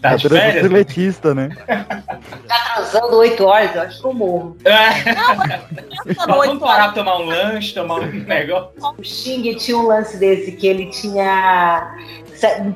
Tá 0.00 0.16
de 0.16 0.28
férias. 0.28 0.66
seletista, 0.66 1.34
né? 1.34 1.50
Tá 1.66 2.72
transando 2.74 3.16
oito 3.18 3.44
horas, 3.44 3.74
eu 3.74 3.82
acho 3.82 4.00
que 4.00 4.06
eu 4.06 4.14
morro. 4.14 4.56
É. 4.64 4.70
Essa 6.10 6.26
Vamos 6.26 6.46
noite, 6.46 6.60
parar 6.60 6.92
pra 6.92 7.02
tomar 7.02 7.18
um 7.18 7.26
lanche, 7.26 7.74
tomar 7.74 8.00
um 8.00 8.06
negócio. 8.24 8.70
O 8.98 9.02
Xing 9.02 9.54
tinha 9.54 9.76
um 9.76 9.86
lance 9.86 10.16
desse 10.16 10.52
que 10.52 10.66
ele 10.66 10.86
tinha. 10.86 11.96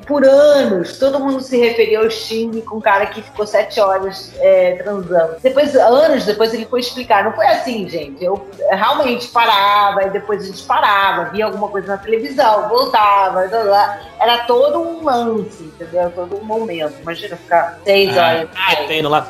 Por 0.05 0.25
anos, 0.25 0.97
todo 0.99 1.19
mundo 1.19 1.41
se 1.41 1.57
referia 1.57 1.99
ao 1.99 2.09
Xing 2.09 2.61
com 2.61 2.77
um 2.77 2.81
cara 2.81 3.05
que 3.07 3.21
ficou 3.21 3.47
sete 3.47 3.79
horas 3.79 4.31
é, 4.39 4.75
transando. 4.75 5.35
Depois, 5.41 5.75
anos 5.75 6.25
depois, 6.25 6.53
ele 6.53 6.65
foi 6.65 6.79
explicar. 6.79 7.23
Não 7.23 7.33
foi 7.33 7.47
assim, 7.47 7.87
gente. 7.89 8.23
Eu 8.23 8.47
realmente 8.69 9.27
parava, 9.29 10.03
e 10.03 10.09
depois 10.09 10.43
a 10.43 10.47
gente 10.47 10.63
parava, 10.63 11.31
via 11.31 11.45
alguma 11.45 11.67
coisa 11.67 11.87
na 11.87 11.97
televisão, 11.97 12.69
voltava, 12.69 13.47
blá, 13.47 13.63
blá. 13.63 13.99
era 14.19 14.37
todo 14.39 14.79
um 14.79 15.03
lance, 15.03 15.63
entendeu? 15.63 16.11
Todo 16.11 16.37
um 16.37 16.43
momento. 16.43 16.93
Imagina 17.01 17.35
ficar 17.35 17.79
seis 17.83 18.17
Ah, 18.17 18.27
horas. 18.27 18.49
Metendo 18.79 19.09
lá. 19.09 19.27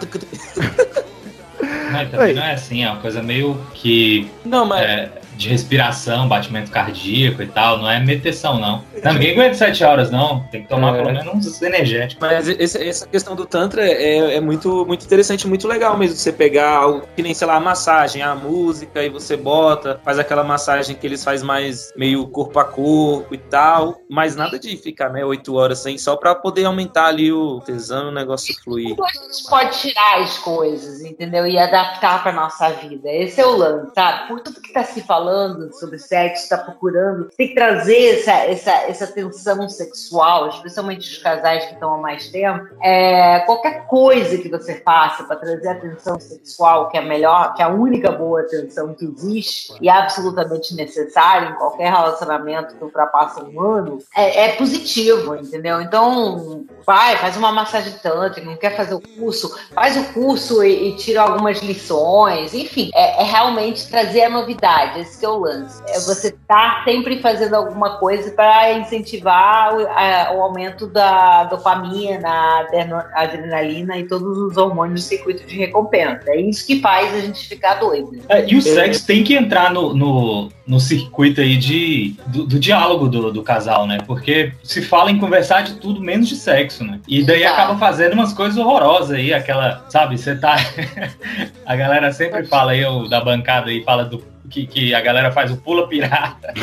Mas 1.91 2.11
também 2.11 2.33
não 2.33 2.43
é 2.43 2.53
assim, 2.53 2.83
é 2.83 2.89
uma 2.91 3.01
coisa 3.01 3.21
meio 3.23 3.59
que. 3.73 4.29
Não, 4.43 4.65
mas. 4.65 4.81
é, 4.81 5.09
de 5.35 5.49
respiração, 5.49 6.27
batimento 6.27 6.71
cardíaco 6.71 7.41
e 7.41 7.47
tal. 7.47 7.77
Não 7.79 7.89
é 7.89 7.99
meteção, 7.99 8.59
não. 8.59 8.83
não 9.03 9.13
ninguém 9.13 9.31
aguenta 9.33 9.55
sete 9.55 9.83
horas, 9.83 10.09
não. 10.11 10.39
Tem 10.51 10.63
que 10.63 10.69
tomar 10.69 10.93
É. 10.95 10.97
pelo 11.03 11.13
menos 11.13 11.47
uns 11.47 11.61
energéticos. 11.61 12.17
Mas 12.27 12.47
esse- 12.47 12.81
essa 12.87 13.07
questão 13.07 13.35
do 13.35 13.45
Tantra 13.45 13.85
é, 13.85 14.35
é 14.35 14.39
muito, 14.41 14.85
muito 14.85 15.05
interessante, 15.05 15.47
muito 15.47 15.67
legal 15.67 15.97
mesmo. 15.97 16.15
Você 16.15 16.31
pegar 16.31 16.69
algo 16.77 17.07
que 17.15 17.21
nem, 17.21 17.33
sei 17.33 17.47
lá, 17.47 17.55
a 17.55 17.59
massagem, 17.59 18.21
a 18.21 18.35
música, 18.35 19.03
e 19.03 19.09
você 19.09 19.35
bota, 19.35 19.99
faz 20.03 20.17
aquela 20.19 20.43
massagem 20.43 20.95
que 20.95 21.05
eles 21.05 21.23
fazem 21.23 21.45
mais 21.45 21.91
meio 21.95 22.27
corpo 22.27 22.57
a 22.59 22.63
corpo 22.65 23.33
e 23.33 23.37
tal. 23.37 23.97
Mas 24.09 24.35
nada 24.35 24.57
de 24.59 24.75
ficar, 24.77 25.09
né, 25.09 25.23
oito 25.25 25.55
horas 25.55 25.79
sem, 25.79 25.97
só 25.97 26.15
pra 26.15 26.33
poder 26.35 26.65
aumentar 26.65 27.07
ali 27.07 27.31
o 27.31 27.59
tesão 27.61 28.05
e 28.05 28.09
o 28.09 28.13
negócio 28.13 28.55
fluir. 28.63 28.95
a 29.01 29.07
gente 29.33 29.49
pode 29.49 29.77
tirar 29.79 30.19
as 30.21 30.37
coisas, 30.37 31.01
entendeu? 31.01 31.45
E 31.45 31.57
adaptar 31.57 32.21
para 32.23 32.31
nossa 32.31 32.69
vida. 32.69 33.09
Esse 33.11 33.41
é 33.41 33.45
o 33.45 33.55
lance, 33.55 33.91
sabe? 33.93 34.27
Por 34.27 34.39
tudo 34.41 34.61
que 34.61 34.67
está 34.67 34.83
se 34.83 35.01
falando 35.01 35.24
sobre 35.73 35.97
sexo, 35.97 36.43
está 36.43 36.57
procurando, 36.57 37.29
tem 37.37 37.49
que 37.49 37.55
trazer 37.55 38.19
essa, 38.19 38.31
essa, 38.31 38.71
essa 38.89 39.07
tensão 39.07 39.67
sexual, 39.69 40.49
especialmente 40.49 41.09
os 41.09 41.17
casais 41.17 41.65
que 41.65 41.73
estão 41.73 41.93
há 41.95 41.97
mais 41.97 42.29
tempo. 42.29 42.67
É, 42.81 43.39
qualquer 43.41 43.87
coisa 43.87 44.37
que 44.37 44.49
você 44.49 44.75
faça 44.75 45.23
para 45.23 45.37
trazer 45.37 45.67
a 45.67 45.75
tensão 45.75 46.19
sexual, 46.19 46.89
que 46.89 46.97
é 46.97 47.01
a 47.01 47.05
melhor, 47.05 47.53
que 47.53 47.61
é 47.61 47.65
a 47.65 47.69
única 47.69 48.11
boa 48.11 48.43
tensão 48.43 48.93
que 48.93 49.05
existe 49.05 49.73
e 49.81 49.89
é 49.89 49.91
absolutamente 49.91 50.75
necessária 50.75 51.49
em 51.49 51.55
qualquer 51.55 51.91
relacionamento 51.91 52.75
que 52.75 52.83
ultrapassa 52.83 53.43
um 53.43 53.61
ano, 53.61 53.99
é, 54.15 54.45
é 54.45 54.55
positivo, 54.55 55.35
entendeu? 55.35 55.81
Então, 55.81 56.65
vai, 56.85 57.17
faz 57.17 57.37
uma 57.37 57.51
massagem 57.51 57.93
tântrica, 58.01 58.49
não 58.49 58.57
quer 58.57 58.75
fazer 58.75 58.93
o 58.93 59.01
curso, 59.01 59.57
faz 59.73 59.97
o 59.97 60.13
curso 60.13 60.63
e, 60.63 60.89
e 60.89 60.95
tira 60.95 61.21
algumas 61.21 61.59
lições, 61.59 62.53
enfim, 62.53 62.91
é, 62.93 63.21
é 63.21 63.23
realmente 63.23 63.89
trazer 63.89 64.23
a 64.23 64.29
novidade, 64.29 65.01
esse 65.15 65.19
que 65.19 65.25
é 65.25 65.29
o 65.29 65.37
lance. 65.39 65.81
É 65.87 65.99
você 65.99 66.35
tá 66.47 66.81
sempre 66.83 67.21
fazendo 67.21 67.55
alguma 67.55 67.97
coisa 67.97 68.31
para 68.31 68.73
incentivar 68.73 69.73
o, 69.75 69.87
a- 69.87 70.33
o 70.35 70.41
aumento 70.41 70.85
da 70.87 71.45
dopamina, 71.45 72.59
adreno- 72.59 73.03
adrenalina 73.13 73.97
e 73.97 74.07
todos 74.07 74.37
os 74.37 74.57
hormônios 74.57 75.01
do 75.01 75.07
circuito 75.07 75.45
de 75.45 75.55
recompensa. 75.57 76.23
É 76.27 76.39
isso 76.39 76.65
que 76.67 76.81
faz 76.81 77.13
a 77.13 77.19
gente 77.21 77.47
ficar 77.47 77.75
doido. 77.75 78.11
É, 78.29 78.45
e 78.47 78.55
o 78.55 78.61
sexo 78.61 79.05
tem 79.07 79.23
que 79.23 79.33
entrar 79.35 79.71
no, 79.71 79.93
no, 79.93 80.49
no 80.67 80.79
circuito 80.79 81.41
aí 81.41 81.57
de, 81.57 82.15
do, 82.27 82.45
do 82.45 82.59
diálogo 82.59 83.07
do, 83.07 83.31
do 83.31 83.43
casal, 83.43 83.87
né? 83.87 83.97
Porque 84.05 84.51
se 84.63 84.81
fala 84.81 85.11
em 85.11 85.17
conversar 85.17 85.61
de 85.63 85.75
tudo 85.75 86.01
menos 86.01 86.27
de 86.27 86.35
sexo, 86.35 86.83
né? 86.83 86.99
E 87.07 87.23
daí 87.23 87.43
Exato. 87.43 87.53
acaba 87.61 87.79
fazendo 87.79 88.13
umas 88.13 88.33
coisas 88.33 88.57
horrorosas 88.57 89.11
aí, 89.11 89.33
aquela, 89.33 89.85
sabe, 89.89 90.17
você 90.17 90.35
tá. 90.35 90.55
a 91.65 91.75
galera 91.75 92.11
sempre 92.11 92.45
fala 92.45 92.71
aí, 92.71 92.83
da 93.09 93.21
bancada 93.21 93.69
aí, 93.69 93.83
fala 93.83 94.03
do. 94.03 94.34
Que, 94.49 94.67
que 94.67 94.93
a 94.93 95.01
galera 95.01 95.31
faz 95.31 95.51
o 95.51 95.57
pula 95.57 95.87
pirata. 95.87 96.53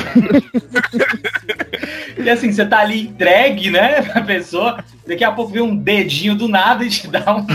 e 2.17 2.31
assim, 2.31 2.53
você 2.53 2.65
tá 2.65 2.81
ali 2.81 3.09
entregue, 3.09 3.71
né, 3.71 4.03
pra 4.03 4.23
pessoa, 4.23 4.83
daqui 5.07 5.25
a 5.25 5.33
pouco 5.33 5.53
vem 5.53 5.63
um 5.63 5.77
dedinho 5.77 6.35
do 6.35 6.49
nada 6.49 6.85
e 6.85 6.89
te 6.89 7.09
dá 7.09 7.35
um. 7.35 7.41
um. 7.41 7.47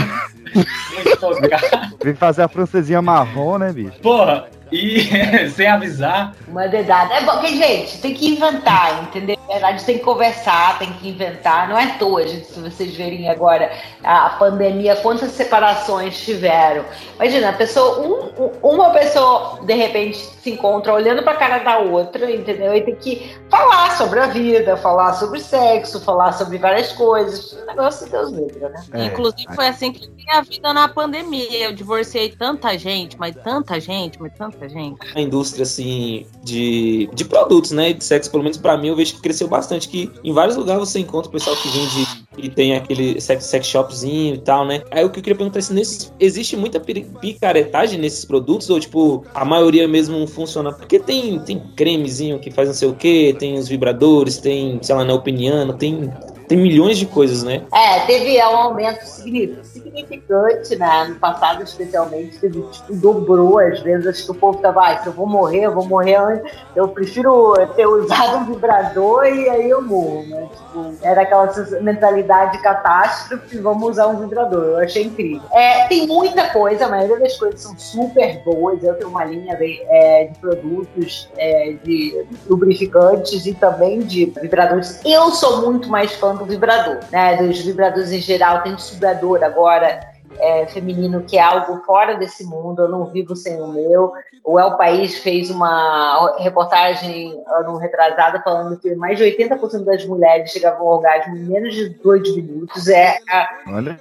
Vem 2.03 2.15
fazer 2.15 2.43
a 2.43 2.47
francesinha 2.47 3.01
marrom, 3.01 3.57
né, 3.57 3.71
bicho? 3.71 3.99
Porra, 4.01 4.47
e 4.71 5.49
sem 5.51 5.67
avisar. 5.67 6.33
Uma 6.47 6.67
dedada. 6.67 7.13
É 7.13 7.21
bom, 7.21 7.39
que, 7.39 7.55
gente, 7.57 7.99
tem 7.99 8.13
que 8.13 8.27
inventar, 8.29 9.03
entendeu? 9.03 9.37
Na 9.47 9.53
verdade, 9.53 9.85
tem 9.85 9.97
que 9.97 10.03
conversar, 10.03 10.77
tem 10.77 10.91
que 10.93 11.07
inventar. 11.09 11.69
Não 11.69 11.77
é 11.77 11.85
à 11.85 11.97
toa, 11.97 12.27
gente, 12.27 12.47
se 12.47 12.59
vocês 12.59 12.93
verem 12.95 13.29
agora 13.29 13.71
a 14.03 14.31
pandemia, 14.31 14.97
quantas 14.97 15.31
separações 15.31 16.19
tiveram. 16.19 16.83
Imagina, 17.15 17.49
a 17.49 17.53
pessoa, 17.53 17.99
um- 18.01 18.43
um- 18.43 18.51
uma 18.61 18.89
pessoa, 18.89 19.59
de 19.63 19.73
repente, 19.73 20.17
se 20.17 20.51
encontra 20.51 20.93
olhando 20.93 21.23
pra 21.23 21.35
cara 21.35 21.59
da 21.59 21.79
outra, 21.79 22.29
entendeu? 22.29 22.75
E 22.75 22.81
tem 22.81 22.95
que 22.95 23.37
falar 23.49 23.95
sobre 23.97 24.19
a 24.19 24.25
vida, 24.27 24.75
falar 24.77 25.13
sobre 25.13 25.39
sexo, 25.39 26.01
falar 26.01 26.33
sobre 26.33 26.57
várias 26.57 26.91
coisas. 26.91 27.53
O 27.53 27.65
negócio 27.65 28.05
de 28.05 28.11
Deus 28.11 28.31
livre, 28.31 28.59
né? 28.59 28.83
É. 28.93 29.05
Inclusive, 29.05 29.55
foi 29.55 29.67
assim 29.67 29.93
que 29.93 30.09
a 30.29 30.41
vida 30.41 30.73
na 30.73 30.89
pandemia. 30.89 31.67
Eu 31.67 31.73
divorciei 31.73 32.29
tanta 32.31 32.77
gente, 32.77 33.17
mas 33.17 33.33
tanta 33.35 33.79
gente, 33.79 34.21
mas 34.21 34.33
tanta 34.37 34.56
gente. 34.67 34.97
a 35.13 35.21
indústria 35.21 35.63
assim 35.63 36.25
de, 36.43 37.09
de 37.13 37.25
produtos, 37.25 37.71
né, 37.71 37.93
de 37.93 38.03
sexo, 38.03 38.31
pelo 38.31 38.43
menos 38.43 38.57
pra 38.57 38.77
mim, 38.77 38.87
eu 38.87 38.95
vejo 38.95 39.15
que 39.15 39.21
cresceu 39.21 39.47
bastante, 39.47 39.89
que 39.89 40.09
em 40.23 40.31
vários 40.31 40.55
lugares 40.55 40.89
você 40.89 40.99
encontra 40.99 41.29
o 41.29 41.31
pessoal 41.31 41.55
que 41.57 41.67
vende 41.67 42.07
e 42.37 42.49
tem 42.49 42.75
aquele 42.75 43.19
sex, 43.19 43.45
sex 43.45 43.67
shopzinho 43.67 44.35
e 44.35 44.37
tal, 44.37 44.65
né? 44.65 44.83
Aí 44.91 45.03
o 45.03 45.09
que 45.09 45.19
eu 45.19 45.23
queria 45.23 45.35
perguntar 45.37 45.59
é 45.59 45.61
se 45.61 45.73
nesses, 45.73 46.13
existe 46.19 46.55
muita 46.55 46.79
pi- 46.79 47.07
picaretagem 47.19 47.99
nesses 47.99 48.23
produtos 48.23 48.69
ou 48.69 48.79
tipo, 48.79 49.25
a 49.33 49.43
maioria 49.43 49.87
mesmo 49.87 50.25
funciona? 50.27 50.71
Porque 50.71 50.99
tem 50.99 51.39
tem 51.39 51.59
cremezinho 51.75 52.39
que 52.39 52.51
faz 52.51 52.67
não 52.69 52.75
sei 52.75 52.87
o 52.87 52.93
que, 52.95 53.33
tem 53.39 53.57
os 53.57 53.67
vibradores, 53.67 54.37
tem, 54.37 54.79
sei 54.81 54.95
lá, 54.95 55.03
neopiniano, 55.03 55.73
tem 55.73 56.11
tem 56.47 56.57
milhões 56.57 56.97
de 56.97 57.05
coisas, 57.05 57.43
né? 57.43 57.61
É, 57.73 57.99
teve 58.05 58.37
um 58.41 58.55
aumento 58.57 59.03
signi- 59.03 59.57
significante, 59.63 60.75
né? 60.75 61.05
No 61.09 61.15
passado, 61.15 61.61
especialmente, 61.63 62.39
teve, 62.39 62.61
tipo, 62.61 62.93
dobrou 62.95 63.59
às 63.59 63.79
vezes. 63.81 64.07
Acho 64.07 64.25
que 64.25 64.31
o 64.31 64.35
povo 64.35 64.59
tava, 64.59 64.81
ah, 64.87 64.97
se 65.01 65.07
eu 65.07 65.13
vou 65.13 65.27
morrer, 65.27 65.63
eu 65.63 65.73
vou 65.73 65.85
morrer 65.85 66.15
antes. 66.15 66.51
Eu 66.75 66.87
prefiro 66.87 67.53
ter 67.75 67.85
usado 67.85 68.37
um 68.37 68.45
vibrador 68.45 69.25
e 69.25 69.49
aí 69.49 69.69
eu 69.69 69.81
morro, 69.81 70.23
né? 70.27 70.47
Tipo, 70.55 70.93
era 71.01 71.21
aquela 71.21 71.51
mentalidade 71.81 72.61
catástrofe, 72.61 73.57
vamos 73.57 73.89
usar 73.89 74.07
um 74.07 74.17
vibrador. 74.19 74.63
Eu 74.63 74.77
achei 74.79 75.03
incrível. 75.03 75.41
É, 75.51 75.87
tem 75.87 76.07
muita 76.07 76.49
coisa, 76.49 76.85
a 76.85 76.89
maioria 76.89 77.19
das 77.19 77.35
coisas 77.37 77.61
são 77.61 77.77
super 77.77 78.41
boas. 78.45 78.81
Eu 78.83 78.93
tenho 78.95 79.09
uma 79.09 79.25
linha 79.25 79.55
de, 79.57 79.81
é, 79.89 80.25
de 80.25 80.39
produtos 80.39 81.29
é, 81.37 81.73
de 81.83 82.25
lubrificantes 82.47 83.45
e 83.45 83.53
também 83.53 83.99
de 83.99 84.27
vibradores. 84.41 84.99
Eu 85.03 85.31
sou 85.31 85.61
muito 85.61 85.89
mais 85.89 86.13
fã 86.13 86.36
do 86.37 86.45
vibrador, 86.45 86.99
né? 87.11 87.35
Dos 87.37 87.59
vibradores 87.59 88.11
em 88.11 88.21
geral. 88.21 88.61
Tem 88.61 88.73
um 88.73 88.77
vibrador 88.77 89.43
agora 89.43 89.99
é, 90.39 90.65
feminino 90.67 91.23
que 91.23 91.37
é 91.37 91.41
algo 91.41 91.81
fora 91.85 92.15
desse 92.15 92.43
mundo. 92.43 92.83
Eu 92.83 92.89
não 92.89 93.05
vivo 93.05 93.35
sem 93.35 93.61
o 93.61 93.67
meu. 93.67 94.13
O 94.43 94.59
El 94.59 94.77
País 94.77 95.17
fez 95.19 95.49
uma 95.49 96.37
reportagem 96.39 97.43
ano 97.47 97.77
retrasado 97.77 98.41
falando 98.43 98.77
que 98.77 98.95
mais 98.95 99.17
de 99.17 99.25
80% 99.25 99.83
das 99.83 100.05
mulheres 100.05 100.51
chegavam 100.51 100.87
ao 100.87 100.95
orgasmo 100.95 101.35
em 101.35 101.41
menos 101.41 101.75
de 101.75 101.89
dois 101.89 102.33
minutos. 102.33 102.87
É 102.87 103.17
a, 103.29 103.49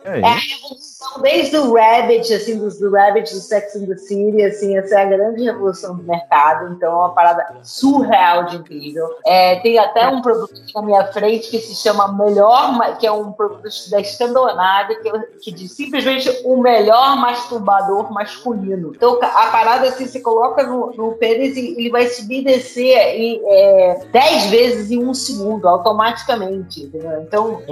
é 0.05 0.23
a 0.23 0.35
revolução 0.35 1.21
desde 1.21 1.57
o 1.57 1.75
Rabbit, 1.75 2.33
assim, 2.33 2.59
dos 2.59 2.79
do 2.79 2.91
Rabbit 2.91 3.33
do 3.33 3.41
Sex 3.41 3.75
and 3.77 3.87
the 3.87 3.97
City, 3.97 4.43
assim, 4.43 4.77
essa 4.77 5.01
é 5.01 5.03
a 5.03 5.07
grande 5.07 5.43
revolução 5.43 5.97
do 5.97 6.03
mercado. 6.05 6.73
Então 6.73 6.93
é 6.93 6.97
uma 6.97 7.15
parada 7.15 7.45
surreal 7.63 8.45
de 8.47 8.57
incrível. 8.57 9.09
É, 9.25 9.57
tem 9.57 9.79
até 9.79 10.07
um 10.09 10.23
produto 10.23 10.53
na 10.75 10.83
minha 10.83 11.05
frente 11.13 11.51
que 11.51 11.59
se 11.59 11.75
chama 11.75 12.13
Melhor, 12.13 12.97
que 12.99 13.07
é 13.07 13.13
um 13.13 13.33
produto 13.33 13.91
da 13.91 14.01
Estandonada, 14.01 14.95
que, 14.95 15.11
que 15.43 15.53
diz 15.53 15.73
simplesmente 15.73 16.26
o 16.45 16.57
melhor 16.61 17.17
masturbador 17.17 18.13
masculino. 18.13 18.93
Então 18.95 19.19
a 19.23 19.47
parada 19.49 19.89
assim, 19.89 20.07
você 20.07 20.21
coloca 20.21 20.63
no, 20.63 20.93
no 20.93 21.13
pênis 21.13 21.57
e 21.57 21.75
ele 21.79 21.91
vai 21.91 22.07
subir 22.09 22.41
e 22.41 22.45
descer 22.45 22.97
em, 23.19 23.41
é, 23.45 24.07
10 24.13 24.47
vezes 24.47 24.91
em 24.91 25.05
um 25.05 25.15
segundo, 25.15 25.69
automaticamente. 25.69 26.85
Entendeu? 26.85 27.23
Então 27.23 27.63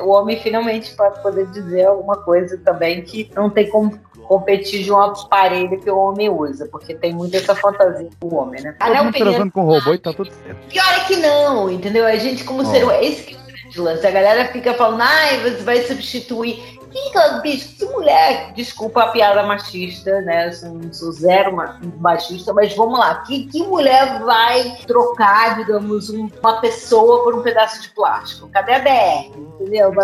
o 0.00 0.08
homem 0.08 0.38
finalmente 0.38 0.94
pode 0.96 1.22
poder 1.22 1.46
dizer 1.46 1.86
alguma 1.86 2.16
coisa 2.16 2.58
também 2.58 3.02
que 3.02 3.30
não 3.34 3.50
tem 3.50 3.68
como 3.68 3.98
competir 4.28 4.84
de 4.84 4.92
um 4.92 5.00
aparelho 5.00 5.80
que 5.80 5.90
o 5.90 5.98
homem 5.98 6.28
usa, 6.28 6.68
porque 6.70 6.94
tem 6.94 7.14
muito 7.14 7.34
essa 7.34 7.54
fantasia 7.54 8.10
com 8.20 8.28
o 8.28 8.34
homem, 8.34 8.62
né? 8.62 8.76
A 8.78 8.88
Todo 8.88 9.04
mundo 9.04 9.18
transando 9.18 9.52
com 9.52 9.62
robô 9.62 9.94
e 9.94 9.98
tá 9.98 10.12
tudo 10.12 10.30
certo. 10.30 10.68
pior 10.68 10.92
é 10.92 11.04
que 11.06 11.16
não, 11.16 11.70
entendeu? 11.70 12.04
A 12.04 12.16
gente 12.16 12.44
como 12.44 12.64
ser 12.66 12.84
humano, 12.84 13.02
esse 13.02 13.22
que 13.22 13.34
é 13.34 13.80
o 13.80 13.88
a 13.88 14.10
galera 14.10 14.46
fica 14.46 14.74
falando, 14.74 15.02
ai, 15.02 15.38
você 15.38 15.62
vai 15.62 15.82
substituir. 15.82 16.77
Ih, 16.94 17.12
cara, 17.12 17.38
bicho, 17.40 17.76
que 17.76 17.84
mulher, 17.84 18.52
desculpa 18.54 19.02
a 19.02 19.08
piada 19.08 19.42
machista, 19.42 20.20
né? 20.22 20.50
Eu 20.62 20.72
não 20.72 20.92
sou 20.92 21.12
zero 21.12 21.54
ma- 21.54 21.78
machista, 22.00 22.52
mas 22.54 22.74
vamos 22.74 22.98
lá. 22.98 23.16
Que, 23.26 23.44
que 23.46 23.62
mulher 23.62 24.20
vai 24.20 24.76
trocar, 24.86 25.56
digamos, 25.56 26.08
um- 26.10 26.28
uma 26.40 26.60
pessoa 26.60 27.24
por 27.24 27.34
um 27.34 27.42
pedaço 27.42 27.82
de 27.82 27.90
plástico? 27.90 28.48
Cadê 28.48 28.72
a 28.74 28.78
BR? 28.80 29.38
Entendeu? 29.60 29.92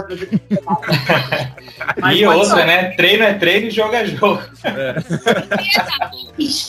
Mas 2.00 2.18
e 2.18 2.26
outra, 2.26 2.64
né? 2.66 2.90
Treino 2.92 3.22
é 3.24 3.34
treino 3.34 3.66
e 3.68 3.70
jogo 3.70 3.94
é 3.94 4.04
jogo. 4.04 4.42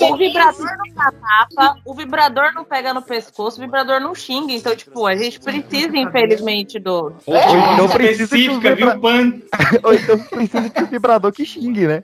O 0.01 0.17
vibrador 0.17 0.67
não 0.77 0.93
dá 0.95 1.11
tapa, 1.11 1.75
o 1.85 1.93
vibrador 1.93 2.53
não 2.53 2.63
pega 2.63 2.93
no 2.93 3.01
pescoço, 3.01 3.57
o 3.57 3.61
vibrador 3.61 3.99
não 3.99 4.13
xinga. 4.13 4.53
Então, 4.53 4.75
tipo, 4.75 5.05
a 5.07 5.15
gente 5.15 5.39
precisa, 5.39 5.95
infelizmente, 5.97 6.79
do. 6.79 7.13
É, 7.27 7.77
não 7.77 7.89
precisa 7.89 8.23
específica, 8.25 8.75
viu, 8.75 8.99
Pan? 8.99 9.33
Então 10.05 10.19
precisa 10.19 10.69
de 10.69 10.83
um 10.83 10.85
vibrador 10.85 11.31
que 11.31 11.43
xingue, 11.45 11.87
né? 11.87 12.03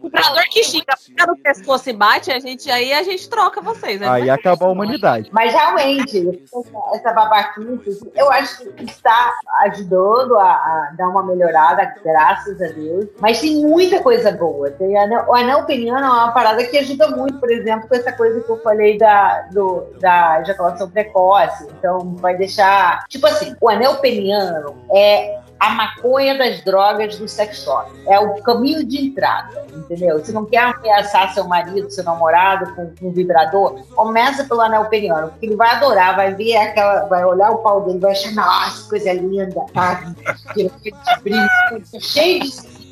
O 0.00 0.06
vibrador 0.08 0.44
que 0.50 0.64
xinga, 0.64 0.94
fica 0.98 1.26
no 1.26 1.36
pescoço 1.36 1.90
e 1.90 1.92
bate, 1.92 2.30
a 2.30 2.38
gente, 2.38 2.70
aí 2.70 2.92
a 2.92 3.02
gente 3.02 3.28
troca 3.28 3.60
vocês. 3.60 4.00
né? 4.00 4.08
Aí 4.08 4.30
acabou 4.30 4.68
a 4.68 4.72
humanidade. 4.72 5.30
Mas 5.32 5.52
realmente, 5.52 6.40
essa, 6.52 6.96
essa 6.96 7.12
babaquice, 7.12 8.10
eu 8.14 8.30
acho 8.30 8.70
que 8.72 8.84
está 8.84 9.32
ajudando 9.62 10.36
a, 10.36 10.50
a 10.52 10.92
dar 10.96 11.08
uma 11.08 11.22
melhorada, 11.22 11.94
graças 12.04 12.60
a 12.62 12.66
Deus. 12.68 13.06
Mas 13.20 13.40
tem 13.40 13.56
muita 13.62 14.02
coisa 14.02 14.32
boa. 14.32 14.70
Tem 14.70 14.96
anel, 14.96 15.24
o 15.28 15.34
anel 15.34 15.64
peniano 15.64 16.06
é 16.06 16.10
uma 16.10 16.32
parada 16.32 16.64
que 16.64 16.78
ajuda 16.78 17.08
muito, 17.08 17.38
por 17.38 17.50
exemplo, 17.50 17.88
com 17.88 17.94
essa 17.94 18.12
coisa 18.12 18.40
que 18.40 18.50
eu 18.50 18.60
falei 18.62 18.96
da, 18.96 19.42
do, 19.52 19.84
da 20.00 20.40
ejaculação 20.40 20.88
precoce. 20.90 21.66
Então, 21.78 22.14
vai 22.16 22.36
deixar. 22.36 23.04
Tipo 23.08 23.26
assim, 23.26 23.54
o 23.60 23.68
anel 23.68 23.96
peniano 23.96 24.76
é 24.90 25.40
a 25.64 25.70
maconha 25.70 26.36
das 26.36 26.62
drogas 26.62 27.16
do 27.18 27.26
sex 27.26 27.64
shop. 27.64 27.90
É 28.06 28.18
o 28.18 28.42
caminho 28.42 28.84
de 28.84 29.06
entrada, 29.06 29.64
entendeu? 29.74 30.24
Se 30.24 30.32
não 30.32 30.44
quer 30.44 30.58
ameaçar 30.58 31.32
seu 31.32 31.44
marido, 31.44 31.90
seu 31.90 32.04
namorado 32.04 32.74
com, 32.74 32.94
com 32.94 33.08
um 33.08 33.12
vibrador, 33.12 33.82
começa 33.94 34.44
pelo 34.44 34.60
anel 34.60 34.84
peniano, 34.86 35.28
porque 35.28 35.46
ele 35.46 35.56
vai 35.56 35.70
adorar, 35.70 36.16
vai 36.16 36.34
ver 36.34 36.56
aquela, 36.56 37.06
vai 37.06 37.24
olhar 37.24 37.50
o 37.50 37.58
pau 37.58 37.80
dele, 37.82 37.98
vai 37.98 38.12
achar, 38.12 38.32
nossa, 38.32 38.88
coisa 38.88 39.12
linda, 39.12 39.64
tá? 39.72 40.14
cheio 42.00 42.40
de 42.40 42.84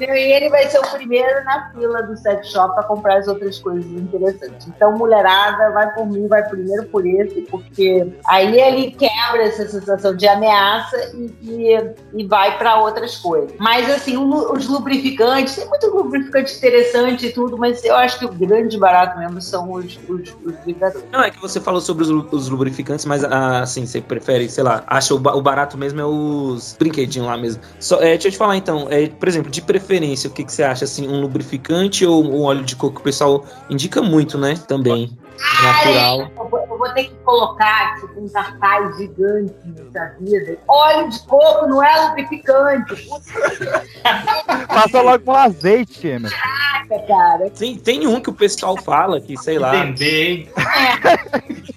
e 0.00 0.32
ele 0.32 0.48
vai 0.48 0.68
ser 0.68 0.78
o 0.78 0.90
primeiro 0.90 1.44
na 1.44 1.70
fila 1.70 2.02
do 2.02 2.16
sex 2.16 2.48
shop 2.48 2.74
para 2.74 2.84
comprar 2.84 3.18
as 3.18 3.28
outras 3.28 3.58
coisas 3.58 3.84
interessantes. 3.84 4.66
Então, 4.66 4.96
mulherada, 4.96 5.70
vai 5.70 5.92
por 5.94 6.06
mim, 6.06 6.26
vai 6.26 6.42
primeiro 6.48 6.86
por 6.86 7.06
esse, 7.06 7.42
porque 7.42 8.12
aí 8.26 8.60
ele 8.60 8.90
quebra 8.92 9.42
essa 9.42 9.68
sensação 9.68 10.14
de 10.14 10.26
ameaça 10.26 10.96
e, 11.14 11.34
e, 11.42 11.94
e 12.14 12.26
vai 12.26 12.56
para 12.58 12.80
outras 12.80 13.16
coisas. 13.16 13.52
Mas, 13.58 13.90
assim, 13.90 14.16
os 14.16 14.68
lubrificantes, 14.68 15.56
tem 15.56 15.68
muito 15.68 15.86
lubrificante 15.88 16.56
interessante 16.56 17.26
e 17.26 17.32
tudo, 17.32 17.56
mas 17.56 17.84
eu 17.84 17.96
acho 17.96 18.18
que 18.18 18.24
o 18.24 18.32
grande 18.32 18.78
barato 18.78 19.18
mesmo 19.18 19.40
são 19.40 19.72
os, 19.72 19.98
os, 20.08 20.36
os. 20.44 21.04
Não, 21.12 21.22
é 21.22 21.30
que 21.30 21.40
você 21.40 21.60
falou 21.60 21.80
sobre 21.80 22.04
os, 22.04 22.10
os 22.32 22.48
lubrificantes, 22.48 23.04
mas 23.04 23.24
ah, 23.24 23.60
assim, 23.60 23.86
você 23.86 24.00
prefere, 24.00 24.48
sei 24.48 24.64
lá, 24.64 24.82
acha 24.86 25.14
o 25.14 25.18
barato 25.18 25.76
mesmo 25.76 26.00
é 26.00 26.04
os 26.04 26.76
brinquedinhos 26.78 27.28
lá 27.28 27.36
mesmo. 27.36 27.62
Só, 27.78 28.00
é, 28.00 28.10
deixa 28.10 28.28
eu 28.28 28.32
te 28.32 28.38
falar 28.38 28.56
então, 28.56 28.86
é, 28.90 29.08
por 29.08 29.28
exemplo, 29.28 29.50
de 29.50 29.62
preferência, 29.62 29.83
o 30.26 30.30
que, 30.30 30.44
que 30.44 30.52
você 30.52 30.62
acha, 30.62 30.84
assim, 30.84 31.08
um 31.08 31.20
lubrificante 31.20 32.04
ou 32.04 32.24
um 32.24 32.42
óleo 32.42 32.64
de 32.64 32.76
coco? 32.76 33.00
O 33.00 33.02
pessoal 33.02 33.44
indica 33.68 34.02
muito, 34.02 34.38
né, 34.38 34.54
também, 34.66 35.16
natural. 35.62 36.30
Eu 36.36 36.48
vou, 36.48 36.60
eu 36.60 36.78
vou 36.78 36.88
ter 36.90 37.04
que 37.04 37.14
colocar 37.24 38.00
tipo, 38.00 38.20
um 38.20 38.28
cartaz 38.28 38.96
gigante 38.96 39.54
nessa 39.64 40.16
vida. 40.20 40.58
Óleo 40.68 41.08
de 41.10 41.20
coco 41.20 41.66
não 41.66 41.82
é 41.82 42.08
lubrificante. 42.08 43.08
Passa 44.68 45.00
logo 45.00 45.24
com 45.24 45.32
azeite, 45.32 46.06
Emer. 46.06 46.30
Caraca, 46.30 47.06
cara. 47.06 47.50
Tem, 47.50 47.76
tem 47.76 48.06
um 48.06 48.20
que 48.20 48.30
o 48.30 48.34
pessoal 48.34 48.76
fala 48.76 49.20
que, 49.20 49.36
sei 49.36 49.58
lá... 49.58 49.76
Entender. 49.76 50.50
Deu, 50.54 51.64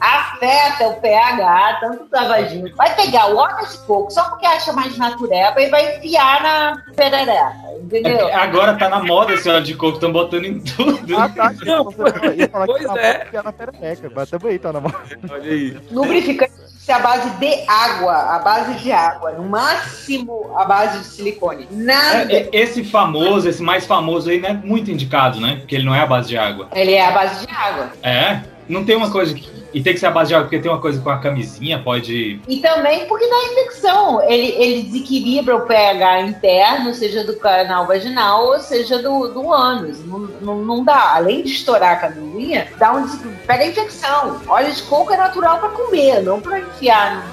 Afeta 0.00 0.88
o 0.88 1.00
pH, 1.00 1.78
tanto 1.80 2.08
da 2.08 2.28
vagina. 2.28 2.70
Vai 2.76 2.94
pegar 2.94 3.30
o 3.30 3.36
óleo 3.36 3.66
de 3.66 3.78
coco 3.78 4.10
só 4.10 4.24
porque 4.30 4.46
acha 4.46 4.72
mais 4.72 4.96
natureba 4.96 5.60
e 5.60 5.68
vai 5.68 5.96
enfiar 5.96 6.42
na 6.42 6.82
perereca, 6.94 7.54
entendeu? 7.82 8.28
É, 8.28 8.34
agora 8.34 8.76
tá 8.76 8.88
na 8.88 9.02
moda 9.02 9.34
esse 9.34 9.48
óleo 9.48 9.62
de 9.62 9.74
coco, 9.74 9.94
estão 9.94 10.12
botando 10.12 10.44
em 10.44 10.60
tudo. 10.60 11.16
Ah, 11.16 11.28
tá. 11.28 11.52
Não, 11.64 11.84
Você 11.84 12.34
ia 12.36 12.48
falar 12.48 12.66
pois 12.66 12.86
que 12.86 12.98
é. 12.98 13.12
tá 13.18 13.38
é. 13.38 13.42
na 13.42 13.52
perereca, 13.52 14.12
mas 14.14 14.30
também 14.30 14.58
tá 14.58 14.72
na 14.72 14.80
mão. 14.80 14.92
Olha 15.30 15.50
aí. 15.50 15.78
Lubrificante 15.90 16.52
é 16.90 16.94
a 16.94 16.98
base 16.98 17.30
de 17.30 17.64
água, 17.68 18.14
a 18.14 18.38
base 18.38 18.74
de 18.74 18.92
água. 18.92 19.32
No 19.32 19.44
máximo, 19.44 20.52
a 20.56 20.64
base 20.64 20.98
de 20.98 21.04
silicone. 21.04 21.68
Nada. 21.70 22.32
É, 22.32 22.42
é, 22.42 22.48
esse 22.52 22.82
famoso, 22.84 23.48
esse 23.48 23.62
mais 23.62 23.86
famoso 23.86 24.30
aí, 24.30 24.40
não 24.40 24.48
é 24.48 24.52
muito 24.52 24.90
indicado, 24.90 25.40
né? 25.40 25.56
Porque 25.56 25.74
ele 25.74 25.84
não 25.84 25.94
é 25.94 26.00
a 26.00 26.06
base 26.06 26.28
de 26.28 26.36
água. 26.36 26.68
Ele 26.72 26.94
é 26.94 27.06
a 27.06 27.12
base 27.12 27.46
de 27.46 27.52
água. 27.52 27.92
É? 28.02 28.40
Não 28.70 28.84
tem 28.84 28.94
uma 28.94 29.10
coisa 29.10 29.34
que. 29.34 29.50
E 29.72 29.80
tem 29.82 29.94
que 29.94 30.00
ser 30.00 30.06
a 30.06 30.10
base 30.10 30.28
de 30.28 30.34
água, 30.34 30.46
porque 30.46 30.58
tem 30.58 30.70
uma 30.70 30.80
coisa 30.80 31.00
com 31.00 31.10
a 31.10 31.18
camisinha, 31.18 31.80
pode. 31.80 32.40
E 32.48 32.56
também 32.58 33.06
porque 33.06 33.28
dá 33.28 33.36
infecção. 33.52 34.22
Ele, 34.22 34.48
ele 34.58 34.82
desequilibra 34.82 35.56
o 35.56 35.66
pH 35.66 36.22
interno, 36.22 36.92
seja 36.92 37.22
do 37.22 37.36
canal 37.36 37.86
vaginal 37.86 38.46
ou 38.46 38.58
seja 38.58 39.00
do, 39.00 39.28
do 39.28 39.52
ânus. 39.52 40.04
Não, 40.04 40.18
não, 40.18 40.56
não 40.64 40.84
dá. 40.84 41.14
Além 41.14 41.42
de 41.42 41.52
estourar 41.52 41.92
a 41.92 41.96
camisinha, 41.96 42.68
dá 42.78 42.92
um, 42.92 43.08
pega 43.46 43.66
infecção. 43.66 44.40
Óleo 44.48 44.72
de 44.72 44.82
coco 44.82 45.12
é 45.12 45.16
natural 45.16 45.58
para 45.58 45.68
comer, 45.70 46.22
não 46.22 46.40
para 46.40 46.60
enfiar. 46.60 47.24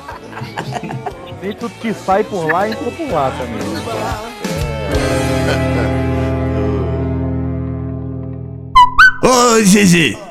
Nem 1.42 1.54
tudo 1.58 1.74
que 1.76 1.94
sai 1.94 2.24
por 2.24 2.52
lá 2.52 2.70
entra 2.70 2.92
por 2.92 3.12
lá 3.12 3.32
também. 3.32 3.68
Ô, 9.24 9.60
GG! 9.64 10.27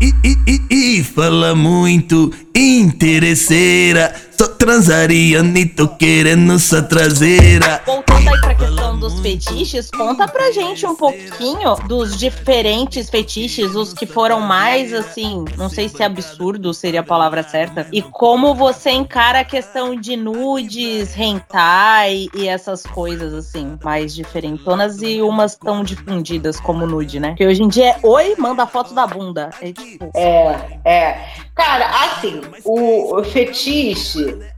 E, 0.00 0.14
e, 0.24 0.60
e, 0.70 0.98
e 0.98 1.04
fala 1.04 1.54
muito, 1.54 2.32
interesseira. 2.54 4.27
Só 4.40 4.46
transaria, 4.46 5.42
nem 5.42 5.66
tô 5.66 5.88
querendo 5.88 6.56
sua 6.60 6.80
traseira. 6.80 7.82
Voltando 7.84 8.28
aí 8.28 8.40
pra 8.40 8.54
questão 8.54 8.96
dos 8.96 9.18
fetiches, 9.20 9.90
conta 9.90 10.28
pra 10.28 10.52
gente 10.52 10.86
um 10.86 10.94
pouquinho 10.94 11.74
dos 11.88 12.16
diferentes 12.16 13.10
fetiches, 13.10 13.74
os 13.74 13.92
que 13.92 14.06
foram 14.06 14.40
mais 14.40 14.92
assim, 14.92 15.44
não 15.56 15.68
sei 15.68 15.88
se 15.88 16.04
absurdo 16.04 16.72
seria 16.72 17.00
a 17.00 17.02
palavra 17.04 17.42
certa, 17.42 17.88
e 17.92 18.00
como 18.00 18.54
você 18.54 18.90
encara 18.90 19.40
a 19.40 19.44
questão 19.44 19.96
de 19.96 20.16
nudes, 20.16 21.16
hentai 21.16 22.28
e 22.32 22.46
essas 22.46 22.84
coisas 22.84 23.34
assim, 23.34 23.76
mais 23.82 24.14
diferentonas 24.14 25.02
e 25.02 25.20
umas 25.20 25.56
tão 25.56 25.82
difundidas 25.82 26.60
como 26.60 26.86
nude, 26.86 27.18
né? 27.18 27.30
Porque 27.30 27.46
hoje 27.46 27.62
em 27.62 27.68
dia 27.68 27.90
é 27.90 27.96
oi, 28.04 28.34
manda 28.38 28.66
foto 28.66 28.94
da 28.94 29.06
bunda. 29.06 29.50
É 29.60 29.72
tipo, 29.72 30.10
É, 30.14 30.78
é. 30.84 31.48
Cara, 31.54 31.88
assim, 32.04 32.40
o, 32.64 33.16
o 33.16 33.20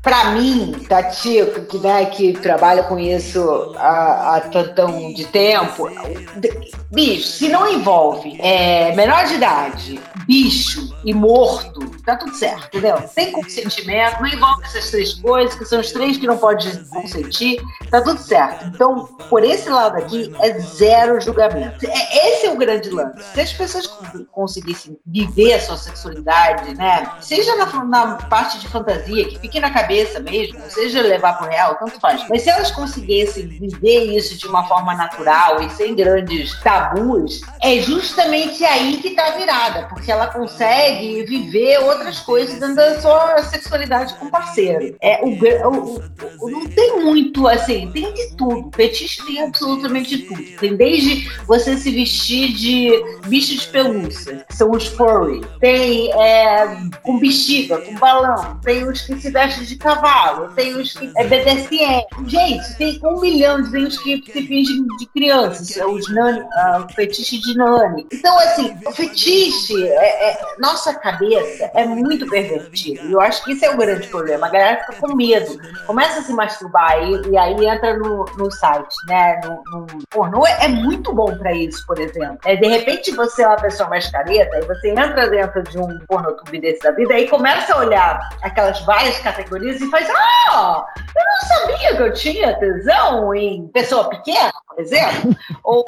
pra 0.02 0.30
mim, 0.32 0.72
Tatico, 0.88 1.62
que, 1.66 1.78
né, 1.78 2.06
que 2.06 2.32
trabalha 2.34 2.82
com 2.84 2.98
isso 2.98 3.74
há, 3.76 4.36
há 4.36 4.40
tantão 4.42 5.12
de 5.12 5.24
tempo, 5.26 5.88
bicho, 6.90 7.26
se 7.28 7.48
não 7.48 7.70
envolve 7.72 8.36
é, 8.40 8.94
menor 8.94 9.24
de 9.26 9.34
idade, 9.34 10.00
bicho 10.26 10.94
e 11.04 11.12
morto, 11.14 11.80
tá 12.04 12.16
tudo 12.16 12.34
certo, 12.34 12.66
entendeu? 12.68 12.96
Sem 13.08 13.32
consentimento, 13.32 14.20
não 14.20 14.28
envolve 14.28 14.62
essas 14.64 14.90
três 14.90 15.14
coisas, 15.14 15.54
que 15.54 15.64
são 15.64 15.80
os 15.80 15.92
três 15.92 16.16
que 16.16 16.26
não 16.26 16.36
pode 16.38 16.70
consentir, 16.88 17.60
tá 17.90 18.00
tudo 18.00 18.18
certo. 18.20 18.66
Então, 18.66 19.06
por 19.28 19.44
esse 19.44 19.68
lado 19.68 19.96
aqui, 19.96 20.32
é 20.40 20.58
zero 20.58 21.20
julgamento. 21.20 21.84
É- 21.86 22.30
Esse 22.30 22.46
é 22.46 22.50
o 22.52 22.56
grande 22.56 22.90
lance. 22.90 23.22
Se 23.34 23.40
as 23.40 23.52
pessoas 23.52 23.86
con- 23.86 24.24
conseguissem 24.32 24.98
viver 25.06 25.54
a 25.54 25.60
sua 25.60 25.76
sexualidade, 25.76 26.74
né? 26.74 27.10
Seja 27.20 27.54
na, 27.56 27.84
na 27.84 28.14
parte 28.28 28.58
de 28.58 28.68
fantasia, 28.68 29.28
que 29.28 29.38
fique 29.38 29.59
na 29.60 29.70
cabeça 29.70 30.20
mesmo, 30.20 30.58
seja 30.68 31.00
levar 31.02 31.34
pro 31.38 31.48
real, 31.48 31.76
tanto 31.76 31.98
faz. 32.00 32.24
Mas 32.28 32.42
se 32.42 32.50
elas 32.50 32.70
conseguissem 32.70 33.46
viver 33.46 34.16
isso 34.16 34.36
de 34.36 34.46
uma 34.46 34.66
forma 34.66 34.94
natural 34.94 35.62
e 35.62 35.70
sem 35.70 35.94
grandes 35.94 36.58
tabus, 36.60 37.40
é 37.62 37.80
justamente 37.80 38.64
aí 38.64 38.96
que 38.98 39.10
tá 39.10 39.28
a 39.28 39.30
virada, 39.32 39.86
porque 39.88 40.10
ela 40.10 40.26
consegue 40.28 41.24
viver 41.24 41.78
outras 41.80 42.20
coisas 42.20 42.58
dentro 42.58 42.76
da 42.76 43.00
sua 43.00 43.42
sexualidade 43.42 44.14
com 44.14 44.26
o 44.26 44.30
parceiro. 44.30 44.96
É, 45.00 45.20
o, 45.22 45.28
o- 45.68 46.02
o- 46.40 46.50
não 46.50 46.66
tem 46.66 47.00
muito, 47.04 47.46
assim, 47.48 47.90
tem 47.92 48.12
de 48.12 48.36
tudo. 48.36 48.70
Fetiche 48.74 49.24
tem 49.24 49.42
absolutamente 49.42 50.16
de 50.16 50.22
tudo. 50.24 50.42
Tem 50.58 50.76
desde 50.76 51.28
você 51.46 51.76
se 51.76 51.90
vestir 51.90 52.52
de 52.54 52.90
bicho 53.26 53.56
de 53.56 53.66
pelúcia, 53.68 54.44
que 54.48 54.56
são 54.56 54.70
os 54.70 54.86
furry. 54.86 55.40
Tem 55.60 56.10
é, 56.12 56.66
com 57.02 57.18
bexiga, 57.18 57.78
com 57.78 57.94
balão. 57.96 58.58
Tem 58.62 58.84
os 58.88 59.00
que 59.02 59.20
se 59.20 59.30
vestem 59.50 59.64
de 59.64 59.76
cavalo. 59.76 60.48
Tem 60.54 60.74
os 60.76 60.92
que 60.92 61.12
é 61.16 61.24
BDSM. 61.24 62.04
Gente, 62.26 62.76
tem 62.76 63.00
um 63.04 63.20
milhão 63.20 63.62
de 63.62 63.70
tem 63.70 63.84
os 63.84 63.98
que 63.98 64.22
se 64.24 64.46
fingem 64.46 64.86
de 64.98 65.06
crianças. 65.06 65.76
nani, 66.10 66.44
ah, 66.54 66.86
o 66.88 66.92
fetiche 66.92 67.40
de 67.40 67.56
nani. 67.56 68.06
Então, 68.12 68.38
assim, 68.38 68.76
o 68.86 68.92
fetiche, 68.92 69.88
é, 69.88 70.30
é- 70.30 70.40
nossa 70.58 70.94
cabeça 70.94 71.70
é 71.74 71.84
muito 71.84 72.26
pervertida. 72.28 73.02
E 73.02 73.12
eu 73.12 73.20
acho 73.20 73.44
que 73.44 73.52
isso 73.52 73.64
é 73.64 73.70
o 73.70 73.76
grande 73.76 74.06
problema. 74.08 74.46
A 74.46 74.50
galera 74.50 74.80
fica 74.84 75.00
com 75.00 75.14
medo. 75.14 75.58
Começa 75.86 76.20
a 76.20 76.22
se 76.22 76.32
masturbar 76.32 77.02
e, 77.02 77.30
e 77.30 77.36
aí 77.36 77.66
entra 77.66 77.96
no, 77.98 78.24
no 78.36 78.50
site, 78.50 78.94
né? 79.06 79.40
No, 79.44 79.62
no 79.72 79.86
pornô 80.10 80.46
é 80.46 80.68
muito 80.68 81.12
bom 81.12 81.36
pra 81.36 81.52
isso, 81.52 81.84
por 81.86 81.98
exemplo. 81.98 82.38
É, 82.44 82.56
de 82.56 82.68
repente 82.68 83.10
você 83.12 83.42
é 83.42 83.46
uma 83.48 83.56
pessoa 83.56 83.88
mais 83.88 84.08
careta 84.10 84.58
e 84.58 84.66
você 84.66 84.90
entra 84.90 85.28
dentro 85.28 85.62
de 85.62 85.78
um 85.78 85.98
pornotube 86.06 86.60
desse 86.60 86.82
da 86.82 86.90
vida 86.92 87.18
e 87.18 87.28
começa 87.28 87.74
a 87.74 87.78
olhar 87.78 88.20
aquelas 88.42 88.80
várias 88.84 89.18
categorias 89.18 89.39
e 89.80 89.90
faz, 89.90 90.08
ah, 90.10 90.84
eu 91.16 91.24
não 91.24 91.48
sabia 91.48 91.96
que 91.96 92.02
eu 92.02 92.12
tinha 92.14 92.58
tesão 92.58 93.34
em 93.34 93.68
pessoa 93.68 94.08
pequena, 94.08 94.52
por 94.66 94.80
exemplo, 94.80 95.36
ou 95.64 95.84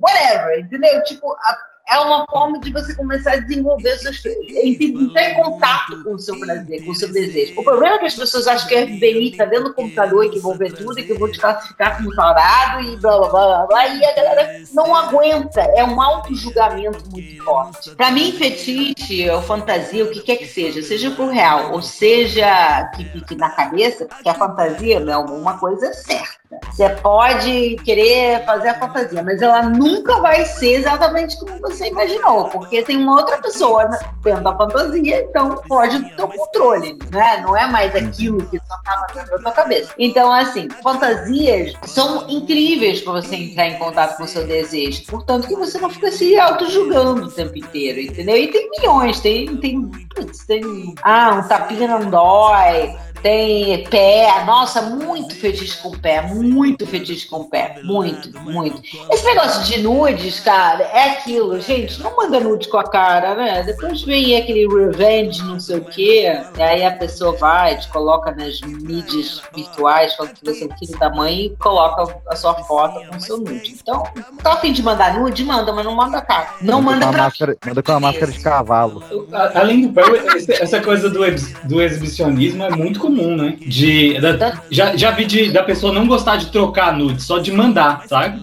whatever, 0.00 0.60
entendeu? 0.60 1.02
Tipo, 1.04 1.32
a- 1.32 1.58
é 1.90 1.98
uma 2.00 2.24
forma 2.30 2.60
de 2.60 2.70
você 2.70 2.94
começar 2.94 3.32
a 3.32 3.36
desenvolver 3.36 3.96
seus 3.98 4.24
entrar 4.26 5.30
em 5.30 5.34
contato 5.34 6.02
com 6.04 6.14
o 6.14 6.18
seu 6.18 6.38
prazer, 6.38 6.84
com 6.84 6.90
o 6.90 6.94
seu 6.94 7.10
desejo. 7.10 7.54
O 7.58 7.64
problema 7.64 7.96
é 7.96 7.98
que 7.98 8.06
as 8.06 8.14
pessoas 8.14 8.46
acham 8.46 8.68
que 8.68 8.74
é 8.74 8.84
viver 8.84 9.36
tá 9.36 9.46
dentro 9.46 9.68
do 9.68 9.74
computador 9.74 10.26
e 10.26 10.30
que 10.30 10.38
vão 10.38 10.56
ver 10.56 10.72
tudo 10.74 10.98
e 10.98 11.04
que 11.04 11.14
vão 11.14 11.30
te 11.30 11.38
classificar 11.38 11.96
como 11.96 12.14
parado 12.14 12.82
e 12.82 12.96
blá 12.96 13.18
blá 13.18 13.28
blá 13.28 13.66
blá. 13.66 13.88
E 13.88 14.04
a 14.04 14.14
galera 14.14 14.62
não 14.74 14.94
aguenta. 14.94 15.60
É 15.60 15.82
um 15.82 16.00
auto-julgamento 16.00 17.10
muito 17.10 17.42
forte. 17.42 17.90
Pra 17.94 18.10
mim, 18.10 18.32
fetiche 18.32 19.28
ou 19.30 19.40
fantasia, 19.42 20.04
o 20.04 20.10
que 20.10 20.20
quer 20.20 20.36
que 20.36 20.46
seja, 20.46 20.82
seja 20.82 21.10
pro 21.12 21.28
real 21.28 21.72
ou 21.72 21.80
seja 21.80 22.90
que 22.94 23.04
fique 23.04 23.34
na 23.34 23.50
cabeça, 23.50 24.06
que 24.22 24.28
a 24.28 24.34
fantasia 24.34 25.00
não 25.00 25.12
é 25.12 25.16
alguma 25.16 25.58
coisa 25.58 25.92
certa. 25.92 26.38
Você 26.70 26.88
pode 26.88 27.76
querer 27.84 28.44
fazer 28.44 28.68
a 28.68 28.78
fantasia, 28.78 29.22
mas 29.22 29.42
ela 29.42 29.62
nunca 29.64 30.20
vai 30.20 30.44
ser 30.46 30.74
exatamente 30.74 31.38
como 31.38 31.58
você 31.60 31.77
imaginou, 31.86 32.48
porque 32.48 32.82
tem 32.82 32.96
uma 32.96 33.16
outra 33.16 33.38
pessoa 33.38 33.88
dentro 34.22 34.42
da 34.42 34.56
fantasia, 34.56 35.22
então 35.22 35.56
pode 35.68 36.02
ter 36.16 36.22
o 36.22 36.28
controle, 36.28 36.98
né? 37.10 37.42
Não 37.42 37.56
é 37.56 37.66
mais 37.66 37.94
aquilo 37.94 38.44
que 38.46 38.58
só 38.66 38.74
estava 38.76 39.06
dentro 39.14 39.30
da 39.30 39.42
sua 39.42 39.52
cabeça. 39.52 39.92
Então, 39.98 40.32
assim, 40.32 40.68
fantasias 40.82 41.74
são 41.84 42.28
incríveis 42.28 43.00
para 43.00 43.14
você 43.14 43.36
entrar 43.36 43.68
em 43.68 43.78
contato 43.78 44.16
com 44.16 44.24
o 44.24 44.28
seu 44.28 44.46
desejo, 44.46 45.04
portanto 45.06 45.46
que 45.46 45.54
você 45.54 45.78
não 45.78 45.90
fica 45.90 46.10
se 46.10 46.38
auto-julgando 46.38 47.26
o 47.26 47.30
tempo 47.30 47.56
inteiro, 47.56 48.00
entendeu? 48.00 48.36
E 48.36 48.48
tem 48.48 48.70
milhões, 48.70 49.20
tem, 49.20 49.56
tem, 49.56 49.82
putz, 50.14 50.46
tem 50.46 50.94
ah, 51.02 51.34
um 51.34 51.48
tapinha 51.48 51.88
não 51.88 52.10
dói, 52.10 52.96
tem 53.22 53.84
pé, 53.84 54.44
nossa, 54.44 54.82
muito 54.82 55.34
fetiche 55.34 55.76
com 55.78 55.90
pé, 55.92 56.22
muito 56.22 56.86
fetiche 56.86 57.26
com 57.28 57.44
pé, 57.44 57.80
muito, 57.82 58.30
muito. 58.40 58.80
Esse 59.10 59.24
negócio 59.24 59.64
de 59.64 59.82
nudes, 59.82 60.40
cara, 60.40 60.84
é 60.84 61.10
aquilo, 61.10 61.60
gente, 61.60 62.00
não 62.00 62.16
manda 62.16 62.40
nude 62.40 62.68
com 62.68 62.78
a 62.78 62.84
cara, 62.84 63.34
né? 63.34 63.62
Depois 63.62 64.02
vem 64.02 64.36
aquele 64.36 64.66
revenge, 64.68 65.42
não 65.42 65.58
sei 65.58 65.78
o 65.78 65.84
quê, 65.84 66.40
e 66.56 66.62
aí 66.62 66.84
a 66.84 66.92
pessoa 66.92 67.36
vai, 67.36 67.78
te 67.78 67.88
coloca 67.88 68.30
nas 68.32 68.60
mídias 68.60 69.42
virtuais, 69.54 70.14
falando 70.14 70.34
que 70.34 70.44
você 70.44 70.64
é 70.64 70.66
um 70.66 70.78
filho 70.78 70.98
da 70.98 71.10
mãe 71.10 71.46
e 71.46 71.56
coloca 71.56 72.14
a 72.28 72.36
sua 72.36 72.54
foto 72.64 73.00
com 73.08 73.16
o 73.16 73.20
seu 73.20 73.38
nude. 73.38 73.76
Então, 73.80 74.04
tá 74.42 74.54
a 74.54 74.56
fim 74.56 74.72
de 74.72 74.82
mandar 74.82 75.18
nude? 75.18 75.44
Manda, 75.44 75.72
mas 75.72 75.84
não 75.84 75.94
manda 75.94 76.20
cara. 76.20 76.48
Não 76.60 76.80
manda, 76.82 77.06
com 77.06 77.12
pra 77.12 77.22
máscara, 77.22 77.56
Manda 77.66 77.82
com 77.82 77.92
a 77.92 78.00
máscara 78.00 78.32
de 78.32 78.40
cavalo. 78.40 79.02
Além 79.54 79.86
do 79.86 79.92
pé, 79.92 80.02
essa 80.60 80.80
coisa 80.80 81.08
do, 81.08 81.24
ex- 81.24 81.52
do 81.64 81.80
exibicionismo 81.80 82.64
é 82.64 82.70
muito 82.70 83.00
comum, 83.08 83.36
né? 83.36 83.56
De, 83.60 84.20
da- 84.20 84.62
já, 84.70 84.94
já 84.96 85.10
vi 85.10 85.24
de, 85.24 85.50
da 85.50 85.62
pessoa 85.62 85.92
não 85.92 86.06
gostar 86.06 86.36
de 86.36 86.46
trocar 86.46 86.96
nude, 86.96 87.22
só 87.22 87.38
de 87.38 87.50
mandar, 87.52 88.04
sabe? 88.06 88.40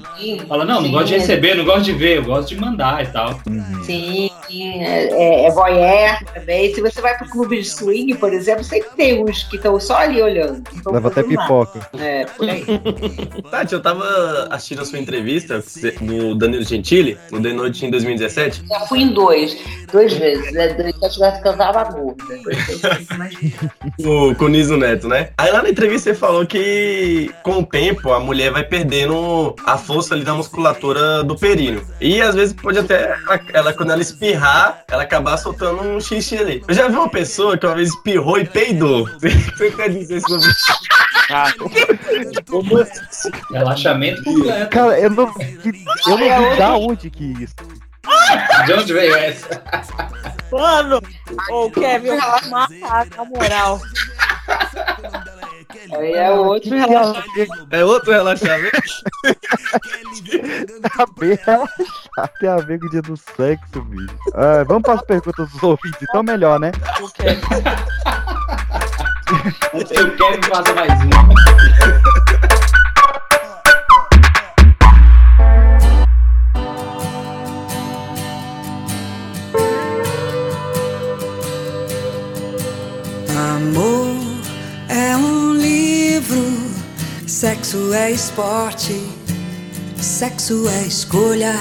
Fala, 0.48 0.66
não, 0.66 0.76
não 0.76 0.86
Sim. 0.86 0.92
gosto 0.92 1.08
de 1.08 1.14
receber, 1.16 1.56
não 1.56 1.64
gosto 1.66 1.84
de 1.84 1.94
ver, 1.94 2.18
eu 2.18 2.24
gosto 2.24 2.50
de 2.50 2.60
mandar 2.60 3.04
e 3.04 3.08
tal. 3.08 3.40
Sim, 3.84 4.30
sim, 4.48 4.84
é, 4.84 5.46
é 5.46 5.52
voyeur 5.52 6.24
também. 6.34 6.74
Se 6.74 6.82
você 6.82 7.02
vai 7.02 7.18
pro 7.18 7.30
clube 7.30 7.62
de 7.62 7.70
swing, 7.70 8.16
por 8.16 8.34
exemplo, 8.34 8.64
sempre 8.64 8.90
tem 8.96 9.24
uns 9.24 9.44
que 9.44 9.56
estão 9.58 9.80
só 9.80 9.98
ali 9.98 10.22
olhando. 10.22 10.64
Leva 10.86 11.08
até 11.08 11.22
nada. 11.22 11.42
pipoca. 11.42 11.90
É, 12.00 12.26
por 12.26 12.50
aí. 12.50 12.66
Tati, 13.50 13.74
eu 13.74 13.82
tava 13.82 14.48
assistindo 14.50 14.82
a 14.82 14.86
sua 14.86 15.00
entrevista 15.00 15.64
no 16.02 16.36
Danilo 16.36 16.64
Gentili, 16.64 17.18
no 17.32 17.42
The 17.42 17.54
Noite 17.54 17.86
em 17.86 17.92
2017. 17.92 18.64
Já 18.68 18.80
fui 18.82 19.02
em 19.02 19.14
dois, 19.14 19.58
duas 19.92 20.14
vezes. 20.14 20.52
Né? 20.52 20.70
Se 20.76 21.06
eu 21.06 21.10
tivesse 21.10 21.42
que 21.42 21.48
eu 21.48 21.58
tava 21.58 21.84
gorda. 21.84 22.24
Mais- 23.18 23.36
com, 24.38 24.46
o 24.46 24.48
Niso 24.48 24.78
Neto, 24.78 25.08
né? 25.08 25.30
Aí 25.38 25.52
lá 25.52 25.62
na 25.62 25.70
entrevista 25.70 26.12
você 26.12 26.16
falou 26.16 26.46
que 26.46 27.32
com 27.44 27.60
o 27.60 27.66
tempo 27.66 28.12
a 28.12 28.20
mulher 28.20 28.52
vai 28.52 28.64
perdendo 28.64 29.56
a 29.66 29.78
força 29.78 30.14
ali 30.14 30.24
da 30.24 30.34
musculatura 30.34 31.24
do 31.24 31.36
períneo. 31.36 31.86
E 32.00 32.22
às 32.22 32.36
vezes 32.36 32.54
pode 32.54 32.78
até, 32.80 33.16
ela, 33.54 33.74
quando 33.74 33.92
ela 33.92 34.02
espirrar, 34.36 34.84
ela 34.88 35.04
acabar 35.04 35.38
soltando 35.38 35.82
um 35.82 36.00
xixi 36.00 36.38
ali. 36.38 36.64
Eu 36.68 36.74
já 36.74 36.88
vi 36.88 36.96
uma 36.96 37.10
pessoa 37.10 37.58
que 37.58 37.66
uma 37.66 37.76
vez 37.76 37.90
espirrou 37.90 38.38
e 38.38 38.46
peidou. 38.46 39.08
Você 39.20 39.72
quer 39.72 39.90
dizer 39.90 40.22
sobre 40.22 40.50
isso? 40.50 40.74
Assim? 41.32 41.56
Relaxamento 43.52 44.24
completo. 44.24 44.70
Cara, 44.70 45.00
eu 45.00 45.10
não, 45.10 45.34
que- 45.34 45.60
eu 46.08 46.18
não 46.18 46.50
vi 46.52 46.58
da 46.58 46.76
onde 46.76 47.10
que 47.10 47.26
isso. 47.44 47.56
De 48.66 48.74
onde 48.74 48.94
veio 48.94 49.16
essa? 49.16 49.62
Mano, 50.52 51.02
ô 51.50 51.72
Kevin, 51.72 52.10
eu 52.10 52.22
vou 52.22 52.50
matar, 52.52 53.08
na 53.18 53.26
moral. 53.26 53.82
Aí 55.98 56.14
é 56.14 56.30
outro 56.32 56.70
que 56.70 56.76
ela 56.76 57.24
É 57.72 57.84
outro 57.84 58.12
relaxamento? 58.12 58.82
tá 60.96 61.06
bem 61.18 61.38
relaxado. 61.44 61.86
Tem 62.40 62.50
a 62.50 62.58
ver 62.58 62.80
com 62.80 62.86
o 62.88 62.90
dia 62.90 63.02
do 63.02 63.18
sexo, 63.18 63.82
bicho. 63.82 64.16
Ah, 64.34 64.64
vamos 64.66 64.84
para 64.84 64.94
as 64.94 65.02
perguntas 65.02 65.50
dos 65.50 65.64
ouvintes, 65.64 66.02
então 66.02 66.24
melhor, 66.24 66.60
né? 66.60 66.72
O 67.02 67.10
Kevin. 67.10 67.42
Eu 69.74 70.16
quero 70.16 70.40
que 70.40 70.48
faça 70.48 70.74
mais 70.74 70.94
uma. 71.02 71.36
Amor 83.56 84.16
é 84.88 85.18
um 85.18 85.54
livro, 85.54 86.38
sexo 87.28 87.94
é 87.94 88.12
esporte, 88.12 88.94
sexo 89.98 90.70
é 90.70 90.84
escolha, 90.84 91.54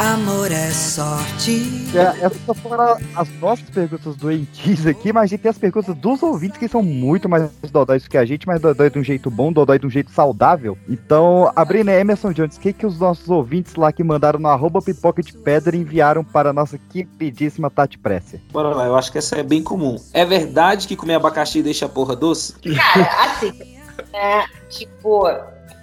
amor 0.00 0.50
é 0.50 0.70
sorte. 0.70 1.62
É, 1.94 2.24
essas 2.24 2.40
só 2.46 2.54
foram 2.54 2.96
as 3.14 3.28
nossas 3.38 3.68
perguntas 3.68 4.16
doentias 4.16 4.86
aqui, 4.86 5.12
mas 5.12 5.24
a 5.24 5.26
gente 5.26 5.40
tem 5.40 5.50
as 5.50 5.58
perguntas 5.58 5.94
dos 5.94 6.22
ouvintes 6.22 6.58
que 6.58 6.66
são 6.68 6.82
muito 6.82 7.28
mais 7.28 7.50
dodóis 7.70 8.08
que 8.08 8.16
a 8.16 8.24
gente, 8.24 8.46
mas 8.46 8.60
dodói 8.60 8.88
de 8.88 8.98
um 8.98 9.04
jeito 9.04 9.30
bom, 9.30 9.52
dodói 9.52 9.78
de 9.78 9.86
um 9.86 9.90
jeito 9.90 10.10
saudável. 10.10 10.78
Então, 10.88 11.52
abrindo 11.54 11.90
Emerson 11.90 12.32
Jones, 12.32 12.56
o 12.56 12.60
que, 12.60 12.72
que 12.72 12.86
os 12.86 12.98
nossos 12.98 13.28
ouvintes 13.28 13.74
lá 13.74 13.92
que 13.92 14.02
mandaram 14.02 14.38
no 14.38 14.48
arroba 14.48 14.80
pipoca 14.80 15.22
de 15.22 15.34
pedra 15.34 15.76
enviaram 15.76 16.24
para 16.24 16.48
a 16.50 16.52
nossa 16.52 16.78
queridíssima 16.78 17.70
Tati 17.70 17.98
Presser? 17.98 18.40
Bora 18.50 18.70
lá, 18.70 18.86
eu 18.86 18.96
acho 18.96 19.12
que 19.12 19.18
essa 19.18 19.36
é 19.36 19.42
bem 19.42 19.62
comum. 19.62 19.96
É 20.14 20.24
verdade 20.24 20.88
que 20.88 20.96
comer 20.96 21.14
abacaxi 21.14 21.62
deixa 21.62 21.84
a 21.84 21.88
porra 21.88 22.16
doce? 22.16 22.54
Cara, 22.54 23.24
assim, 23.24 23.52
é, 24.14 24.44
tipo, 24.70 25.28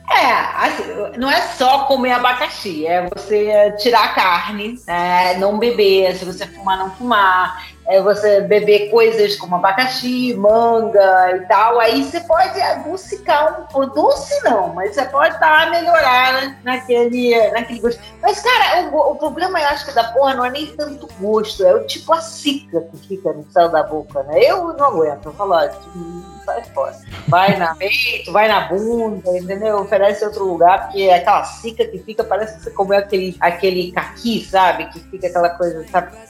é, 0.09 0.31
assim, 0.55 0.83
não 1.17 1.29
é 1.29 1.41
só 1.41 1.83
comer 1.85 2.11
abacaxi, 2.11 2.87
é 2.87 3.09
você 3.13 3.75
tirar 3.79 4.05
a 4.05 4.13
carne, 4.13 4.79
é, 4.87 5.37
não 5.37 5.59
beber, 5.59 6.15
se 6.15 6.23
você 6.23 6.47
fumar, 6.47 6.77
não 6.77 6.91
fumar, 6.91 7.67
é 7.87 8.01
você 8.01 8.41
beber 8.41 8.89
coisas 8.89 9.35
como 9.35 9.55
abacaxi, 9.55 10.33
manga 10.35 11.37
e 11.37 11.39
tal, 11.47 11.79
aí 11.79 12.03
você 12.03 12.19
pode 12.21 12.59
adocicar 12.61 13.61
um 13.61 13.65
pouco, 13.65 13.93
doce 13.93 14.43
não, 14.43 14.73
mas 14.73 14.93
você 14.93 15.05
pode 15.05 15.39
dar 15.39 15.67
uma 15.67 15.71
melhorada 15.71 16.57
naquele, 16.63 17.35
naquele 17.51 17.79
gosto. 17.79 18.01
Mas, 18.21 18.41
cara, 18.41 18.89
o, 18.89 19.11
o 19.11 19.15
problema, 19.15 19.59
eu 19.59 19.67
acho 19.67 19.85
que 19.85 19.93
da 19.93 20.05
porra 20.05 20.33
não 20.33 20.45
é 20.45 20.51
nem 20.51 20.67
tanto 20.75 21.07
gosto, 21.19 21.65
é 21.65 21.73
o 21.73 21.85
tipo 21.85 22.11
a 22.13 22.21
cica 22.21 22.81
que 22.81 22.97
fica 23.07 23.31
no 23.31 23.49
céu 23.51 23.69
da 23.69 23.83
boca, 23.83 24.23
né? 24.23 24.39
Eu 24.41 24.73
não 24.73 24.85
aguento, 24.85 25.25
eu 25.25 25.33
falo, 25.33 25.53
ó, 25.53 25.67
tipo, 25.67 26.37
sai 26.47 26.63
fora. 26.73 26.97
Vai 27.27 27.57
na 27.57 27.75
peito, 27.75 28.31
vai 28.31 28.47
na 28.47 28.67
bunda, 28.67 29.37
entendeu? 29.37 29.79
Oferece 29.79 30.23
outro 30.25 30.45
lugar, 30.45 30.85
porque 30.85 31.03
é 31.03 31.15
aquela 31.15 31.43
cica 31.43 31.85
que 31.85 31.99
fica, 31.99 32.23
parece 32.23 32.57
que 32.57 32.63
você 32.63 32.71
comeu 32.71 32.97
aquele, 32.97 33.35
aquele 33.39 33.91
caqui, 33.91 34.43
sabe? 34.43 34.85
Que 34.85 34.99
fica 34.99 35.27
aquela 35.27 35.49
coisa, 35.49 35.85
sabe, 35.89 36.11
Que 36.11 36.17
que 36.17 36.27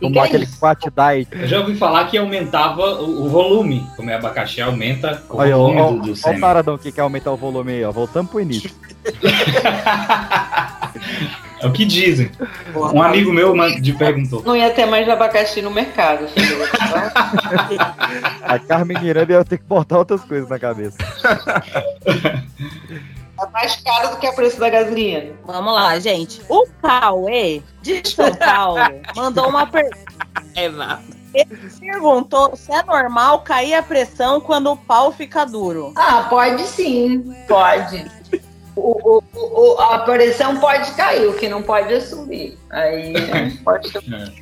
Tomar 0.00 0.24
aquele 0.26 0.46
Eu 1.30 1.48
já 1.48 1.60
ouvi 1.60 1.76
falar 1.76 2.06
que 2.06 2.18
aumentava 2.18 3.02
o, 3.02 3.26
o 3.26 3.28
volume. 3.28 3.86
Comer 3.96 4.14
abacaxi 4.14 4.60
aumenta 4.60 5.22
o 5.28 5.36
Olha, 5.36 5.56
volume 5.56 5.80
ó, 5.80 5.90
do, 5.90 6.00
do 6.00 6.14
ó 6.24 6.30
o 6.30 6.40
paradão 6.40 6.78
que 6.78 6.90
quer 6.90 7.02
aumentar 7.02 7.32
o 7.32 7.36
volume 7.36 7.72
aí, 7.72 7.84
ó. 7.84 7.92
Voltamos 7.92 8.30
pro 8.30 8.40
início. 8.40 8.70
É 11.60 11.66
o 11.66 11.72
que 11.72 11.84
dizem. 11.86 12.30
Um 12.74 13.02
amigo 13.02 13.32
meu 13.32 13.54
de 13.80 13.92
perguntou. 13.94 14.42
Não 14.44 14.56
ia 14.56 14.70
ter 14.70 14.84
mais 14.84 15.08
abacaxi 15.08 15.62
no 15.62 15.70
mercado. 15.70 16.26
A 18.42 18.58
Carmen 18.58 19.00
Miranda 19.00 19.32
ia 19.32 19.44
ter 19.44 19.58
que 19.58 19.64
botar 19.64 19.98
outras 19.98 20.22
coisas 20.22 20.50
na 20.50 20.58
cabeça. 20.58 20.98
É 22.06 23.46
mais 23.52 23.76
caro 23.76 24.10
do 24.10 24.16
que 24.18 24.28
o 24.28 24.34
preço 24.34 24.60
da 24.60 24.68
gasolina. 24.68 25.32
Vamos 25.46 25.72
lá, 25.72 25.98
gente. 25.98 26.42
O 26.48 26.66
Cauê, 26.82 27.62
de 27.82 28.06
São 28.08 28.34
Paulo, 28.34 28.78
mandou 29.14 29.48
uma 29.48 29.66
pergunta. 29.66 29.96
Ele 31.34 31.54
perguntou 31.78 32.56
se 32.56 32.72
é 32.72 32.82
normal 32.82 33.40
cair 33.40 33.74
a 33.74 33.82
pressão 33.82 34.40
quando 34.40 34.72
o 34.72 34.76
pau 34.76 35.12
fica 35.12 35.44
duro. 35.44 35.92
Ah, 35.94 36.26
pode 36.30 36.62
sim, 36.62 37.34
pode. 37.46 38.10
O, 38.74 39.18
o- 39.18 39.74
o- 39.74 39.80
a 39.80 39.98
pressão 40.00 40.56
pode 40.58 40.90
cair, 40.92 41.26
o 41.28 41.34
que 41.34 41.48
não 41.48 41.62
pode 41.62 41.92
é 41.92 42.00
subir. 42.00 42.58
Aí 42.70 43.12
pode 43.64 43.88
subir. 43.92 44.32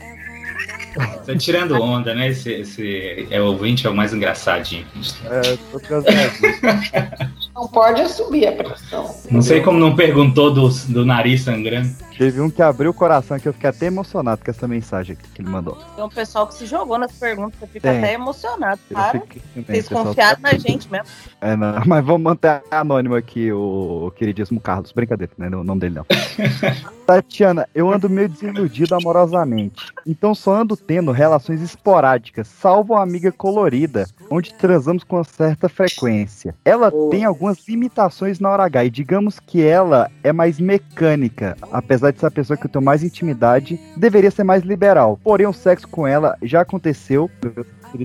Tá 1.26 1.36
tirando 1.36 1.80
onda, 1.80 2.14
né? 2.14 2.28
Esse, 2.28 2.52
esse 2.52 3.26
é 3.30 3.40
o 3.40 3.46
ouvinte, 3.46 3.86
é 3.86 3.90
o 3.90 3.94
mais 3.94 4.12
engraçadinho. 4.12 4.86
É, 5.24 5.56
tô. 5.70 5.80
Não 7.54 7.68
pode 7.68 8.08
subir 8.08 8.48
a 8.48 8.52
pressão. 8.52 9.14
Não 9.30 9.40
sei 9.40 9.60
como 9.60 9.78
não 9.78 9.94
perguntou 9.94 10.52
do, 10.52 10.68
do 10.88 11.06
nariz 11.06 11.42
sangrando. 11.42 11.88
Teve 12.18 12.40
um 12.40 12.50
que 12.50 12.60
abriu 12.60 12.90
o 12.90 12.94
coração 12.94 13.38
que 13.38 13.48
eu 13.48 13.52
fiquei 13.52 13.70
até 13.70 13.86
emocionado 13.86 14.44
com 14.44 14.50
essa 14.50 14.66
mensagem 14.66 15.16
que 15.16 15.40
ele 15.40 15.48
mandou. 15.48 15.76
Tem 15.94 16.04
um 16.04 16.08
pessoal 16.08 16.48
que 16.48 16.54
se 16.54 16.66
jogou 16.66 16.98
nas 16.98 17.12
perguntas, 17.12 17.58
você 17.58 17.66
fica 17.68 17.90
Tem. 17.90 17.98
até 17.98 18.14
emocionado, 18.14 18.80
Eu 18.90 18.96
cara. 18.96 19.20
fiquei- 19.20 19.64
Vocês 19.64 19.88
confiaram 19.88 20.40
na 20.42 20.54
gente 20.54 20.90
mesmo. 20.90 21.06
É, 21.40 21.54
não, 21.56 21.80
mas 21.86 22.04
vamos 22.04 22.22
manter 22.22 22.60
anônimo 22.70 23.14
aqui 23.14 23.52
o, 23.52 24.06
o 24.06 24.10
queridíssimo 24.10 24.60
Carlos. 24.60 24.90
Brincadeira, 24.92 25.32
não 25.38 25.46
é 25.46 25.56
o 25.56 25.64
nome 25.64 25.80
dele 25.80 25.94
não. 25.94 26.06
Tatiana, 27.06 27.68
eu 27.74 27.92
ando 27.92 28.08
meio 28.10 28.28
desiludido 28.28 28.94
amorosamente. 28.94 29.86
Então 30.06 30.34
só 30.34 30.54
ando 30.56 30.76
tendo 30.76 31.12
relações 31.14 31.62
esporádicas, 31.62 32.48
salvo 32.48 32.94
uma 32.94 33.02
amiga 33.02 33.32
colorida, 33.32 34.06
onde 34.30 34.52
transamos 34.54 35.04
com 35.04 35.22
certa 35.24 35.68
frequência. 35.68 36.54
Ela 36.64 36.92
tem 37.10 37.24
algumas 37.24 37.66
limitações 37.68 38.38
na 38.40 38.50
hora 38.50 38.64
H, 38.64 38.84
e 38.84 38.90
digamos 38.90 39.38
que 39.38 39.62
ela 39.62 40.10
é 40.22 40.32
mais 40.32 40.60
mecânica, 40.60 41.56
apesar 41.72 42.10
de 42.10 42.20
ser 42.20 42.26
a 42.26 42.30
pessoa 42.30 42.56
que 42.56 42.66
eu 42.66 42.70
tenho 42.70 42.84
mais 42.84 43.02
intimidade, 43.02 43.80
deveria 43.96 44.30
ser 44.30 44.44
mais 44.44 44.62
liberal. 44.62 45.18
Porém, 45.22 45.46
o 45.46 45.52
sexo 45.52 45.88
com 45.88 46.06
ela 46.06 46.36
já 46.42 46.60
aconteceu. 46.60 47.30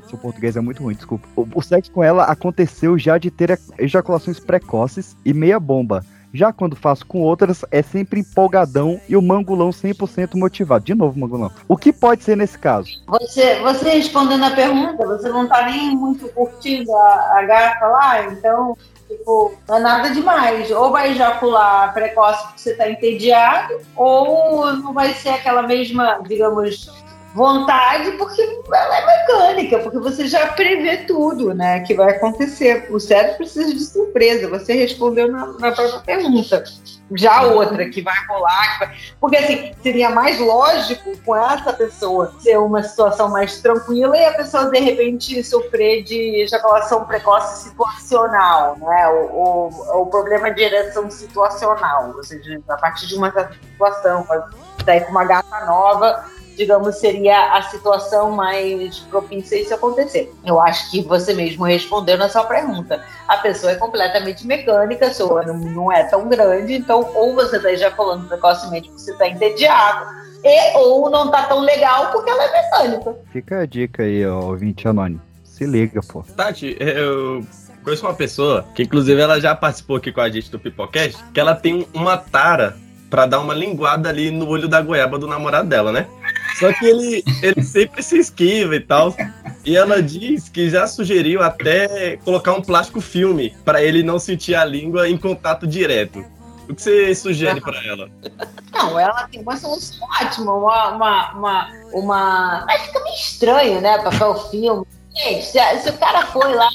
Seu 0.08 0.20
português 0.20 0.56
é 0.56 0.62
muito 0.62 0.84
ruim, 0.84 0.94
desculpa. 0.94 1.28
O 1.36 1.62
sexo 1.64 1.92
com 1.92 2.04
ela 2.04 2.26
aconteceu 2.26 2.96
já 2.98 3.18
de 3.18 3.32
ter 3.32 3.60
ejaculações 3.80 4.40
precoces 4.40 5.18
e 5.26 5.34
meia 5.34 5.60
bomba. 5.60 6.06
Já 6.34 6.54
quando 6.54 6.76
faço 6.76 7.06
com 7.06 7.22
outras, 7.22 7.66
é 7.72 7.82
sempre 7.82 8.20
empolgadão 8.20 9.00
e 9.10 9.16
o 9.16 9.22
mangulão 9.22 9.70
100% 9.70 10.36
motivado. 10.36 10.86
De 10.86 10.94
novo, 10.94 11.20
mangulão. 11.20 11.52
O 11.68 11.76
que 11.76 11.92
pode 11.92 12.24
ser 12.24 12.38
nesse 12.38 12.58
caso? 12.58 12.90
Você, 13.08 13.60
você 13.60 13.90
respondendo 13.90 14.44
a 14.44 14.52
pergunta, 14.52 15.06
você 15.06 15.30
não 15.30 15.48
tá 15.48 15.66
nem 15.66 15.96
muito 15.96 16.28
curtindo 16.30 16.96
a, 16.96 17.40
a 17.40 17.44
gata 17.44 17.88
lá, 17.88 18.26
então, 18.26 18.78
tipo, 19.08 19.54
não 19.68 19.78
é 19.78 19.80
nada 19.80 20.10
demais. 20.12 20.70
Ou 20.72 20.92
vai 20.92 21.12
ejacular 21.12 21.94
precoce 21.94 22.44
porque 22.44 22.60
você 22.60 22.76
tá 22.76 22.90
entediado, 22.90 23.80
ou 23.96 24.72
não 24.74 24.94
vai 24.94 25.14
ser 25.14 25.30
aquela 25.30 25.64
mesma, 25.64 26.20
digamos, 26.28 26.99
vontade, 27.34 28.12
porque 28.12 28.42
ela 28.72 28.98
é 28.98 29.06
mecânica, 29.06 29.80
porque 29.80 30.00
você 30.00 30.28
já 30.28 30.48
prevê 30.48 30.98
tudo, 30.98 31.54
né, 31.54 31.82
que 31.82 31.94
vai 31.94 32.16
acontecer. 32.16 32.88
O 32.90 33.00
cérebro 33.00 33.38
precisa 33.38 33.74
de 33.74 33.84
surpresa, 33.84 34.50
você 34.50 34.74
respondeu 34.74 35.32
na, 35.32 35.46
na 35.46 35.72
própria 35.72 36.00
pergunta. 36.00 36.64
Já 37.16 37.40
a 37.40 37.44
outra 37.44 37.90
que 37.90 38.02
vai 38.02 38.14
rolar, 38.28 38.74
que 38.74 38.86
vai... 38.86 38.98
porque 39.20 39.38
assim, 39.38 39.72
seria 39.82 40.10
mais 40.12 40.40
lógico 40.40 41.18
com 41.26 41.36
essa 41.36 41.74
pessoa 41.74 42.34
ser 42.40 42.58
uma 42.58 42.84
situação 42.84 43.30
mais 43.30 43.62
tranquila 43.62 44.16
e 44.16 44.26
a 44.26 44.34
pessoa 44.34 44.70
de 44.70 44.80
repente 44.80 45.44
sofrer 45.44 46.04
de 46.04 46.42
ejaculação 46.42 47.06
precoce 47.06 47.64
situacional, 47.64 48.78
né? 48.78 49.08
O, 49.08 49.70
o, 49.72 50.02
o 50.02 50.06
problema 50.08 50.52
de 50.52 50.62
ereção 50.62 51.10
situacional, 51.10 52.14
ou 52.16 52.24
seja, 52.24 52.62
a 52.70 52.78
partir 52.78 53.08
de 53.08 53.16
uma 53.16 53.32
situação, 53.32 54.28
daí 54.86 55.02
com 55.02 55.12
uma 55.12 55.26
gata 55.26 55.66
nova, 55.66 56.24
digamos, 56.60 56.98
seria 56.98 57.54
a 57.54 57.62
situação 57.64 58.32
mais 58.32 59.00
propícia 59.00 59.58
a 59.58 59.62
isso 59.62 59.74
acontecer. 59.74 60.30
Eu 60.46 60.60
acho 60.60 60.92
que 60.92 61.02
você 61.02 61.34
mesmo 61.34 61.64
respondeu 61.64 62.18
na 62.18 62.28
sua 62.28 62.44
pergunta. 62.44 63.02
A 63.30 63.38
pessoa 63.38 63.72
é 63.72 63.76
completamente 63.76 64.46
mecânica, 64.46 65.14
seu 65.14 65.38
ano 65.38 65.54
não 65.54 65.90
é 65.90 66.04
tão 66.04 66.28
grande, 66.28 66.74
então 66.74 67.10
ou 67.16 67.34
você 67.34 67.56
está 67.56 67.72
ejaculando 67.72 68.28
precocemente 68.28 68.90
porque 68.90 69.02
você 69.02 69.14
está 69.14 69.30
entediado, 69.30 70.06
e 70.44 70.78
ou 70.78 71.10
não 71.10 71.32
tá 71.32 71.44
tão 71.44 71.62
legal 71.62 72.12
porque 72.12 72.30
ela 72.30 72.44
é 72.44 72.62
mecânica. 72.62 73.16
Fica 73.32 73.60
a 73.62 73.66
dica 73.66 74.04
aí, 74.04 74.26
ó, 74.28 74.42
ouvinte 74.42 74.86
anônimo. 74.86 75.22
Se 75.46 75.66
liga, 75.66 76.02
pô. 76.12 76.24
Tati, 76.36 76.76
eu 76.78 77.42
conheço 77.84 78.06
uma 78.06 78.14
pessoa 78.14 78.66
que, 78.76 78.84
inclusive, 78.84 79.22
ela 79.22 79.40
já 79.40 79.56
participou 79.56 79.96
aqui 79.96 80.12
com 80.12 80.20
a 80.20 80.30
gente 80.30 80.52
do 80.52 80.60
Pipocast, 80.60 81.24
que 81.34 81.40
ela 81.40 81.56
tem 81.56 81.88
uma 81.94 82.18
tara 82.18 82.76
pra 83.10 83.26
dar 83.26 83.40
uma 83.40 83.54
linguada 83.54 84.08
ali 84.08 84.30
no 84.30 84.48
olho 84.48 84.68
da 84.68 84.82
goiaba 84.82 85.18
do 85.18 85.26
namorado 85.26 85.68
dela, 85.68 85.92
né? 85.92 86.08
Só 86.60 86.74
que 86.74 86.86
ele, 86.86 87.24
ele 87.42 87.64
sempre 87.64 88.04
se 88.04 88.18
esquiva 88.18 88.76
e 88.76 88.80
tal. 88.80 89.16
E 89.66 89.76
ela 89.78 90.02
diz 90.02 90.50
que 90.50 90.70
já 90.70 90.88
sugeriu 90.88 91.42
até 91.42 92.18
colocar 92.18 92.54
um 92.54 92.62
plástico 92.62 93.00
filme 93.00 93.56
pra 93.64 93.82
ele 93.82 94.04
não 94.04 94.20
sentir 94.20 94.56
a 94.56 94.66
língua 94.66 95.10
em 95.10 95.18
contato 95.18 95.66
direto. 95.66 96.24
O 96.68 96.76
que 96.76 96.82
você 96.82 97.16
sugere 97.16 97.60
pra 97.60 97.84
ela? 97.84 98.10
Não, 98.72 99.00
ela 99.00 99.28
tem 99.28 99.42
uma 99.42 99.58
solução 99.58 100.08
ótima, 100.22 100.54
uma. 100.54 100.90
uma, 100.90 101.34
uma, 101.34 101.72
uma... 101.94 102.66
Mas 102.68 102.82
fica 102.84 103.04
meio 103.04 103.16
estranho, 103.16 103.82
né? 103.82 103.98
Papel 103.98 104.36
filme. 104.52 104.86
Gente, 105.16 105.46
se, 105.46 105.60
se 105.80 105.90
o 105.90 105.98
cara 105.98 106.28
foi 106.28 106.54
lá 106.54 106.70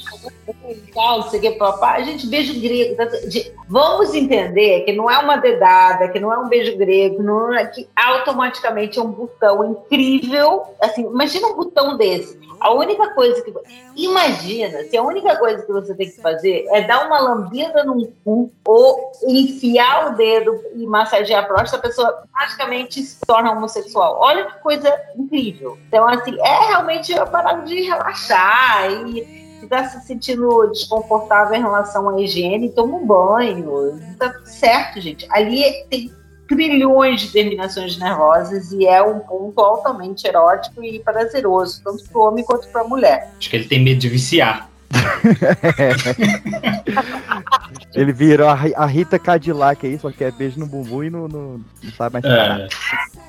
e 0.69 0.93
tal, 0.93 1.21
não 1.21 1.31
sei 1.31 1.39
o 1.39 1.43
que, 1.43 1.51
papá, 1.53 1.95
a 1.95 2.03
gente, 2.03 2.27
beijo 2.27 2.61
grego. 2.61 2.97
tá- 2.97 3.05
de- 3.05 3.53
Vamos 3.67 4.15
entender 4.15 4.83
que 4.83 4.93
não 4.93 5.11
é 5.11 5.19
uma 5.19 5.37
dedada, 5.39 6.09
que 6.09 6.21
não 6.21 6.31
é 6.33 6.39
um 6.39 6.49
beijo 6.49 6.77
grego, 6.77 7.23
não 7.23 7.55
é 7.55 7.67
que 7.67 7.89
automaticamente 7.97 8.99
é 8.99 9.03
um 9.03 9.11
botão 9.11 9.65
incrível. 9.71 10.63
Assim, 10.83 11.03
imagina 11.07 11.47
um 11.49 11.57
botão 11.57 11.97
desse. 11.97 12.39
A 12.61 12.73
única 12.73 13.11
coisa 13.15 13.41
que. 13.43 13.53
Imagina 13.97 14.83
se 14.85 14.97
a 14.97 15.03
única 15.03 15.37
coisa 15.37 15.65
que 15.65 15.73
você 15.73 15.95
tem 15.95 16.11
que 16.11 16.21
fazer 16.21 16.67
é 16.71 16.83
dar 16.83 17.07
uma 17.07 17.21
lambida 17.21 17.85
num 17.85 18.11
cu 18.25 18.51
ou 18.67 19.13
enfiar 19.27 20.13
o 20.13 20.17
dedo 20.17 20.61
e 20.75 20.87
massagear 20.87 21.45
a 21.45 21.47
próstata, 21.47 21.77
a 21.87 21.89
pessoa 21.89 22.23
praticamente 22.33 23.01
se 23.03 23.19
torna 23.27 23.53
homossexual. 23.53 24.19
Olha 24.21 24.45
que 24.47 24.59
coisa 24.61 24.95
incrível. 25.17 25.79
Então, 25.89 26.07
assim, 26.09 26.37
é 26.41 26.67
realmente 26.69 27.13
uma 27.15 27.27
parada 27.27 27.63
de 27.63 27.83
relaxar 27.83 28.91
e 29.09 29.44
se 29.65 29.69
tá 29.69 29.89
se 29.89 30.07
sentindo 30.07 30.67
desconfortável 30.69 31.55
em 31.57 31.63
relação 31.63 32.09
à 32.09 32.21
higiene, 32.21 32.71
toma 32.71 32.97
um 32.97 33.07
banho. 33.07 33.99
Tá 34.19 34.33
certo, 34.45 35.01
gente. 35.01 35.27
Ali 35.31 35.63
tem 35.91 36.13
trilhões 36.47 37.23
de 37.23 37.33
terminações 37.33 37.99
nervosas 37.99 38.71
e 38.73 38.87
é 38.87 39.03
um 39.03 39.21
ponto 39.21 39.59
altamente 39.61 40.27
erótico 40.27 40.85
e 40.85 40.99
prazeroso, 40.99 41.83
tanto 41.83 42.05
para 42.05 42.19
o 42.19 42.29
homem 42.29 42.45
quanto 42.45 42.69
para 42.69 42.83
a 42.83 42.85
mulher. 42.85 43.31
Acho 43.39 43.51
que 43.51 43.57
ele 43.57 43.65
tem 43.67 43.83
medo 43.83 44.01
de 44.01 44.09
viciar. 44.09 44.69
Ele 47.95 48.13
virou 48.13 48.49
a, 48.49 48.55
Ri- 48.55 48.75
a 48.77 48.87
Rita 48.87 49.19
Cadillac 49.19 49.85
aí, 49.87 49.99
só 49.99 50.11
quer 50.11 50.33
beijo 50.33 50.59
no 50.61 50.67
bumbum 50.67 51.03
e 51.03 51.11
no, 51.11 51.27
no- 51.29 51.61
não 51.83 51.93
sabe 51.97 52.13
mais 52.13 52.25
parar. 52.25 52.69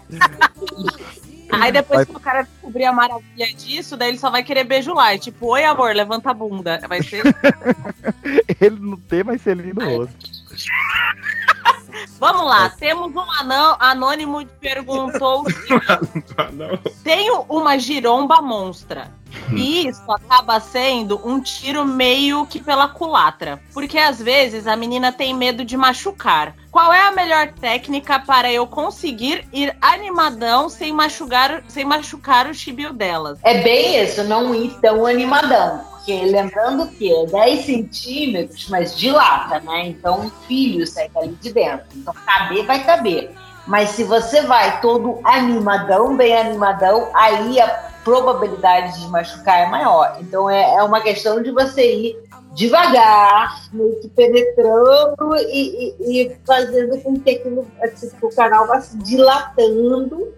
Aí 1.51 1.71
depois 1.71 1.99
Vai- 1.99 2.05
que 2.05 2.15
o 2.15 2.19
cara 2.19 2.43
descobrir 2.43 2.85
a 2.85 2.93
maravilha 2.93 3.47
disso, 3.53 3.95
daí 3.95 4.09
ele 4.09 4.17
só 4.17 4.29
vai 4.29 4.43
querer 4.43 4.63
beijo 4.63 4.93
lá. 4.93 5.13
e 5.13 5.19
Tipo, 5.19 5.47
oi 5.53 5.63
amor, 5.63 5.93
levanta 5.95 6.31
a 6.31 6.33
bunda. 6.33 6.79
Vai 6.87 7.01
ser. 7.03 7.23
Ele 8.59 8.79
não 8.79 8.97
tem 8.97 9.23
mais 9.23 9.41
selinho 9.41 9.75
no 9.75 9.97
rosto. 9.97 10.15
Vamos 12.20 12.45
lá, 12.45 12.70
temos 12.70 13.13
um 13.13 13.32
anão 13.39 13.76
anônimo 13.80 14.39
que 14.39 14.53
perguntou: 14.59 15.43
Tenho 17.03 17.45
uma 17.49 17.78
giromba 17.78 18.41
monstra. 18.41 19.11
E 19.51 19.88
isso 19.88 20.09
acaba 20.09 20.59
sendo 20.59 21.20
um 21.26 21.41
tiro 21.41 21.86
meio 21.86 22.45
que 22.45 22.59
pela 22.59 22.88
culatra. 22.88 23.61
Porque 23.74 23.97
às 23.97 24.20
vezes 24.20 24.66
a 24.66 24.76
menina 24.76 25.11
tem 25.11 25.34
medo 25.34 25.66
de 25.66 25.76
machucar. 25.76 26.55
Qual 26.72 26.91
é 26.93 27.01
a 27.01 27.11
melhor 27.11 27.51
técnica 27.51 28.20
para 28.20 28.51
eu 28.51 28.66
conseguir 28.66 29.47
ir 29.51 29.76
animadão 29.82 30.70
sem 30.70 30.91
machucar, 30.93 31.63
sem 31.68 31.86
machucar 31.86 32.47
o 32.47 32.53
chibio 32.53 32.93
delas? 32.93 33.39
É 33.43 33.61
bem 33.61 34.01
isso, 34.01 34.24
não 34.24 34.55
ir 34.55 34.74
tão 34.82 35.05
animadão. 35.05 35.94
Porque 36.05 36.23
lembrando 36.25 36.87
que 36.89 37.11
é 37.11 37.25
10 37.25 37.65
centímetros, 37.65 38.69
mas 38.69 38.95
dilata, 38.95 39.59
né? 39.61 39.87
Então 39.87 40.21
um 40.21 40.29
filho 40.47 40.85
sai 40.85 41.09
dali 41.09 41.35
de 41.41 41.51
dentro. 41.51 41.87
Então 41.95 42.13
caber 42.13 42.63
vai 42.63 42.83
caber. 42.85 43.31
Mas 43.65 43.89
se 43.89 44.03
você 44.03 44.43
vai 44.43 44.79
todo 44.81 45.19
animadão, 45.23 46.15
bem 46.15 46.37
animadão, 46.37 47.09
aí 47.15 47.59
a 47.59 47.67
probabilidade 48.03 49.01
de 49.01 49.07
machucar 49.07 49.61
é 49.61 49.65
maior. 49.65 50.17
Então 50.21 50.47
é, 50.47 50.75
é 50.75 50.83
uma 50.83 51.01
questão 51.01 51.41
de 51.41 51.49
você 51.49 51.95
ir 51.95 52.19
devagar, 52.53 53.67
meio 53.73 53.99
que 53.99 54.07
penetrando 54.09 55.35
e, 55.37 55.95
e- 55.99 56.21
e 56.21 56.37
fazendo 56.45 57.01
com 57.01 57.19
que, 57.19 57.31
aquilo, 57.31 57.67
assim, 57.81 58.11
o 58.21 58.29
canal 58.29 58.67
vá 58.67 58.79
se 58.79 58.95
dilatando 58.99 60.31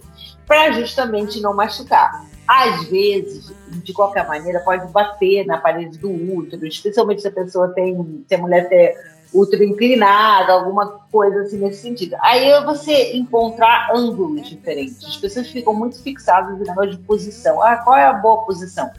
para 0.47 0.71
justamente 0.71 1.41
não 1.41 1.53
machucar. 1.53 2.25
Às 2.47 2.85
vezes, 2.85 3.51
de 3.87 3.93
qualquer 3.93 4.27
maneira, 4.27 4.59
pode 4.59 4.85
bater 4.91 5.45
na 5.45 5.57
parede 5.57 5.97
do 5.97 6.11
útero, 6.11 6.67
especialmente 6.67 7.21
se 7.21 7.27
a 7.29 7.31
pessoa 7.31 7.69
tem, 7.69 8.21
se 8.27 8.35
a 8.35 8.37
mulher 8.37 8.67
tem 8.67 8.93
útero 9.33 9.63
inclinado, 9.63 10.51
alguma 10.51 10.99
coisa 11.09 11.43
assim 11.43 11.57
nesse 11.57 11.83
sentido. 11.83 12.17
Aí 12.21 12.49
é 12.49 12.61
você 12.65 13.15
encontrar 13.15 13.89
ângulos 13.95 14.49
diferentes. 14.49 15.05
As 15.05 15.15
pessoas 15.15 15.47
ficam 15.47 15.73
muito 15.73 16.03
fixadas 16.03 16.59
no 16.59 16.65
negócio 16.65 16.91
de 16.91 16.97
posição. 16.97 17.63
Ah, 17.63 17.77
qual 17.77 17.95
é 17.95 18.03
a 18.03 18.13
boa 18.13 18.43
posição? 18.43 18.91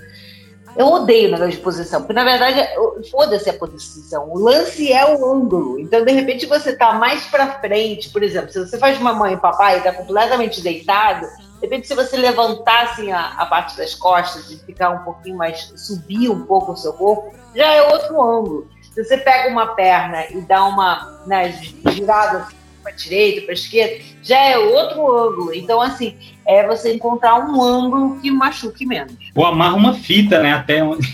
Eu 0.75 0.87
odeio 0.87 1.29
o 1.29 1.33
negócio 1.33 1.53
de 1.53 1.59
posição, 1.59 2.01
porque 2.01 2.15
na 2.15 2.25
verdade, 2.25 2.67
foda-se 3.11 3.51
a 3.51 3.55
posição. 3.55 4.31
O 4.31 4.39
lance 4.39 4.91
é 4.91 5.05
o 5.05 5.35
ângulo. 5.35 5.79
Então, 5.79 6.03
de 6.03 6.13
repente, 6.13 6.47
você 6.47 6.75
tá 6.75 6.95
mais 6.95 7.27
pra 7.27 7.59
frente, 7.61 8.09
por 8.11 8.23
exemplo, 8.23 8.51
se 8.51 8.59
você 8.59 8.79
faz 8.79 8.99
mamãe 8.99 9.35
e 9.35 9.37
papai 9.37 9.79
e 9.79 9.83
tá 9.83 9.93
completamente 9.93 10.63
deitado, 10.63 11.27
de 11.61 11.67
repente, 11.67 11.89
se 11.89 11.95
você 11.95 12.17
levantar 12.17 12.85
assim 12.85 13.11
a, 13.11 13.33
a 13.37 13.47
parte 13.47 13.77
das 13.77 13.95
costas 13.95 14.51
e 14.51 14.57
ficar 14.59 14.91
um 14.91 15.05
pouquinho 15.05 15.37
mais, 15.37 15.73
subir 15.77 16.29
um 16.29 16.45
pouco 16.45 16.73
o 16.73 16.77
seu 16.77 16.93
corpo, 16.93 17.35
já 17.55 17.67
é 17.67 17.83
outro 17.83 18.23
ângulo. 18.23 18.69
Se 18.95 19.05
você 19.05 19.19
pega 19.19 19.51
uma 19.51 19.75
perna 19.75 20.27
e 20.31 20.41
dá 20.43 20.65
uma 20.65 21.23
né, 21.27 21.53
girada 21.91 22.47
para 22.89 22.93
direita, 22.93 23.43
para 23.43 23.53
esquerda, 23.53 24.03
já 24.23 24.39
é 24.39 24.57
outro 24.57 25.15
ângulo. 25.17 25.53
Então, 25.53 25.81
assim, 25.81 26.17
é 26.47 26.67
você 26.67 26.95
encontrar 26.95 27.39
um 27.39 27.63
ângulo 27.63 28.19
que 28.21 28.31
machuque 28.31 28.87
menos. 28.87 29.15
Ou 29.35 29.45
amarra 29.47 29.75
uma 29.77 29.95
fita, 29.95 30.41
né? 30.41 30.53
Até 30.53 30.83
onde. 30.83 31.07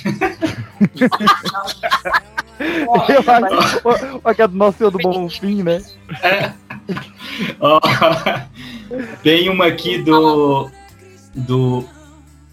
Olha 4.25 4.35
que 4.35 4.43
é 4.43 4.49
do 4.49 4.57
nosso 4.57 4.79
Senhor 4.79 4.91
do 4.91 4.99
Bom 4.99 5.29
Fim, 5.29 5.63
né? 5.65 5.83
Ó, 7.59 7.81
Tem 9.23 9.49
uma 9.49 9.67
aqui 9.67 9.99
do. 9.99 10.71
Do 11.35 11.85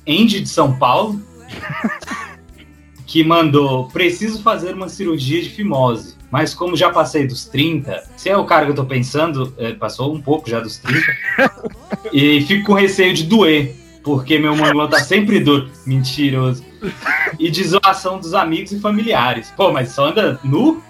Andy 0.07 0.41
de 0.41 0.49
São 0.49 0.75
Paulo. 0.77 1.21
Que 3.05 3.23
mandou: 3.23 3.87
Preciso 3.89 4.41
fazer 4.41 4.73
uma 4.73 4.89
cirurgia 4.89 5.43
de 5.43 5.49
fimose. 5.49 6.15
Mas 6.31 6.53
como 6.53 6.77
já 6.77 6.89
passei 6.89 7.27
dos 7.27 7.45
30, 7.45 8.03
se 8.15 8.29
é 8.29 8.37
o 8.37 8.45
cara 8.45 8.65
que 8.65 8.71
eu 8.71 8.75
tô 8.75 8.85
pensando, 8.85 9.53
é, 9.57 9.73
passou 9.73 10.13
um 10.13 10.21
pouco 10.21 10.49
já 10.49 10.61
dos 10.61 10.77
30. 10.77 11.01
e 12.13 12.41
fico 12.41 12.67
com 12.67 12.73
receio 12.73 13.13
de 13.13 13.23
doer. 13.23 13.75
Porque 14.03 14.39
meu 14.39 14.55
mamilo 14.55 14.87
tá 14.87 14.99
sempre 14.99 15.39
duro. 15.39 15.69
Mentiroso. 15.85 16.63
E 17.37 17.51
de 17.51 17.63
zoação 17.63 18.17
dos 18.17 18.33
amigos 18.33 18.71
e 18.71 18.79
familiares. 18.79 19.53
Pô, 19.55 19.71
mas 19.71 19.89
só 19.89 20.07
anda 20.07 20.39
nu? 20.43 20.81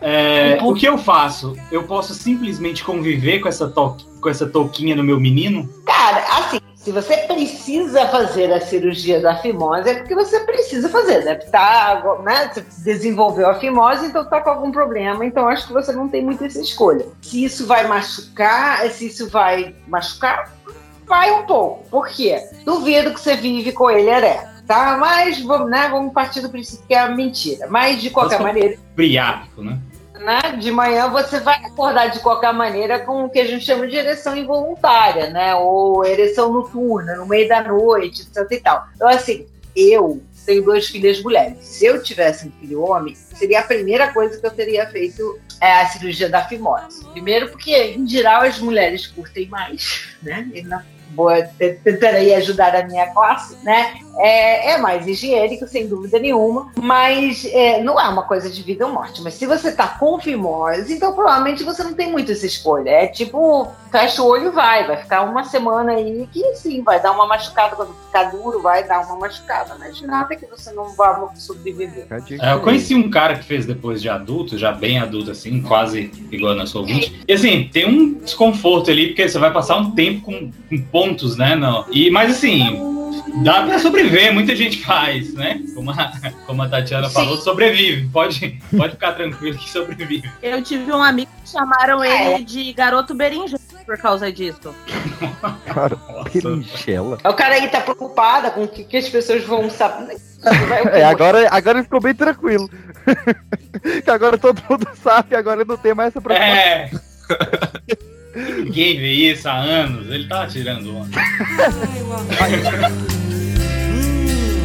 É, 0.00 0.58
o 0.62 0.74
que 0.74 0.86
eu 0.86 0.98
faço? 0.98 1.56
Eu 1.72 1.84
posso 1.84 2.14
simplesmente 2.14 2.84
conviver 2.84 3.40
com 3.40 3.48
essa, 3.48 3.68
to 3.68 3.96
com 4.20 4.28
essa 4.28 4.46
touquinha 4.46 4.94
no 4.94 5.02
meu 5.02 5.18
menino? 5.18 5.68
Cara, 5.86 6.24
assim, 6.38 6.60
se 6.88 6.92
você 6.92 7.18
precisa 7.18 8.08
fazer 8.08 8.50
a 8.50 8.62
cirurgia 8.62 9.20
da 9.20 9.36
fimose, 9.36 9.90
é 9.90 9.94
porque 9.96 10.14
você 10.14 10.40
precisa 10.40 10.88
fazer, 10.88 11.22
né? 11.22 11.34
Tá, 11.34 12.02
né? 12.24 12.50
Você 12.50 12.62
desenvolveu 12.82 13.50
a 13.50 13.56
fimose, 13.56 14.06
então 14.06 14.24
tá 14.24 14.40
com 14.40 14.48
algum 14.48 14.72
problema, 14.72 15.22
então 15.26 15.46
acho 15.46 15.66
que 15.66 15.72
você 15.74 15.92
não 15.92 16.08
tem 16.08 16.24
muita 16.24 16.46
essa 16.46 16.58
escolha. 16.58 17.04
Se 17.20 17.44
isso 17.44 17.66
vai 17.66 17.86
machucar, 17.86 18.88
se 18.88 19.08
isso 19.08 19.28
vai 19.28 19.74
machucar, 19.86 20.50
vai 21.06 21.30
um 21.30 21.44
pouco. 21.44 21.86
Por 21.90 22.08
quê? 22.08 22.42
Duvido 22.64 23.12
que 23.12 23.20
você 23.20 23.36
vive 23.36 23.70
com 23.72 23.90
ele 23.90 24.08
ereto. 24.08 24.48
Tá, 24.66 24.96
mas 24.98 25.42
vamos, 25.42 25.70
né, 25.70 25.88
vamos 25.90 26.12
partir 26.14 26.40
do 26.40 26.48
princípio 26.48 26.86
que 26.86 26.94
é 26.94 27.06
mentira. 27.06 27.66
Mas 27.68 28.00
de 28.00 28.08
qualquer 28.08 28.40
maneira, 28.40 28.78
Priápico, 28.96 29.62
né? 29.62 29.78
Né? 30.18 30.40
De 30.58 30.70
manhã 30.70 31.08
você 31.08 31.40
vai 31.40 31.56
acordar 31.64 32.08
de 32.08 32.20
qualquer 32.20 32.52
maneira 32.52 33.00
com 33.00 33.24
o 33.24 33.30
que 33.30 33.38
a 33.38 33.46
gente 33.46 33.64
chama 33.64 33.86
de 33.86 33.96
ereção 33.96 34.36
involuntária, 34.36 35.30
né? 35.30 35.54
Ou 35.54 36.04
ereção 36.04 36.52
noturna, 36.52 37.16
no 37.16 37.26
meio 37.26 37.48
da 37.48 37.62
noite, 37.62 38.22
etc 38.22 38.46
e 38.50 38.60
tal. 38.60 38.86
Então, 38.94 39.08
assim, 39.08 39.46
eu 39.74 40.22
tenho 40.44 40.64
duas 40.64 40.86
filhas 40.86 41.22
mulheres. 41.22 41.58
Se 41.60 41.84
eu 41.86 42.02
tivesse 42.02 42.48
um 42.48 42.52
filho 42.52 42.82
homem, 42.82 43.14
seria 43.14 43.60
a 43.60 43.64
primeira 43.64 44.12
coisa 44.12 44.40
que 44.40 44.46
eu 44.46 44.50
teria 44.50 44.86
feito 44.88 45.38
é 45.60 45.80
a 45.80 45.86
cirurgia 45.86 46.28
da 46.28 46.44
fimose. 46.44 47.04
Primeiro 47.06 47.48
porque, 47.50 47.76
em 47.76 48.06
geral, 48.08 48.42
as 48.42 48.58
mulheres 48.58 49.06
curtem 49.06 49.46
mais, 49.48 50.08
né? 50.22 50.48
E 50.54 50.62
boa, 51.10 51.42
tentarei 51.84 52.34
ajudar 52.34 52.74
a 52.74 52.86
minha 52.86 53.06
classe, 53.08 53.56
né? 53.62 53.94
É, 54.20 54.72
é 54.72 54.78
mais 54.78 55.06
higiênico, 55.06 55.66
sem 55.68 55.86
dúvida 55.86 56.18
nenhuma, 56.18 56.72
mas 56.80 57.44
é, 57.44 57.80
não 57.82 58.00
é 58.00 58.08
uma 58.08 58.24
coisa 58.24 58.50
de 58.50 58.62
vida 58.62 58.86
ou 58.86 58.92
morte. 58.92 59.22
Mas 59.22 59.34
se 59.34 59.46
você 59.46 59.70
tá 59.70 59.86
com 59.86 60.20
fimose, 60.20 60.92
então 60.92 61.12
provavelmente 61.12 61.62
você 61.62 61.84
não 61.84 61.94
tem 61.94 62.10
muito 62.10 62.32
essa 62.32 62.44
escolha. 62.44 62.90
É 62.90 63.06
tipo, 63.06 63.68
fecha 63.92 64.22
o 64.22 64.26
olho 64.26 64.48
e 64.48 64.50
vai, 64.50 64.86
vai 64.86 64.96
ficar 64.96 65.22
uma 65.22 65.44
semana 65.44 65.92
aí 65.92 66.28
que 66.32 66.54
sim, 66.56 66.82
vai 66.82 67.00
dar 67.00 67.12
uma 67.12 67.26
machucada 67.26 67.76
quando 67.76 67.94
ficar 68.06 68.24
duro, 68.24 68.60
vai 68.60 68.84
dar 68.86 69.04
uma 69.06 69.16
machucada, 69.16 69.76
mas 69.78 70.00
nada 70.02 70.34
que 70.34 70.46
você 70.46 70.72
não 70.72 70.94
vá 70.96 71.30
sobreviver. 71.36 72.06
É, 72.40 72.52
eu 72.52 72.60
conheci 72.60 72.94
um 72.94 73.10
cara 73.10 73.36
que 73.36 73.44
fez 73.44 73.66
depois 73.66 74.02
de 74.02 74.08
adulto, 74.08 74.58
já 74.58 74.72
bem 74.72 74.98
adulto 74.98 75.30
assim, 75.30 75.62
quase 75.62 76.10
igual 76.30 76.54
na 76.54 76.66
sua 76.66 76.80
ouvinte. 76.80 77.20
E 77.26 77.32
assim, 77.32 77.68
tem 77.72 77.86
um 77.86 78.14
desconforto 78.14 78.90
ali, 78.90 79.08
porque 79.08 79.28
você 79.28 79.38
vai 79.38 79.52
passar 79.52 79.76
um 79.76 79.92
tempo 79.92 80.22
com, 80.22 80.50
com 80.68 80.82
pontos, 80.98 81.36
né? 81.36 81.54
Não. 81.54 81.86
E, 81.92 82.10
mas 82.10 82.32
assim, 82.32 82.76
dá 83.44 83.62
pra 83.62 83.78
sobreviver, 83.78 84.34
muita 84.34 84.56
gente 84.56 84.84
faz, 84.84 85.32
né? 85.32 85.60
Como 85.72 85.92
a, 85.92 86.12
como 86.44 86.62
a 86.62 86.68
Tatiana 86.68 87.08
falou, 87.08 87.36
sobrevive. 87.36 88.08
Pode, 88.08 88.60
pode 88.76 88.92
ficar 88.94 89.12
tranquilo 89.12 89.56
que 89.56 89.70
sobrevive. 89.70 90.28
Eu 90.42 90.60
tive 90.60 90.90
um 90.92 91.02
amigo 91.02 91.30
que 91.44 91.50
chamaram 91.50 92.04
ele 92.04 92.44
de 92.44 92.72
garoto 92.72 93.14
berinjela 93.14 93.60
por 93.86 93.96
causa 93.96 94.32
disso. 94.32 94.74
Cara, 95.66 95.96
berinjela. 96.32 97.18
O 97.24 97.34
cara 97.34 97.54
aí 97.54 97.68
tá 97.68 97.80
preocupada 97.80 98.50
com 98.50 98.64
o 98.64 98.68
que, 98.68 98.82
que 98.82 98.96
as 98.96 99.08
pessoas 99.08 99.44
vão 99.44 99.70
saber. 99.70 100.16
É, 100.92 101.02
agora, 101.02 101.48
agora 101.50 101.78
ele 101.78 101.84
ficou 101.84 102.00
bem 102.00 102.14
tranquilo. 102.14 102.70
que 104.04 104.08
agora 104.08 104.38
todo 104.38 104.62
mundo 104.70 104.86
sabe, 105.02 105.34
agora 105.34 105.64
não 105.64 105.76
tem 105.76 105.92
mais 105.92 106.10
essa 106.10 106.20
preocupação. 106.20 106.56
É. 106.56 106.90
Ninguém 108.34 108.98
vê 108.98 109.12
isso 109.12 109.48
há 109.48 109.56
anos. 109.56 110.10
Ele 110.10 110.28
tá 110.28 110.46
tirando 110.46 110.96
onda. 110.96 111.18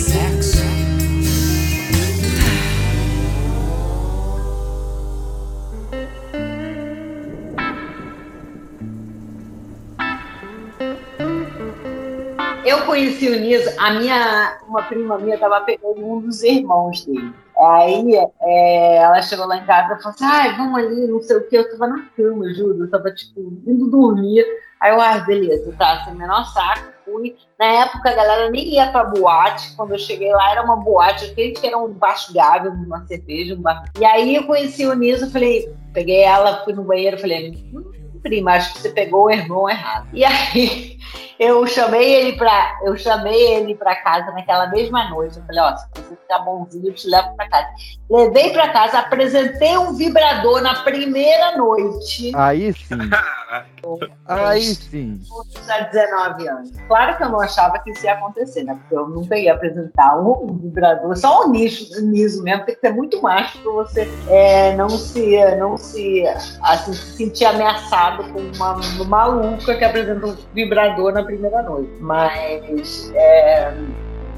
Eu 12.64 12.86
conheci 12.86 13.28
o 13.28 13.40
Niso, 13.40 13.68
a 13.76 13.90
minha, 13.94 14.58
uma 14.68 14.84
prima 14.84 15.18
minha 15.18 15.36
tava 15.36 15.60
pegando 15.62 15.98
um 15.98 16.20
dos 16.20 16.42
irmãos 16.42 17.04
dele. 17.04 17.32
Aí 17.58 18.14
é, 18.40 18.96
ela 18.96 19.22
chegou 19.22 19.46
lá 19.46 19.56
em 19.56 19.66
casa 19.66 19.94
e 19.94 20.02
falou 20.02 20.14
assim: 20.14 20.24
ai, 20.24 20.56
vamos 20.56 20.78
ali, 20.78 21.06
não 21.06 21.22
sei 21.22 21.36
o 21.36 21.48
que. 21.48 21.56
Eu 21.56 21.70
tava 21.70 21.86
na 21.86 22.06
cama, 22.16 22.52
juro, 22.54 22.84
eu 22.84 22.90
tava 22.90 23.12
tipo 23.12 23.40
indo 23.66 23.90
dormir. 23.90 24.44
Aí 24.80 24.90
eu, 24.90 25.00
ah, 25.00 25.18
beleza, 25.18 25.72
tá, 25.78 26.04
sem 26.04 26.12
o 26.12 26.16
menor 26.16 26.44
saco, 26.46 26.92
fui. 27.04 27.36
Na 27.56 27.66
época 27.66 28.10
a 28.10 28.14
galera 28.14 28.50
nem 28.50 28.74
ia 28.74 28.90
pra 28.90 29.04
boate. 29.04 29.76
Quando 29.76 29.92
eu 29.92 29.98
cheguei 29.98 30.32
lá, 30.32 30.50
era 30.50 30.64
uma 30.64 30.76
boate, 30.76 31.26
aquele 31.26 31.52
que 31.52 31.66
era 31.66 31.78
um 31.78 31.88
baixo 31.92 32.34
gávea, 32.34 32.70
uma 32.70 33.06
cerveja, 33.06 33.54
um. 33.54 33.62
E 34.00 34.04
aí 34.04 34.34
eu 34.34 34.44
conheci 34.44 34.84
o 34.84 34.94
Niso, 34.94 35.30
falei, 35.30 35.72
peguei 35.92 36.22
ela, 36.22 36.64
fui 36.64 36.72
no 36.72 36.82
banheiro, 36.82 37.16
falei, 37.16 37.52
hum, 37.72 37.92
prima, 38.22 38.54
acho 38.54 38.72
que 38.72 38.80
você 38.80 38.90
pegou 38.90 39.26
o 39.26 39.30
irmão 39.30 39.70
errado. 39.70 40.08
E 40.12 40.24
aí 40.24 40.98
eu 41.42 41.66
chamei 41.66 42.14
ele 42.14 42.36
pra, 42.36 42.78
eu 42.84 42.96
chamei 42.96 43.54
ele 43.54 43.74
pra 43.74 43.96
casa 43.96 44.30
naquela 44.30 44.68
mesma 44.68 45.10
noite. 45.10 45.38
Eu 45.38 45.44
falei, 45.44 45.60
ó, 45.60 45.76
se 45.76 45.86
você 45.96 46.14
ficar 46.14 46.38
bonzinho, 46.38 46.86
eu 46.86 46.94
te 46.94 47.08
levo 47.08 47.34
pra 47.34 47.48
casa. 47.48 47.66
Levei 48.08 48.52
pra 48.52 48.68
casa, 48.68 49.00
apresentei 49.00 49.76
um 49.76 49.92
vibrador 49.94 50.62
na 50.62 50.82
primeira 50.84 51.56
noite. 51.56 52.30
Aí 52.36 52.72
sim. 52.72 52.98
Aí 54.26 54.62
sim. 54.62 55.20
Já 55.66 55.80
19 55.80 56.48
anos. 56.48 56.70
Claro 56.86 57.16
que 57.16 57.24
eu 57.24 57.28
não 57.30 57.40
achava 57.40 57.78
que 57.80 57.90
isso 57.90 58.04
ia 58.04 58.12
acontecer, 58.12 58.62
né? 58.62 58.78
Porque 58.80 58.94
eu 58.94 59.08
nunca 59.08 59.36
ia 59.36 59.54
apresentar 59.54 60.16
um 60.20 60.58
vibrador, 60.58 61.16
só 61.16 61.44
um 61.44 61.50
nicho, 61.50 62.00
nisso 62.02 62.42
mesmo, 62.42 62.64
tem 62.64 62.74
que 62.74 62.80
ser 62.80 62.92
muito 62.92 63.20
macho 63.20 63.58
pra 63.58 63.72
você 63.72 64.08
é, 64.28 64.74
não 64.76 64.88
se, 64.88 65.38
não 65.56 65.76
se, 65.76 66.24
assim, 66.62 66.92
se 66.92 67.16
sentir 67.16 67.44
ameaçado 67.46 68.24
com 68.32 68.38
uma, 68.38 68.74
uma 68.74 69.04
maluca 69.04 69.74
que 69.74 69.84
apresenta 69.84 70.26
um 70.26 70.36
vibrador 70.54 71.12
na 71.12 71.22
primeira 71.22 71.31
noite. 71.38 71.90
Mas 72.00 73.12
é, 73.14 73.72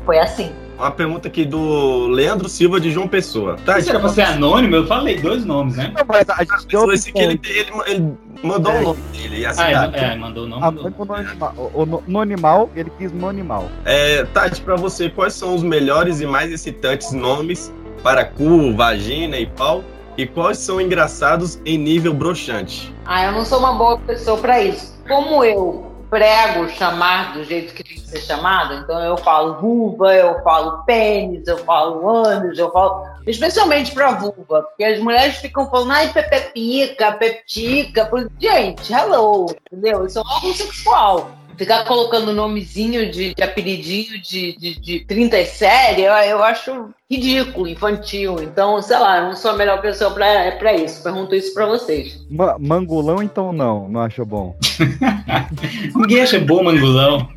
foi 0.05 0.19
assim. 0.19 0.51
Uma 0.77 0.91
pergunta 0.91 1.29
aqui 1.29 1.45
do 1.45 2.09
Leandro 2.09 2.49
Silva 2.49 2.81
de 2.81 2.91
João 2.91 3.07
Pessoa. 3.07 3.57
Tá, 3.65 3.79
Isso 3.79 3.91
era 3.91 4.01
pra 4.01 4.09
ser 4.09 4.23
anônimo? 4.23 4.75
Eu 4.75 4.87
falei 4.89 5.17
dois 5.21 5.45
nomes, 5.45 5.77
né? 5.77 5.93
Não, 5.97 6.05
mas 6.09 6.29
a 6.29 6.43
gente 6.43 6.67
deu 6.67 6.93
esse 6.93 7.11
aqui, 7.11 7.19
ele, 7.23 7.41
ele, 7.45 7.71
ele 7.87 8.13
mandou 8.43 8.73
o 8.73 8.83
nome 8.83 9.01
dele 9.13 9.39
e 9.43 9.47
a 9.47 9.51
Ah, 9.51 9.55
cidade. 9.55 9.97
é, 9.97 10.05
é, 10.05 10.17
mandou 10.17 10.45
o 10.45 10.49
nome. 10.49 10.63
a 10.63 10.67
mandou. 10.67 10.83
mãe 10.83 10.93
foi 10.97 11.07
no 11.07 11.15
animal. 11.15 11.55
O- 11.73 11.87
No, 11.87 12.03
no 12.09 12.21
animal, 12.21 12.71
ele 12.75 12.91
quis 12.99 13.13
no 13.13 13.29
animal. 13.29 13.69
É, 13.85 14.25
Tati, 14.25 14.61
pra 14.63 14.75
você, 14.75 15.09
quais 15.09 15.35
são 15.35 15.55
os 15.55 15.63
melhores 15.63 16.21
e 16.21 16.27
mais 16.27 16.51
excitantes 16.51 17.13
nomes 17.13 17.73
para 18.03 18.25
cu, 18.25 18.75
vagina 18.75 19.37
e 19.39 19.47
pau? 19.47 19.85
E 20.19 20.27
quais 20.27 20.59
são 20.59 20.81
engraçados 20.81 21.57
em 21.65 21.79
nível 21.79 22.13
broxante? 22.13 22.93
Ah, 23.07 23.27
eu 23.27 23.33
não 23.33 23.45
sou 23.45 23.61
uma 23.61 23.75
boa 23.75 23.97
pessoa 23.99 24.39
pra 24.39 24.61
isso. 24.61 24.93
Como 25.09 25.45
eu 25.45 25.94
prego 26.15 26.69
chamar 26.69 27.33
do 27.33 27.43
jeito 27.43 27.75
que 27.75 27.83
tem 27.83 27.97
que 27.97 28.09
ser 28.09 28.21
chamado, 28.21 28.75
então 28.75 29.01
eu 29.01 29.17
falo 29.17 29.61
vulva, 29.61 30.15
eu 30.15 30.41
falo 30.45 30.85
pênis, 30.85 31.45
eu 31.49 31.59
falo 31.59 32.09
ânus, 32.09 32.57
eu 32.57 32.71
falo. 32.71 33.05
Especialmente 33.27 33.91
pra 33.91 34.13
vulva, 34.13 34.63
porque 34.63 34.85
as 34.85 35.01
mulheres 35.01 35.39
ficam 35.39 35.69
falando, 35.69 35.91
ai, 35.91 36.13
pepepica, 36.13 37.11
peptica. 37.13 38.09
Gente, 38.39 38.93
hello, 38.93 39.47
entendeu? 39.73 40.07
Isso 40.07 40.21
é 40.21 40.23
órgão 40.23 40.55
sexual. 40.55 41.31
Ficar 41.57 41.85
colocando 41.85 42.33
nomezinho 42.33 43.11
de, 43.11 43.35
de 43.35 43.43
apelidinho 43.43 44.21
de, 44.21 44.57
de, 44.57 44.81
de 44.81 45.01
30 45.07 45.45
série, 45.47 46.03
eu, 46.03 46.13
eu 46.13 46.43
acho 46.43 46.91
ridículo, 47.11 47.69
infantil. 47.69 48.43
Então, 48.43 48.81
sei 48.83 48.99
lá, 48.99 49.19
eu 49.19 49.25
não 49.27 49.37
sou 49.37 49.53
a 49.53 49.57
melhor 49.57 49.81
pessoa 49.81 50.11
pra, 50.11 50.53
pra 50.53 50.75
isso. 50.75 51.03
Pergunto 51.03 51.35
isso 51.35 51.55
pra 51.55 51.67
vocês. 51.67 52.25
Ma- 52.31 52.57
mangolão, 52.59 53.23
então 53.23 53.53
não, 53.53 53.89
não 53.89 54.01
acha 54.01 54.25
bom. 54.25 54.57
Ninguém 55.95 56.23
acha 56.23 56.39
bom 56.41 56.63
mangolão. 56.63 57.29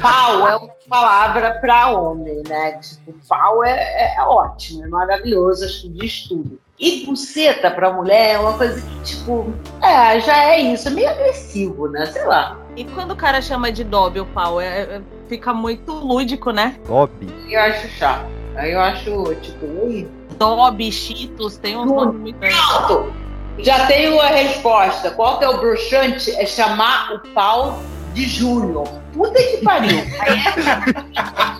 Pau 0.00 0.48
é 0.48 0.56
uma 0.56 0.70
palavra 0.88 1.52
pra 1.60 1.90
homem, 1.90 2.42
né? 2.48 2.72
Tipo, 2.80 3.14
pau 3.28 3.64
é, 3.64 3.70
é- 3.78 4.14
é 4.18 4.22
ótimo, 4.22 4.84
é 4.84 4.88
maravilhoso, 4.88 5.64
acho 5.64 5.82
que 5.82 5.88
diz 5.90 6.22
tudo. 6.28 6.58
E 6.78 7.06
buceta 7.06 7.70
pra 7.70 7.92
mulher 7.92 8.34
é 8.34 8.38
uma 8.38 8.54
coisa 8.58 8.80
que, 8.80 9.00
tipo, 9.04 9.52
é, 9.80 10.18
já 10.20 10.36
é 10.52 10.60
isso, 10.60 10.88
é 10.88 10.90
meio 10.90 11.08
agressivo, 11.10 11.86
né? 11.88 12.06
Sei 12.06 12.24
lá. 12.24 12.58
E 12.76 12.84
quando 12.84 13.12
o 13.12 13.16
cara 13.16 13.40
chama 13.42 13.70
de 13.70 13.84
Dobby 13.84 14.20
o 14.20 14.26
pau, 14.26 14.60
é- 14.60 14.82
é- 14.82 15.00
fica 15.28 15.52
muito 15.52 15.92
lúdico, 15.92 16.50
né? 16.50 16.76
Top. 16.86 17.12
Eu 17.48 17.60
acho 17.60 17.88
chato. 17.88 18.26
Aí 18.56 18.72
eu 18.72 18.80
acho, 18.80 19.34
tipo, 19.42 19.66
ui, 19.66 20.08
Dobby, 20.38 20.90
Cheetos, 20.90 21.58
tem 21.58 21.76
uns 21.76 21.90
nomes 21.90 22.20
muito. 22.20 22.38
Pronto. 22.38 23.12
Já 23.58 23.86
tenho 23.86 24.18
a 24.20 24.28
resposta. 24.28 25.10
Qual 25.10 25.38
que 25.38 25.44
é 25.44 25.48
o 25.48 25.58
bruxante? 25.58 26.30
É 26.32 26.46
chamar 26.46 27.12
o 27.12 27.18
pau 27.34 27.82
de 28.14 28.26
Júnior. 28.26 28.88
Puta 29.12 29.34
que 29.42 29.58
pariu. 29.58 29.98
Aí 30.20 30.38
é... 30.38 31.52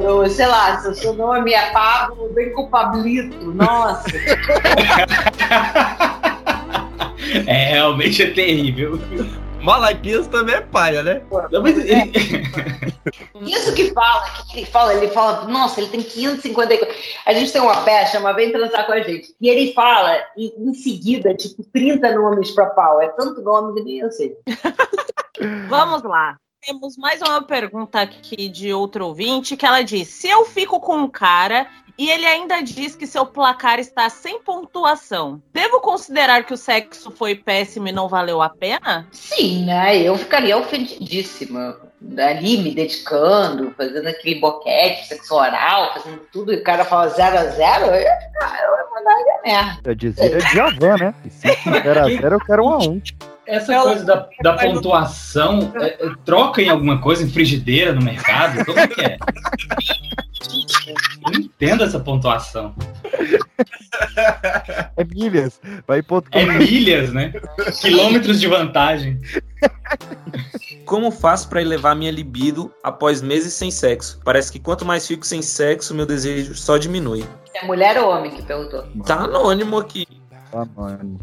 Eu, 0.00 0.28
sei 0.28 0.46
lá, 0.46 0.80
se 0.80 0.88
o 0.88 0.94
seu 0.94 1.12
nome 1.12 1.52
é 1.52 1.70
Pablo, 1.70 2.32
vem 2.34 2.52
com 2.52 2.62
o 2.62 2.68
Pablito. 2.68 3.52
Nossa. 3.52 4.08
É, 7.46 7.70
realmente 7.70 8.22
é 8.22 8.30
terrível. 8.30 8.98
Malaquias 9.62 10.26
também 10.28 10.54
é 10.56 10.60
paia, 10.60 11.02
né? 11.02 11.22
Não, 11.50 11.62
mas 11.62 11.76
ele- 11.78 12.12
Isso 13.42 13.74
que 13.74 13.92
fala, 13.92 14.22
que 14.50 14.58
ele 14.58 14.66
fala, 14.66 14.94
ele 14.94 15.08
fala, 15.08 15.44
nossa, 15.48 15.80
ele 15.80 15.90
tem 15.90 16.02
554. 16.02 16.88
A 17.26 17.32
gente 17.32 17.52
tem 17.52 17.60
uma 17.60 17.82
peça, 17.82 18.12
chama 18.12 18.32
Vem 18.32 18.52
Transar 18.52 18.86
com 18.86 18.92
a 18.92 19.00
gente. 19.00 19.34
E 19.40 19.48
ele 19.48 19.72
fala, 19.72 20.16
em, 20.36 20.52
em 20.58 20.74
seguida, 20.74 21.34
tipo, 21.34 21.62
30 21.72 22.14
nomes 22.14 22.50
pra 22.52 22.66
pau. 22.66 23.00
É 23.02 23.08
tanto 23.08 23.42
nome 23.42 23.74
que 23.74 23.82
nem 23.84 23.98
eu 24.00 24.10
sei. 24.10 24.36
Vamos 25.68 26.02
lá. 26.02 26.36
Temos 26.62 26.98
mais 26.98 27.22
uma 27.22 27.40
pergunta 27.40 28.02
aqui 28.02 28.46
de 28.46 28.70
outro 28.70 29.06
ouvinte 29.06 29.56
que 29.56 29.64
ela 29.64 29.80
diz: 29.80 30.08
se 30.08 30.28
eu 30.28 30.44
fico 30.44 30.78
com 30.78 30.94
um 30.94 31.08
cara 31.08 31.66
e 31.96 32.10
ele 32.10 32.26
ainda 32.26 32.60
diz 32.60 32.94
que 32.94 33.06
seu 33.06 33.24
placar 33.24 33.78
está 33.78 34.10
sem 34.10 34.42
pontuação, 34.42 35.40
devo 35.54 35.80
considerar 35.80 36.44
que 36.44 36.52
o 36.52 36.58
sexo 36.58 37.10
foi 37.10 37.34
péssimo 37.34 37.88
e 37.88 37.92
não 37.92 38.08
valeu 38.08 38.42
a 38.42 38.50
pena? 38.50 39.08
Sim, 39.10 39.64
né? 39.64 40.02
Eu 40.02 40.18
ficaria 40.18 40.56
ofendidíssima. 40.58 41.76
Ali 42.18 42.56
me 42.56 42.74
dedicando, 42.74 43.74
fazendo 43.76 44.08
aquele 44.08 44.40
boquete, 44.40 45.06
sexo 45.06 45.34
oral, 45.34 45.92
fazendo 45.92 46.20
tudo, 46.32 46.50
e 46.50 46.56
o 46.56 46.62
cara 46.62 46.82
fala 46.82 47.08
zero 47.08 47.38
a 47.38 47.44
zero, 47.44 47.86
eu 47.86 48.00
ia 48.00 48.16
ficar, 48.16 48.58
eu 48.62 48.74
ia 48.74 48.90
mandar 48.90 49.20
ele 49.20 49.30
a 49.30 49.42
merda. 49.42 49.90
Eu 49.90 49.94
dizia 49.94 50.38
Djavan, 50.38 50.96
né? 50.96 51.14
E 51.26 51.30
se 51.30 51.48
era 51.68 52.04
zero, 52.04 52.36
eu 52.36 52.40
quero 52.40 52.64
um 52.64 52.70
a 52.70 52.78
um. 52.78 53.02
Essa 53.50 53.82
coisa 53.82 54.04
da, 54.04 54.28
da 54.42 54.54
pontuação 54.54 55.72
é, 55.74 56.06
é, 56.06 56.12
troca 56.24 56.62
em 56.62 56.68
alguma 56.68 57.00
coisa, 57.00 57.24
em 57.24 57.28
frigideira 57.28 57.92
no 57.92 58.00
mercado? 58.00 58.64
Como 58.64 58.78
é 58.78 58.86
que 58.86 59.00
é? 59.00 59.18
Não 61.22 61.40
entendo 61.40 61.82
essa 61.82 61.98
pontuação. 61.98 62.72
É 64.96 65.04
milhas. 65.04 65.60
Vai 65.86 66.00
ponto 66.00 66.28
É 66.30 66.44
milhas, 66.44 67.12
né? 67.12 67.32
Quilômetros 67.80 68.40
de 68.40 68.46
vantagem. 68.46 69.20
Como 70.86 71.10
faço 71.10 71.48
pra 71.48 71.60
elevar 71.60 71.96
minha 71.96 72.10
libido 72.12 72.72
após 72.84 73.20
meses 73.20 73.52
sem 73.52 73.70
sexo? 73.70 74.20
Parece 74.24 74.50
que 74.52 74.60
quanto 74.60 74.84
mais 74.84 75.06
fico 75.06 75.26
sem 75.26 75.42
sexo, 75.42 75.94
meu 75.94 76.06
desejo 76.06 76.54
só 76.54 76.78
diminui. 76.78 77.24
É 77.54 77.66
mulher 77.66 77.98
ou 77.98 78.10
homem 78.10 78.30
que 78.30 78.42
perguntou? 78.42 78.84
Tá 79.04 79.24
anônimo 79.24 79.76
aqui. 79.76 80.06
Ah, 80.52 80.66
mano. 80.76 81.18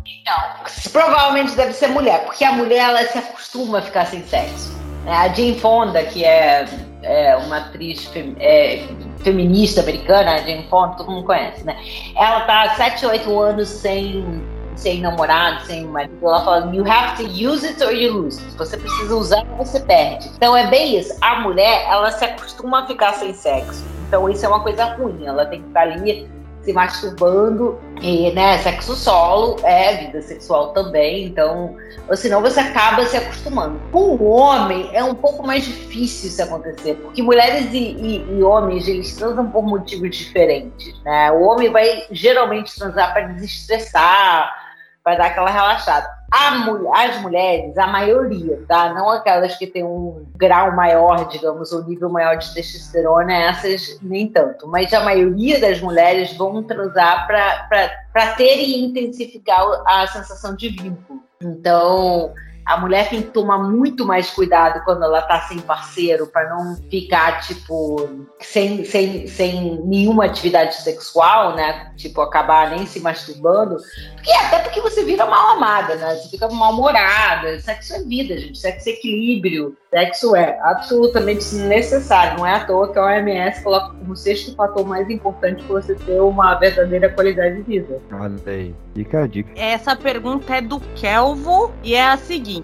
Provavelmente 0.92 1.56
deve 1.56 1.74
ser 1.74 1.88
mulher, 1.88 2.24
porque 2.26 2.44
a 2.46 2.52
mulher 2.54 2.90
ela 2.90 3.04
se 3.06 3.18
acostuma 3.18 3.80
a 3.80 3.82
ficar 3.82 4.06
sem 4.06 4.24
sexo. 4.26 4.74
né? 5.04 5.12
A 5.14 5.28
Jane 5.30 5.60
Fonda, 5.60 6.04
que 6.04 6.24
é, 6.24 6.66
é 7.04 7.36
uma 7.38 7.58
atriz 7.58 8.06
fem- 8.06 8.36
é, 8.40 8.88
feminista 9.20 9.82
americana, 9.82 10.36
a 10.36 10.38
Jane 10.38 10.66
Fonda, 10.70 10.96
todo 10.96 11.12
mundo 11.12 11.26
conhece, 11.26 11.64
né? 11.66 11.76
Ela 12.16 12.42
tá 12.42 12.64
há 12.64 12.70
7, 12.76 13.06
8 13.06 13.40
anos 13.40 13.68
sem, 13.68 14.44
sem 14.76 15.02
namorado, 15.02 15.66
sem 15.66 15.86
marido. 15.86 16.18
Ela 16.26 16.44
fala, 16.46 16.74
you 16.76 16.86
have 16.90 17.18
to 17.22 17.24
use 17.30 17.66
it 17.66 17.84
or 17.84 17.92
you 17.92 18.14
lose. 18.14 18.42
it. 18.42 18.56
Você 18.58 18.78
precisa 18.78 19.16
usar 19.16 19.46
ou 19.52 19.66
você 19.66 19.80
perde. 19.82 20.30
Então 20.36 20.56
é 20.56 20.68
bem 20.68 20.98
isso. 20.98 21.14
A 21.22 21.42
mulher, 21.42 21.86
ela 21.90 22.12
se 22.12 22.24
acostuma 22.24 22.84
a 22.84 22.88
ficar 22.88 23.14
sem 23.14 23.34
sexo. 23.34 23.84
Então 24.08 24.30
isso 24.30 24.46
é 24.46 24.48
uma 24.50 24.62
coisa 24.62 24.86
ruim. 24.96 25.26
Ela 25.26 25.46
tem 25.46 25.62
que 25.62 25.68
estar 25.68 25.82
ali 25.82 26.30
se 26.68 26.74
masturbando 26.74 27.80
e, 28.02 28.30
né, 28.34 28.58
sexo 28.58 28.94
solo 28.94 29.56
é 29.64 29.96
vida 29.96 30.22
sexual 30.22 30.74
também, 30.74 31.24
então, 31.24 31.78
ou 32.10 32.18
senão 32.18 32.42
você 32.42 32.60
acaba 32.60 33.06
se 33.06 33.16
acostumando. 33.16 33.80
Com 33.90 34.18
o 34.18 34.30
homem 34.30 34.90
é 34.92 35.02
um 35.02 35.16
pouco 35.16 35.48
mais 35.48 35.64
difícil 35.64 36.28
isso 36.28 36.44
acontecer, 36.44 36.96
porque 36.96 37.24
mulheres 37.24 37.72
e, 37.72 37.78
e- 37.78 38.38
e 38.38 38.44
homens, 38.44 38.86
eles 38.86 39.16
transam 39.16 39.50
por 39.50 39.64
motivos 39.64 40.14
diferentes, 40.14 40.94
né? 41.06 41.32
O 41.32 41.44
homem 41.44 41.72
vai 41.72 42.04
geralmente 42.12 42.76
transar 42.76 43.14
para 43.14 43.28
desestressar, 43.28 44.67
para 45.08 45.20
dar 45.20 45.26
aquela 45.28 45.50
relaxada. 45.50 46.06
A 46.30 46.52
mul- 46.66 46.94
as 46.94 47.22
mulheres, 47.22 47.78
a 47.78 47.88
maioria, 47.88 48.62
tá? 48.68 48.94
Não 48.94 49.10
aquelas 49.10 49.56
que 49.56 49.66
têm 49.66 49.82
um 49.86 50.26
grau 50.36 50.76
maior, 50.76 51.30
digamos, 51.30 51.72
ou 51.72 51.86
nível 51.86 52.10
maior 52.10 52.36
de 52.36 52.54
testosterona, 52.54 53.34
essas 53.34 53.98
nem 54.02 54.28
tanto. 54.28 54.68
Mas 54.68 54.94
a 54.94 55.00
maioria 55.00 55.62
das 55.62 55.80
mulheres 55.80 56.36
vão 56.36 56.62
transar 56.62 57.26
para 57.26 58.36
ter 58.36 58.58
e 58.58 58.84
intensificar 58.84 59.66
a 59.86 60.06
sensação 60.08 60.54
de 60.54 60.68
vínculo. 60.68 61.22
Então, 61.42 62.34
a 62.68 62.78
mulher 62.78 63.10
tem 63.10 63.22
que 63.22 63.30
tomar 63.30 63.60
muito 63.60 64.06
mais 64.06 64.30
cuidado 64.30 64.84
quando 64.84 65.02
ela 65.02 65.22
tá 65.22 65.40
sem 65.44 65.58
parceiro, 65.60 66.28
para 66.28 66.50
não 66.50 66.76
ficar, 66.92 67.40
tipo, 67.40 68.10
sem, 68.42 68.84
sem, 68.84 69.26
sem 69.26 69.82
nenhuma 69.86 70.26
atividade 70.26 70.76
sexual, 70.76 71.56
né? 71.56 71.94
Tipo, 71.96 72.20
acabar 72.20 72.72
nem 72.72 72.86
se 72.86 73.00
masturbando. 73.00 73.78
Porque, 74.16 74.32
até 74.32 74.60
porque 74.60 74.82
você 74.82 75.06
vira 75.06 75.26
mal 75.26 75.56
amada, 75.56 75.96
né? 75.96 76.16
Você 76.16 76.30
fica 76.30 76.50
mal-humorada. 76.50 77.58
Sexo 77.62 77.96
é 77.96 78.04
vida, 78.04 78.38
gente. 78.38 78.58
Sexo 78.58 78.90
é 78.90 78.92
equilíbrio. 78.92 79.78
Sexo 79.90 80.36
é 80.36 80.60
absolutamente 80.64 81.56
necessário. 81.56 82.38
Não 82.38 82.46
é 82.46 82.56
à 82.56 82.66
toa 82.66 82.92
que 82.92 83.00
a 83.00 83.06
OMS 83.06 83.64
coloca 83.64 83.96
como 83.96 84.14
sexto 84.14 84.54
fator 84.56 84.86
mais 84.86 85.10
importante 85.10 85.64
para 85.64 85.82
você 85.82 85.96
ter 85.96 86.20
uma 86.20 86.56
verdadeira 86.56 87.10
qualidade 87.10 87.56
de 87.56 87.62
vida. 87.62 88.02
Olha 88.12 88.36
aí. 88.46 88.76
Fica 88.98 89.24
a 89.24 89.28
dica. 89.28 89.52
Essa 89.56 89.96
pergunta 89.96 90.56
é 90.56 90.60
do 90.60 90.80
Kelvo 90.96 91.72
e 91.84 91.94
é 91.94 92.04
a 92.04 92.18
seguinte: 92.18 92.57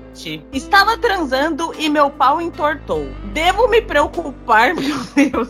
Estava 0.51 0.97
transando 0.97 1.73
e 1.77 1.89
meu 1.89 2.09
pau 2.09 2.41
entortou. 2.41 3.07
Devo 3.33 3.67
me 3.67 3.81
preocupar, 3.81 4.73
meu 4.75 4.97
Deus, 5.15 5.49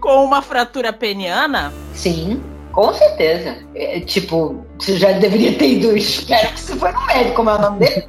com 0.00 0.24
uma 0.24 0.42
fratura 0.42 0.92
peniana? 0.92 1.72
Sim, 1.94 2.42
com 2.72 2.92
certeza. 2.92 3.58
É, 3.74 4.00
tipo, 4.00 4.66
você 4.78 4.96
já 4.96 5.12
deveria 5.12 5.56
ter 5.56 5.78
ido. 5.78 5.96
Espero 5.96 6.52
que 6.52 6.60
você 6.60 6.76
foi 6.76 6.92
no 6.92 7.06
médico, 7.06 7.36
como 7.36 7.50
é 7.50 7.54
o 7.54 7.60
nome 7.60 7.78
dele? 7.80 8.06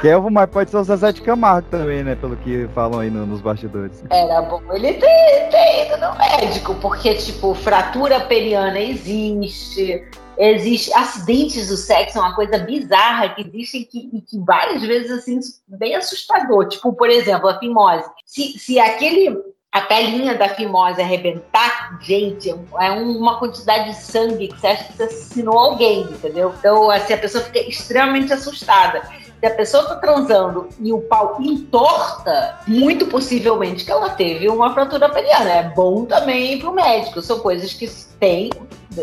Kelvin, 0.00 0.30
mas 0.30 0.50
pode 0.50 0.70
ser 0.70 0.76
o 0.78 0.84
Zezé 0.84 1.12
de 1.12 1.22
Camargo 1.22 1.68
também, 1.70 2.02
né? 2.02 2.16
Pelo 2.16 2.36
que 2.36 2.68
falam 2.74 3.00
aí 3.00 3.08
no- 3.10 3.24
nos 3.24 3.40
bastidores. 3.40 4.02
Era 4.10 4.42
bom 4.42 4.60
ele 4.72 4.94
ter, 4.94 5.48
ter 5.50 5.86
ido 5.86 5.96
no 5.98 6.18
médico, 6.18 6.74
porque, 6.76 7.14
tipo, 7.14 7.54
fratura 7.54 8.20
peniana 8.20 8.80
existe. 8.80 10.04
Existe 10.38 10.92
acidentes 10.94 11.68
do 11.68 11.76
sexo, 11.76 12.16
é 12.18 12.20
uma 12.22 12.34
coisa 12.34 12.58
bizarra 12.58 13.28
que 13.28 13.42
existe 13.42 13.84
que, 13.84 14.08
e 14.14 14.20
que 14.22 14.38
várias 14.40 14.82
vezes, 14.82 15.10
assim, 15.10 15.38
bem 15.68 15.94
assustador. 15.94 16.68
Tipo, 16.68 16.92
por 16.94 17.10
exemplo, 17.10 17.48
a 17.50 17.58
fimose. 17.58 18.04
Se, 18.24 18.58
se 18.58 18.80
aquele, 18.80 19.38
a 19.70 19.82
pelinha 19.82 20.34
da 20.34 20.48
fimose 20.48 21.02
arrebentar, 21.02 21.98
gente, 22.00 22.48
é 22.48 22.90
um- 22.90 23.18
uma 23.18 23.38
quantidade 23.38 23.90
de 23.90 23.96
sangue 23.96 24.48
que 24.48 24.58
você 24.58 24.66
acha 24.68 24.84
que 24.84 24.94
você 24.94 25.02
assassinou 25.02 25.58
alguém, 25.58 26.00
entendeu? 26.04 26.52
Então, 26.58 26.90
assim, 26.90 27.12
a 27.12 27.18
pessoa 27.18 27.44
fica 27.44 27.60
extremamente 27.60 28.32
assustada. 28.32 29.02
Se 29.42 29.46
a 29.46 29.50
pessoa 29.56 29.82
tá 29.82 29.96
transando 29.96 30.68
e 30.80 30.92
o 30.92 31.00
pau 31.00 31.38
entorta, 31.40 32.60
muito 32.68 33.06
possivelmente 33.06 33.84
que 33.84 33.90
ela 33.90 34.10
teve 34.10 34.48
uma 34.48 34.72
fratura 34.72 35.08
peniana. 35.08 35.50
É 35.50 35.62
bom 35.64 36.04
também 36.04 36.52
ir 36.52 36.60
pro 36.60 36.72
médico. 36.72 37.20
São 37.20 37.40
coisas 37.40 37.72
que 37.72 37.90
têm 38.20 38.50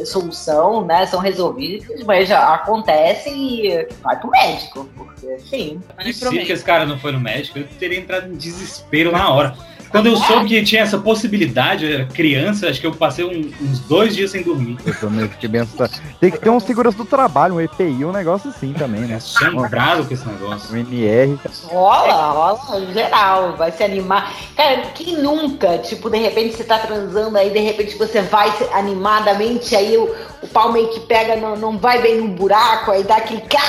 solução, 0.06 0.86
né? 0.86 1.06
São 1.08 1.20
resolvidas, 1.20 2.06
mas 2.06 2.30
já 2.30 2.54
acontece 2.54 3.30
e 3.30 3.86
vai 4.02 4.18
pro 4.18 4.30
médico. 4.30 4.90
Porque, 4.96 5.40
sim. 5.40 5.82
Se 6.14 6.30
que 6.46 6.54
esse 6.54 6.64
cara 6.64 6.86
não 6.86 6.98
foi 6.98 7.12
no 7.12 7.20
médico, 7.20 7.60
eu 7.60 7.68
teria 7.78 8.00
entrado 8.00 8.32
em 8.32 8.38
desespero 8.38 9.12
na 9.12 9.34
hora. 9.34 9.58
Quando 9.92 10.08
eu 10.08 10.16
soube 10.18 10.48
que 10.48 10.64
tinha 10.64 10.82
essa 10.84 10.98
possibilidade, 10.98 11.86
eu 11.86 11.94
era 11.96 12.06
criança, 12.06 12.68
acho 12.70 12.80
que 12.80 12.88
eu 12.88 12.94
passei 12.94 13.26
um- 13.26 13.52
uns 13.64 13.80
dois 13.82 14.16
dias 14.16 14.32
sem 14.32 14.44
dormir. 14.44 14.78
Eu 14.86 14.94
também 15.00 15.28
fiquei 15.28 15.50
bem 15.50 15.62
assustado. 15.62 15.92
Tem 16.20 16.30
que 16.32 16.38
ter 16.40 16.50
um 16.50 16.60
segurança 16.60 16.98
do 16.98 17.06
trabalho, 17.06 17.56
um 17.56 17.62
EPI, 17.62 18.06
um 18.06 18.12
negócio 18.12 18.50
assim 18.50 18.74
também, 18.74 19.02
né? 19.02 19.16
Assombrado 19.16 20.06
com 20.06 20.14
esse 20.14 20.28
negócio. 20.28 20.74
Um 20.76 20.78
NR. 20.80 21.40
Rola, 21.64 22.32
rola 22.32 22.86
geral, 22.94 23.56
vai 23.58 23.72
se 23.72 23.84
animar. 23.84 24.34
Cara, 24.56 24.82
quem 24.94 25.18
nunca, 25.18 25.78
tipo, 25.80 26.10
de 26.10 26.18
repente 26.18 26.56
você 26.56 26.64
tá 26.64 26.78
transando, 26.80 27.38
aí 27.38 27.50
de 27.50 27.60
repente 27.60 27.98
você 27.98 28.22
vai 28.22 28.52
animadamente, 28.74 29.76
aí 29.76 29.98
o, 29.98 30.14
o 30.42 30.48
pau 30.48 30.72
meio 30.72 30.90
que 30.90 31.00
pega, 31.02 31.36
não, 31.36 31.56
não 31.56 31.78
vai 31.78 32.02
bem 32.02 32.22
no 32.22 32.28
buraco, 32.30 32.92
aí 32.92 33.04
dá 33.04 33.18
aquele 33.18 33.42
cá, 33.42 33.60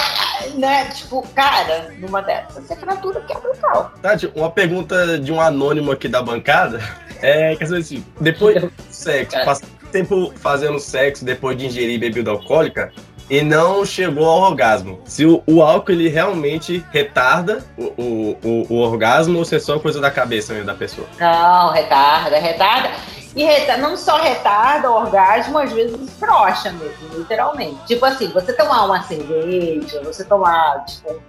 né? 0.55 0.85
Tipo, 0.87 1.27
cara, 1.35 1.93
numa 1.99 2.21
dessas, 2.23 2.65
você 2.67 2.77
fratura 2.77 3.21
quebra 3.23 3.51
o 3.53 3.57
pau. 3.57 3.93
Tati, 4.03 4.31
uma 4.35 4.51
pergunta 4.51 5.19
de 5.19 5.33
um 5.33 5.41
anônimo 5.41 5.93
aqui 5.93 6.09
da 6.11 6.23
bancada 6.23 6.81
é 7.23 7.55
saber 7.57 7.81
assim, 7.81 8.05
depois 8.21 8.61
do 8.61 8.73
sexo, 8.91 9.37
passa 9.45 9.65
tempo 9.91 10.33
fazendo 10.37 10.79
sexo 10.79 11.25
depois 11.25 11.57
de 11.57 11.67
ingerir 11.67 11.99
bebida 11.99 12.31
alcoólica 12.31 12.93
e 13.29 13.43
não 13.43 13.85
chegou 13.85 14.29
ao 14.29 14.41
orgasmo. 14.41 15.01
Se 15.05 15.25
o, 15.25 15.43
o 15.47 15.63
álcool 15.63 15.93
ele 15.93 16.09
realmente 16.09 16.85
retarda 16.91 17.65
o, 17.79 18.37
o, 18.43 18.67
o, 18.69 18.77
orgasmo 18.79 19.39
ou 19.39 19.45
se 19.45 19.55
é 19.55 19.61
só 19.61 19.79
coisa 19.79 20.01
da 20.01 20.11
cabeça 20.11 20.53
mesmo 20.53 20.67
da 20.67 20.75
pessoa? 20.75 21.07
Não, 21.19 21.71
retarda, 21.71 22.39
retarda. 22.39 22.91
E 23.37 23.45
reta- 23.45 23.77
não 23.77 23.97
só 23.97 24.21
retarda 24.21 24.91
o 24.91 24.95
orgasmo, 24.95 25.57
às 25.59 25.73
vezes 25.73 25.97
brocha 26.19 26.73
mesmo, 26.73 27.19
literalmente. 27.19 27.77
Tipo 27.87 28.05
assim, 28.05 28.29
você 28.33 28.53
tomar 28.53 28.85
uma 28.87 29.03
cerveja, 29.05 30.03
você 30.03 30.25
tomar, 30.25 30.85
tipo, 30.85 31.23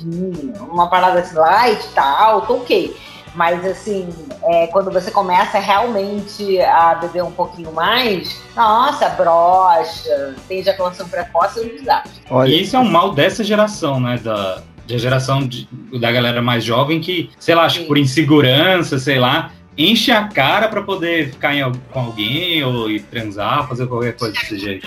um 0.00 0.52
uma 0.70 0.88
parada 0.88 1.18
assim, 1.18 1.36
light 1.36 1.84
tal, 1.92 2.42
tá 2.42 2.52
ok. 2.52 2.96
Mas 3.34 3.64
assim, 3.64 4.08
é, 4.44 4.66
quando 4.68 4.90
você 4.90 5.10
começa 5.10 5.58
realmente 5.58 6.60
a 6.62 6.96
beber 6.96 7.22
um 7.22 7.30
pouquinho 7.30 7.72
mais, 7.72 8.40
nossa, 8.56 9.08
brocha, 9.10 10.34
tem 10.48 10.58
ejaculação 10.60 11.08
precoce, 11.08 11.60
é 11.60 11.62
um 11.62 11.68
desastre. 11.76 12.22
E 12.50 12.62
isso 12.62 12.76
é 12.76 12.78
um 12.80 12.90
mal 12.90 13.12
dessa 13.12 13.44
geração, 13.44 14.00
né? 14.00 14.18
Da, 14.18 14.62
da 14.88 14.98
geração 14.98 15.46
de- 15.46 15.68
da 16.00 16.10
galera 16.10 16.42
mais 16.42 16.64
jovem 16.64 17.00
que, 17.00 17.30
sei 17.38 17.54
lá, 17.54 17.64
acho 17.64 17.80
que 17.80 17.84
por 17.86 17.96
insegurança, 17.98 18.98
sei 18.98 19.18
lá, 19.20 19.52
enche 19.78 20.10
a 20.10 20.26
cara 20.26 20.68
pra 20.68 20.82
poder 20.82 21.30
ficar 21.30 21.54
em 21.54 21.72
com 21.92 22.00
alguém 22.00 22.64
ou 22.64 22.90
ir 22.90 23.00
transar, 23.02 23.68
fazer 23.68 23.86
qualquer 23.86 24.16
coisa 24.16 24.34
desse 24.34 24.58
jeito. 24.58 24.86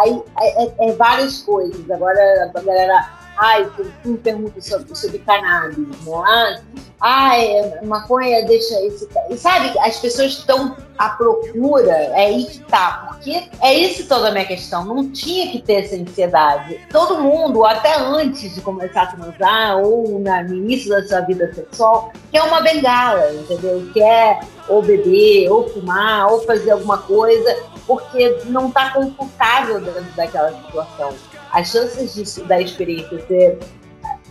Aí 0.00 0.20
é, 0.40 0.64
é- 0.64 0.90
é 0.90 0.92
várias 0.94 1.42
coisas. 1.42 1.90
Agora 1.90 2.18
a 2.54 2.60
galera. 2.60 3.17
Ai, 3.40 3.70
tu 3.76 4.08
me 4.08 4.18
pergunta 4.18 4.60
sobre, 4.60 4.94
sobre 4.96 5.18
cannabis, 5.20 5.78
né? 5.78 6.62
Ah, 7.00 7.38
é, 7.38 7.80
maconha 7.84 8.44
deixa 8.44 8.74
esse. 8.84 9.08
sabe, 9.36 9.78
as 9.78 9.98
pessoas 9.98 10.32
estão 10.32 10.76
à 10.98 11.10
procura, 11.10 11.92
é 11.92 12.26
aí 12.26 12.44
que 12.44 12.58
tá. 12.64 13.06
Porque 13.08 13.48
é 13.62 13.74
isso 13.74 14.08
toda 14.08 14.28
a 14.28 14.30
minha 14.32 14.44
questão. 14.44 14.84
Não 14.84 15.08
tinha 15.12 15.52
que 15.52 15.62
ter 15.62 15.84
essa 15.84 15.94
ansiedade. 15.94 16.80
Todo 16.90 17.22
mundo, 17.22 17.64
até 17.64 17.96
antes 17.96 18.52
de 18.56 18.60
começar 18.60 19.02
a 19.02 19.06
transar, 19.06 19.78
ou 19.78 20.18
na, 20.18 20.42
no 20.42 20.54
início 20.54 20.90
da 20.90 21.06
sua 21.06 21.20
vida 21.20 21.54
sexual, 21.54 22.12
quer 22.32 22.42
uma 22.42 22.60
bengala, 22.60 23.32
entendeu? 23.32 23.88
Quer 23.94 24.40
ou 24.68 24.82
beber, 24.82 25.48
ou 25.48 25.68
fumar, 25.68 26.32
ou 26.32 26.40
fazer 26.40 26.72
alguma 26.72 26.98
coisa, 26.98 27.56
porque 27.86 28.38
não 28.46 28.72
tá 28.72 28.90
confortável 28.90 29.80
dentro 29.80 30.02
daquela 30.16 30.50
situação. 30.50 31.14
As 31.58 31.72
chances 31.72 32.14
disso, 32.14 32.44
da 32.44 32.60
experiência 32.60 33.20
ser 33.26 33.58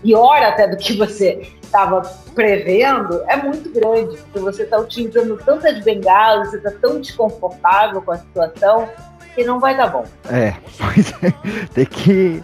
pior 0.01 0.41
até 0.41 0.65
do 0.65 0.77
que 0.77 0.95
você 0.95 1.45
estava 1.61 2.01
prevendo 2.33 3.21
é 3.27 3.35
muito 3.35 3.69
grande, 3.69 4.15
porque 4.17 4.39
você 4.39 4.63
está 4.63 4.79
utilizando 4.79 5.35
tantas 5.43 5.83
bengalas, 5.83 6.51
você 6.51 6.57
está 6.57 6.71
tão 6.71 7.01
desconfortável 7.01 8.01
com 8.01 8.11
a 8.11 8.17
situação 8.17 8.87
que 9.35 9.43
não 9.43 9.59
vai 9.59 9.75
dar 9.75 9.87
bom. 9.87 10.05
É, 10.29 10.53
pois 10.79 11.13
é. 11.21 11.33
Tem 11.73 11.85
que, 11.85 12.41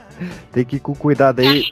tem 0.52 0.66
que 0.66 0.76
ir 0.76 0.80
com 0.82 0.94
cuidado 0.94 1.40
aí. 1.40 1.64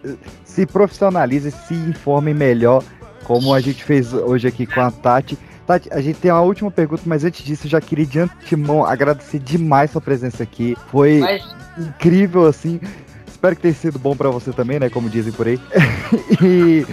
Se 0.45 0.65
profissionalize, 0.65 1.51
se 1.51 1.73
informe 1.73 2.33
melhor, 2.33 2.81
como 3.25 3.53
a 3.53 3.59
gente 3.59 3.83
fez 3.83 4.13
hoje 4.13 4.47
aqui 4.47 4.65
com 4.65 4.79
a 4.79 4.89
Tati. 4.89 5.37
Tati, 5.67 5.89
a 5.91 5.99
gente 5.99 6.17
tem 6.17 6.31
uma 6.31 6.41
última 6.41 6.71
pergunta, 6.71 7.03
mas 7.05 7.25
antes 7.25 7.43
disso, 7.43 7.67
eu 7.67 7.71
já 7.71 7.81
queria 7.81 8.05
de 8.05 8.19
antemão 8.19 8.85
agradecer 8.85 9.39
demais 9.39 9.91
sua 9.91 9.99
presença 9.99 10.43
aqui. 10.43 10.77
Foi 10.89 11.21
incrível, 11.85 12.45
assim. 12.45 12.79
Espero 13.27 13.55
que 13.55 13.61
tenha 13.63 13.73
sido 13.73 13.97
bom 13.97 14.15
pra 14.15 14.29
você 14.29 14.51
também, 14.51 14.79
né? 14.79 14.89
Como 14.89 15.09
dizem 15.09 15.33
por 15.33 15.47
aí. 15.47 15.59
E- 16.43 16.85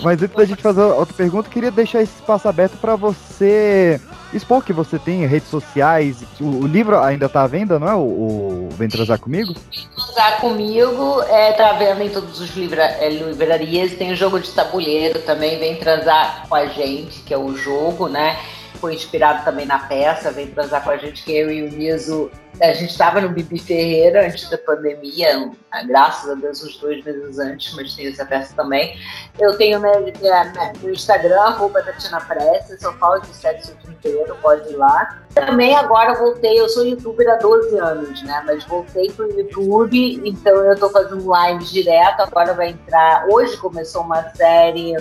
mas 0.00 0.22
antes 0.22 0.36
da 0.36 0.44
gente 0.44 0.62
fazer 0.62 0.80
outra 0.80 1.12
pergunta, 1.12 1.50
queria 1.50 1.72
deixar 1.72 2.00
esse 2.00 2.14
espaço 2.14 2.46
aberto 2.48 2.76
pra 2.76 2.94
você 2.94 4.00
expor 4.32 4.62
que 4.62 4.72
você 4.72 4.96
tem 4.96 5.26
redes 5.26 5.48
sociais. 5.48 6.18
O, 6.40 6.44
o 6.44 6.66
livro 6.68 6.96
ainda 7.00 7.28
tá 7.28 7.42
à 7.42 7.46
venda, 7.48 7.80
não 7.80 7.88
é? 7.88 7.94
O, 7.94 7.98
o 7.98 8.68
Vem 8.78 8.88
Transar 8.88 9.18
Comigo? 9.18 9.54
usar 9.96 10.40
comigo, 10.40 11.20
é, 11.22 11.52
tá 11.52 11.72
vendo 11.72 12.02
em 12.02 12.10
todos 12.10 12.40
os 12.40 12.54
livra, 12.56 12.84
é, 12.84 13.08
livrarias, 13.08 13.92
tem 13.94 14.12
o 14.12 14.16
jogo 14.16 14.38
de 14.38 14.50
tabuleiro 14.50 15.20
também, 15.22 15.58
vem 15.58 15.76
transar 15.76 16.44
com 16.48 16.54
a 16.54 16.66
gente, 16.66 17.20
que 17.22 17.34
é 17.34 17.38
o 17.38 17.56
jogo, 17.56 18.08
né? 18.08 18.36
Foi 18.80 18.94
inspirado 18.94 19.44
também 19.44 19.66
na 19.66 19.78
peça, 19.78 20.30
vem 20.30 20.48
transar 20.48 20.82
com 20.84 20.90
a 20.90 20.96
gente, 20.96 21.24
que 21.24 21.36
eu 21.36 21.50
e 21.50 21.62
o 21.62 21.70
Niso, 21.70 22.30
a 22.60 22.72
gente 22.72 22.90
estava 22.90 23.20
no 23.20 23.28
Bibi 23.28 23.58
Ferreira 23.58 24.26
antes 24.26 24.50
da 24.50 24.58
pandemia, 24.58 25.50
graças 25.86 26.28
a 26.28 26.34
Deus 26.34 26.62
uns 26.64 26.76
dois 26.78 27.04
meses 27.04 27.38
antes, 27.38 27.72
mas 27.74 27.94
tem 27.94 28.08
essa 28.08 28.26
peça 28.26 28.52
também. 28.56 28.98
Eu 29.38 29.56
tenho 29.56 29.78
né, 29.78 29.92
né, 30.00 30.72
no 30.82 30.90
Instagram, 30.90 31.40
arroba 31.40 31.82
Tatiana 31.82 32.20
Pressa, 32.20 32.76
só 32.80 32.92
falo 32.94 33.20
de 33.20 33.28
sexo 33.28 33.76
inteiro, 33.88 34.36
pode 34.42 34.68
ir 34.72 34.76
lá. 34.76 35.20
Também 35.34 35.76
agora 35.76 36.14
voltei, 36.14 36.58
eu 36.58 36.68
sou 36.68 36.84
youtuber 36.84 37.28
há 37.30 37.36
12 37.36 37.78
anos, 37.78 38.22
né? 38.24 38.42
Mas 38.44 38.64
voltei 38.64 39.08
pro 39.12 39.30
YouTube, 39.30 40.20
então 40.24 40.56
eu 40.64 40.76
tô 40.76 40.90
fazendo 40.90 41.28
live 41.28 41.64
direto, 41.64 42.22
agora 42.22 42.54
vai 42.54 42.70
entrar. 42.70 43.24
Hoje 43.28 43.56
começou 43.58 44.02
uma 44.02 44.30
série. 44.34 44.96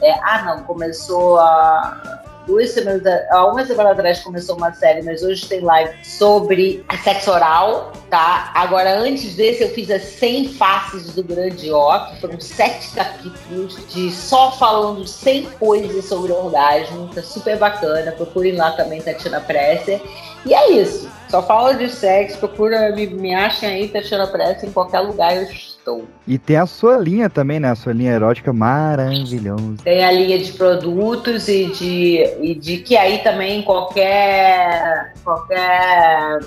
é, 0.00 0.12
ah 0.22 0.42
não, 0.44 0.62
começou 0.62 1.40
a. 1.40 2.29
Duas 2.50 2.70
semanas, 2.70 3.02
há 3.30 3.46
uma 3.46 3.64
semana 3.64 3.92
atrás 3.92 4.18
começou 4.18 4.56
uma 4.56 4.72
série, 4.72 5.02
mas 5.02 5.22
hoje 5.22 5.46
tem 5.46 5.60
live 5.60 5.94
sobre 6.04 6.84
sexo 7.04 7.30
oral, 7.30 7.92
tá? 8.10 8.50
Agora, 8.56 8.98
antes 8.98 9.36
desse, 9.36 9.62
eu 9.62 9.68
fiz 9.68 9.88
as 9.88 10.02
100 10.02 10.54
faces 10.54 11.14
do 11.14 11.22
Grande 11.22 11.70
O, 11.70 12.06
que 12.06 12.20
foram 12.20 12.40
sete 12.40 12.90
capítulos 12.90 13.78
de 13.94 14.10
só 14.10 14.50
falando 14.50 15.06
100 15.06 15.44
coisas 15.60 16.06
sobre 16.06 16.32
orgasmo, 16.32 17.08
tá 17.14 17.22
super 17.22 17.56
bacana. 17.56 18.10
Procurem 18.10 18.56
lá 18.56 18.72
também, 18.72 19.00
Tatiana 19.00 19.40
Presser. 19.40 20.02
E 20.44 20.52
é 20.52 20.72
isso. 20.72 21.08
Só 21.28 21.40
fala 21.44 21.74
de 21.74 21.88
sexo, 21.88 22.38
procura, 22.38 22.90
me, 22.90 23.06
me 23.06 23.32
achem 23.32 23.68
aí, 23.68 23.88
Tatiana 23.88 24.26
Presser, 24.26 24.68
em 24.68 24.72
qualquer 24.72 24.98
lugar 25.00 25.36
eu 25.36 25.46
estou. 25.80 26.06
E 26.26 26.38
tem 26.38 26.56
a 26.56 26.66
sua 26.66 26.96
linha 26.96 27.28
também, 27.28 27.58
né? 27.58 27.70
A 27.70 27.74
sua 27.74 27.92
linha 27.92 28.12
erótica 28.12 28.52
maravilhosa. 28.52 29.76
Tem 29.82 30.04
a 30.04 30.12
linha 30.12 30.38
de 30.38 30.52
produtos 30.52 31.48
e 31.48 31.66
de, 31.66 32.22
e 32.40 32.54
de 32.54 32.78
que 32.78 32.96
aí 32.96 33.18
também 33.18 33.62
qualquer 33.62 35.12
qualquer 35.24 36.38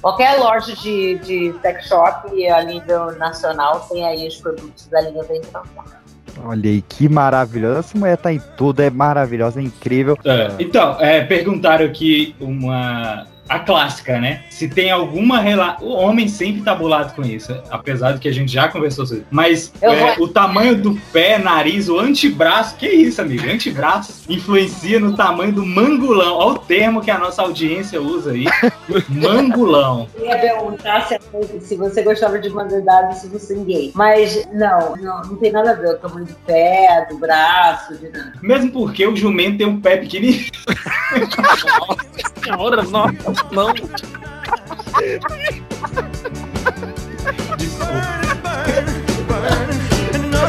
qualquer 0.00 0.38
loja 0.38 0.74
de, 0.76 1.18
de 1.18 1.54
sex 1.60 1.86
shop 1.86 2.46
a 2.48 2.62
nível 2.62 3.16
nacional 3.18 3.80
tem 3.90 4.04
aí 4.04 4.28
os 4.28 4.36
produtos 4.36 4.86
da 4.86 5.00
linha 5.00 5.24
Transar. 5.24 6.02
Olha 6.44 6.70
aí, 6.70 6.82
que 6.82 7.08
maravilhosa. 7.08 7.80
Essa 7.80 7.98
mulher 7.98 8.16
tá 8.16 8.32
em 8.32 8.40
tudo, 8.56 8.80
é 8.80 8.90
maravilhosa, 8.90 9.60
é 9.60 9.62
incrível. 9.62 10.16
É, 10.24 10.50
então, 10.58 10.96
é, 10.98 11.22
perguntaram 11.22 11.84
aqui 11.84 12.34
uma. 12.40 13.26
A 13.52 13.58
clássica, 13.58 14.18
né? 14.18 14.40
Se 14.48 14.66
tem 14.66 14.90
alguma 14.90 15.38
relação. 15.38 15.86
O 15.86 15.92
homem 15.92 16.26
sempre 16.26 16.62
tá 16.62 16.74
bolado 16.74 17.12
com 17.12 17.22
isso, 17.22 17.54
apesar 17.70 18.12
de 18.12 18.18
que 18.20 18.28
a 18.28 18.32
gente 18.32 18.50
já 18.50 18.66
conversou 18.68 19.04
sobre 19.04 19.20
isso. 19.22 19.28
Mas 19.30 19.72
é, 19.82 20.14
vou- 20.14 20.24
o 20.24 20.28
tamanho 20.28 20.74
do 20.74 20.94
pé, 21.12 21.36
nariz, 21.36 21.88
o 21.88 21.98
antebraço, 21.98 22.76
que 22.76 22.88
isso, 22.88 23.20
amigo? 23.20 23.46
Antebraço 23.50 24.22
influencia 24.28 24.98
no 24.98 25.14
tamanho 25.14 25.52
do 25.52 25.66
mangulão. 25.66 26.36
Olha 26.36 26.54
o 26.54 26.58
termo 26.58 27.02
que 27.02 27.10
a 27.10 27.18
nossa 27.18 27.42
audiência 27.42 28.00
usa 28.00 28.32
aí. 28.32 28.46
mangulão. 29.08 30.08
Eu 30.14 30.26
ia 30.26 30.38
perguntar 30.38 31.06
se, 31.06 31.18
se 31.60 31.76
você 31.76 32.02
gostava 32.02 32.38
de 32.38 32.48
mandar 32.48 33.12
se 33.12 33.28
você 33.28 33.54
é 33.54 33.64
gay. 33.64 33.92
Mas 33.94 34.48
não, 34.52 34.96
não, 34.96 35.20
não 35.22 35.36
tem 35.36 35.52
nada 35.52 35.72
a 35.72 35.74
ver 35.74 35.90
o 35.90 35.98
tamanho 35.98 36.24
do 36.26 36.34
pé, 36.46 37.06
do 37.10 37.18
braço, 37.18 37.96
de 37.98 38.08
nada. 38.08 38.32
Mesmo 38.40 38.70
porque 38.72 39.06
o 39.06 39.14
jumento 39.14 39.58
tem 39.58 39.66
um 39.66 39.80
pé 39.80 39.98
pequenininho. 39.98 40.50
Senhora, 42.42 42.82
não, 42.82 43.06
não. 43.50 43.74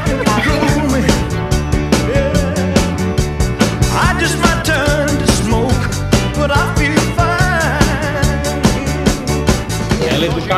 I 0.06 0.23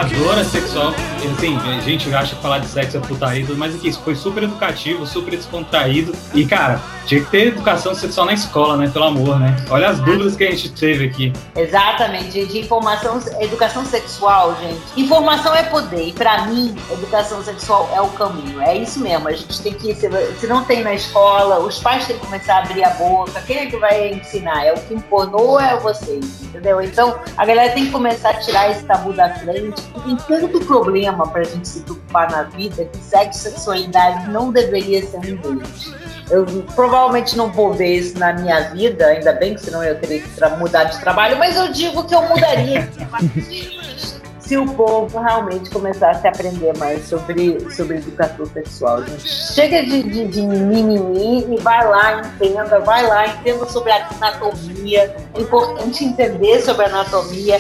educadora 0.02 0.44
sexual, 0.44 0.94
assim, 1.34 1.58
a 1.58 1.80
gente 1.80 2.14
acha 2.14 2.36
que 2.36 2.42
falar 2.42 2.60
de 2.60 2.68
sexo 2.68 2.98
é 2.98 3.00
putaria, 3.00 3.46
mas 3.56 3.76
aqui, 3.76 3.88
isso 3.88 4.02
foi 4.02 4.16
super 4.16 4.44
educativo, 4.44 5.06
super 5.06 5.36
descontraído. 5.36 6.14
E, 6.34 6.46
cara, 6.46 6.82
tinha 7.06 7.22
que 7.22 7.30
ter 7.30 7.48
educação 7.48 7.94
sexual 7.94 8.26
na 8.26 8.34
escola, 8.34 8.78
né? 8.78 8.90
Pelo 8.92 9.06
amor, 9.06 9.40
né? 9.40 9.56
Olha 9.70 9.90
as 9.90 10.00
dúvidas 10.00 10.36
que 10.36 10.44
a 10.44 10.52
gente 10.52 10.70
teve 10.72 11.06
aqui. 11.06 11.34
Exatamente, 11.56 12.46
de 12.46 12.60
informação, 12.60 13.20
educação 13.40 13.86
sexual, 13.86 14.56
gente. 14.60 14.82
Informação 14.98 15.56
é 15.56 15.64
poder, 15.64 16.08
e 16.08 16.14
pra 16.14 16.46
mim, 16.46 16.76
educação 16.92 17.44
sexual 17.44 17.90
é 17.94 18.02
o 18.02 18.08
caminho. 18.10 18.62
É 18.62 18.76
isso 18.76 19.00
mesmo, 19.00 19.28
a 19.28 19.32
gente 19.32 19.62
tem 19.62 19.74
que, 19.74 19.94
se, 19.96 20.10
não 20.48 20.64
tem 20.64 20.84
na 20.84 20.94
escola, 20.94 21.60
os 21.60 21.80
pais 21.80 22.06
têm 22.08 22.18
que 22.18 22.26
começar 22.26 22.56
a 22.56 22.60
abrir 22.60 22.84
a 22.84 22.90
boca. 22.92 23.42
Quem 23.42 23.58
é 23.58 23.66
que 23.68 23.78
vai 23.78 24.14
ensinar? 24.14 24.66
É 24.66 24.74
o 24.74 24.78
que 24.78 24.94
informou 24.94 25.52
ou 25.52 25.60
é 25.60 25.78
vocês? 25.78 26.42
Entendeu? 26.44 26.82
Então, 26.82 27.20
a 27.38 27.46
galera 27.46 27.74
tem 27.74 27.86
que 27.86 27.92
começar 27.92 28.32
a 28.32 28.34
tirar 28.36 28.72
esse 28.72 28.84
tabu 28.84 29.14
da 29.14 29.34
frente. 29.36 29.82
Tem 30.04 30.16
tanto 30.16 30.60
problema 30.66 31.28
pra 31.28 31.44
gente 31.44 31.68
se 31.68 31.80
preocupar 31.82 32.32
na 32.32 32.44
vida 32.44 32.86
que 32.86 32.98
sexualidade 33.38 34.30
não 34.30 34.52
deveria 34.52 35.06
ser 35.06 35.18
um 35.18 35.56
deles. 35.56 35.94
Eu 36.30 36.46
provavelmente 36.76 37.38
não 37.38 37.52
vou 37.52 37.74
ver 37.74 37.98
isso 37.98 38.18
na 38.18 38.34
minha 38.34 38.70
vida, 38.72 39.06
ainda 39.06 39.32
bem 39.34 39.54
que 39.54 39.62
senão 39.62 39.84
eu 39.84 40.00
teria 40.00 40.22
que 40.22 40.58
mudar 40.58 40.86
de 40.86 41.00
trabalho, 41.00 41.38
mas 41.38 41.56
eu 41.56 41.72
digo 41.72 42.04
que 42.04 42.16
eu 42.16 42.22
mudaria 42.24 42.90
se 44.46 44.58
o 44.58 44.66
povo 44.74 45.20
realmente 45.20 45.70
começasse 45.72 46.26
a 46.28 46.30
aprender 46.30 46.78
mais 46.78 47.08
sobre, 47.08 47.60
sobre 47.72 47.98
educação 47.98 48.46
sexual. 48.46 49.04
Gente. 49.04 49.28
Chega 49.28 49.84
de, 49.84 50.04
de, 50.04 50.28
de 50.28 50.42
mimimi 50.42 51.56
e 51.56 51.62
vai 51.62 51.88
lá, 51.88 52.22
entenda, 52.22 52.80
vai 52.80 53.06
lá, 53.08 53.28
entenda 53.28 53.66
sobre 53.66 53.92
a 53.92 54.08
anatomia. 54.08 55.16
É 55.34 55.42
importante 55.42 56.06
entender 56.06 56.62
sobre 56.62 56.86
a 56.86 56.90
anatomia, 56.90 57.60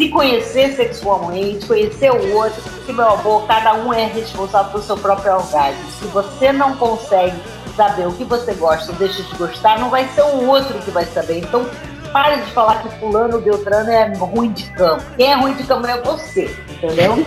se 0.00 0.08
conhecer 0.08 0.74
sexualmente, 0.76 1.66
conhecer 1.66 2.10
o 2.10 2.34
outro, 2.34 2.62
porque, 2.62 2.90
meu 2.90 3.06
amor, 3.06 3.46
cada 3.46 3.74
um 3.74 3.92
é 3.92 4.06
responsável 4.06 4.72
pelo 4.72 4.82
seu 4.82 4.96
próprio 4.96 5.34
orgasmo. 5.34 5.90
Se 5.90 6.06
você 6.06 6.50
não 6.50 6.74
consegue 6.76 7.36
saber 7.76 8.08
o 8.08 8.12
que 8.12 8.24
você 8.24 8.54
gosta 8.54 8.90
ou 8.92 8.96
deixa 8.96 9.22
de 9.22 9.34
gostar, 9.36 9.78
não 9.78 9.90
vai 9.90 10.08
ser 10.14 10.22
o 10.22 10.46
outro 10.46 10.78
que 10.78 10.90
vai 10.90 11.04
saber. 11.04 11.40
Então, 11.40 11.66
pare 12.14 12.40
de 12.40 12.50
falar 12.52 12.82
que 12.82 12.98
fulano 12.98 13.42
Beltrano 13.42 13.90
é 13.90 14.10
ruim 14.16 14.52
de 14.52 14.70
cama. 14.70 15.02
Quem 15.18 15.32
é 15.32 15.34
ruim 15.34 15.52
de 15.52 15.64
cama 15.64 15.90
é 15.90 16.00
você, 16.00 16.56
entendeu? 16.70 17.26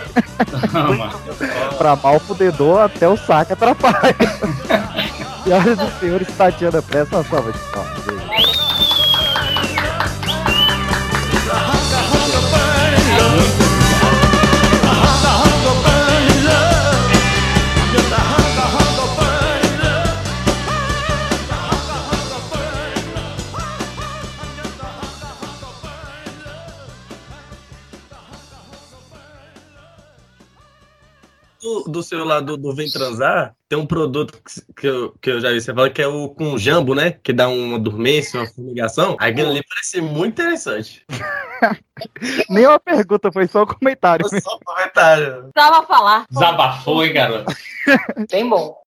Pra 1.78 1.94
mal 1.94 2.18
fudedor, 2.18 2.80
até 2.80 3.08
o 3.08 3.16
saco 3.16 3.52
atrapalha. 3.52 4.16
Senhoras 5.44 5.78
e 5.78 6.00
senhores, 6.00 6.28
Tatiana, 6.36 6.82
presta 6.82 7.16
uma 7.16 7.24
salva 7.24 7.52
de 7.52 7.58
palmas. 7.70 8.53
Do, 31.94 32.02
celular 32.02 32.40
do, 32.40 32.56
do 32.56 32.74
Vem 32.74 32.90
Transar, 32.90 33.54
tem 33.68 33.78
um 33.78 33.86
produto 33.86 34.32
que, 34.42 34.80
que 34.80 34.86
eu, 34.88 35.14
que 35.22 35.30
eu 35.30 35.40
já 35.40 35.50
vi 35.50 35.60
você 35.60 35.72
falar 35.72 35.90
que 35.90 36.02
é 36.02 36.08
o 36.08 36.28
com 36.28 36.58
jambo, 36.58 36.92
né? 36.92 37.12
Que 37.12 37.32
dá 37.32 37.48
uma 37.48 37.78
dormência, 37.78 38.40
uma 38.40 38.46
fumigação. 38.48 39.16
Aquilo 39.20 39.50
ali 39.50 39.62
parece 39.68 40.00
muito 40.00 40.32
interessante. 40.32 41.06
Nem 42.50 42.66
uma 42.66 42.80
pergunta, 42.80 43.30
foi 43.32 43.46
só 43.46 43.62
um 43.62 43.66
comentário. 43.66 44.26
Só 44.28 44.56
um 44.56 44.60
comentário. 44.64 45.50
Tava 45.54 45.78
a 45.78 45.82
falar. 45.84 46.26
Desabafou, 46.28 47.04
hein, 47.04 47.12
garoto? 47.12 47.54
Bem 48.28 48.48
bom. 48.48 48.83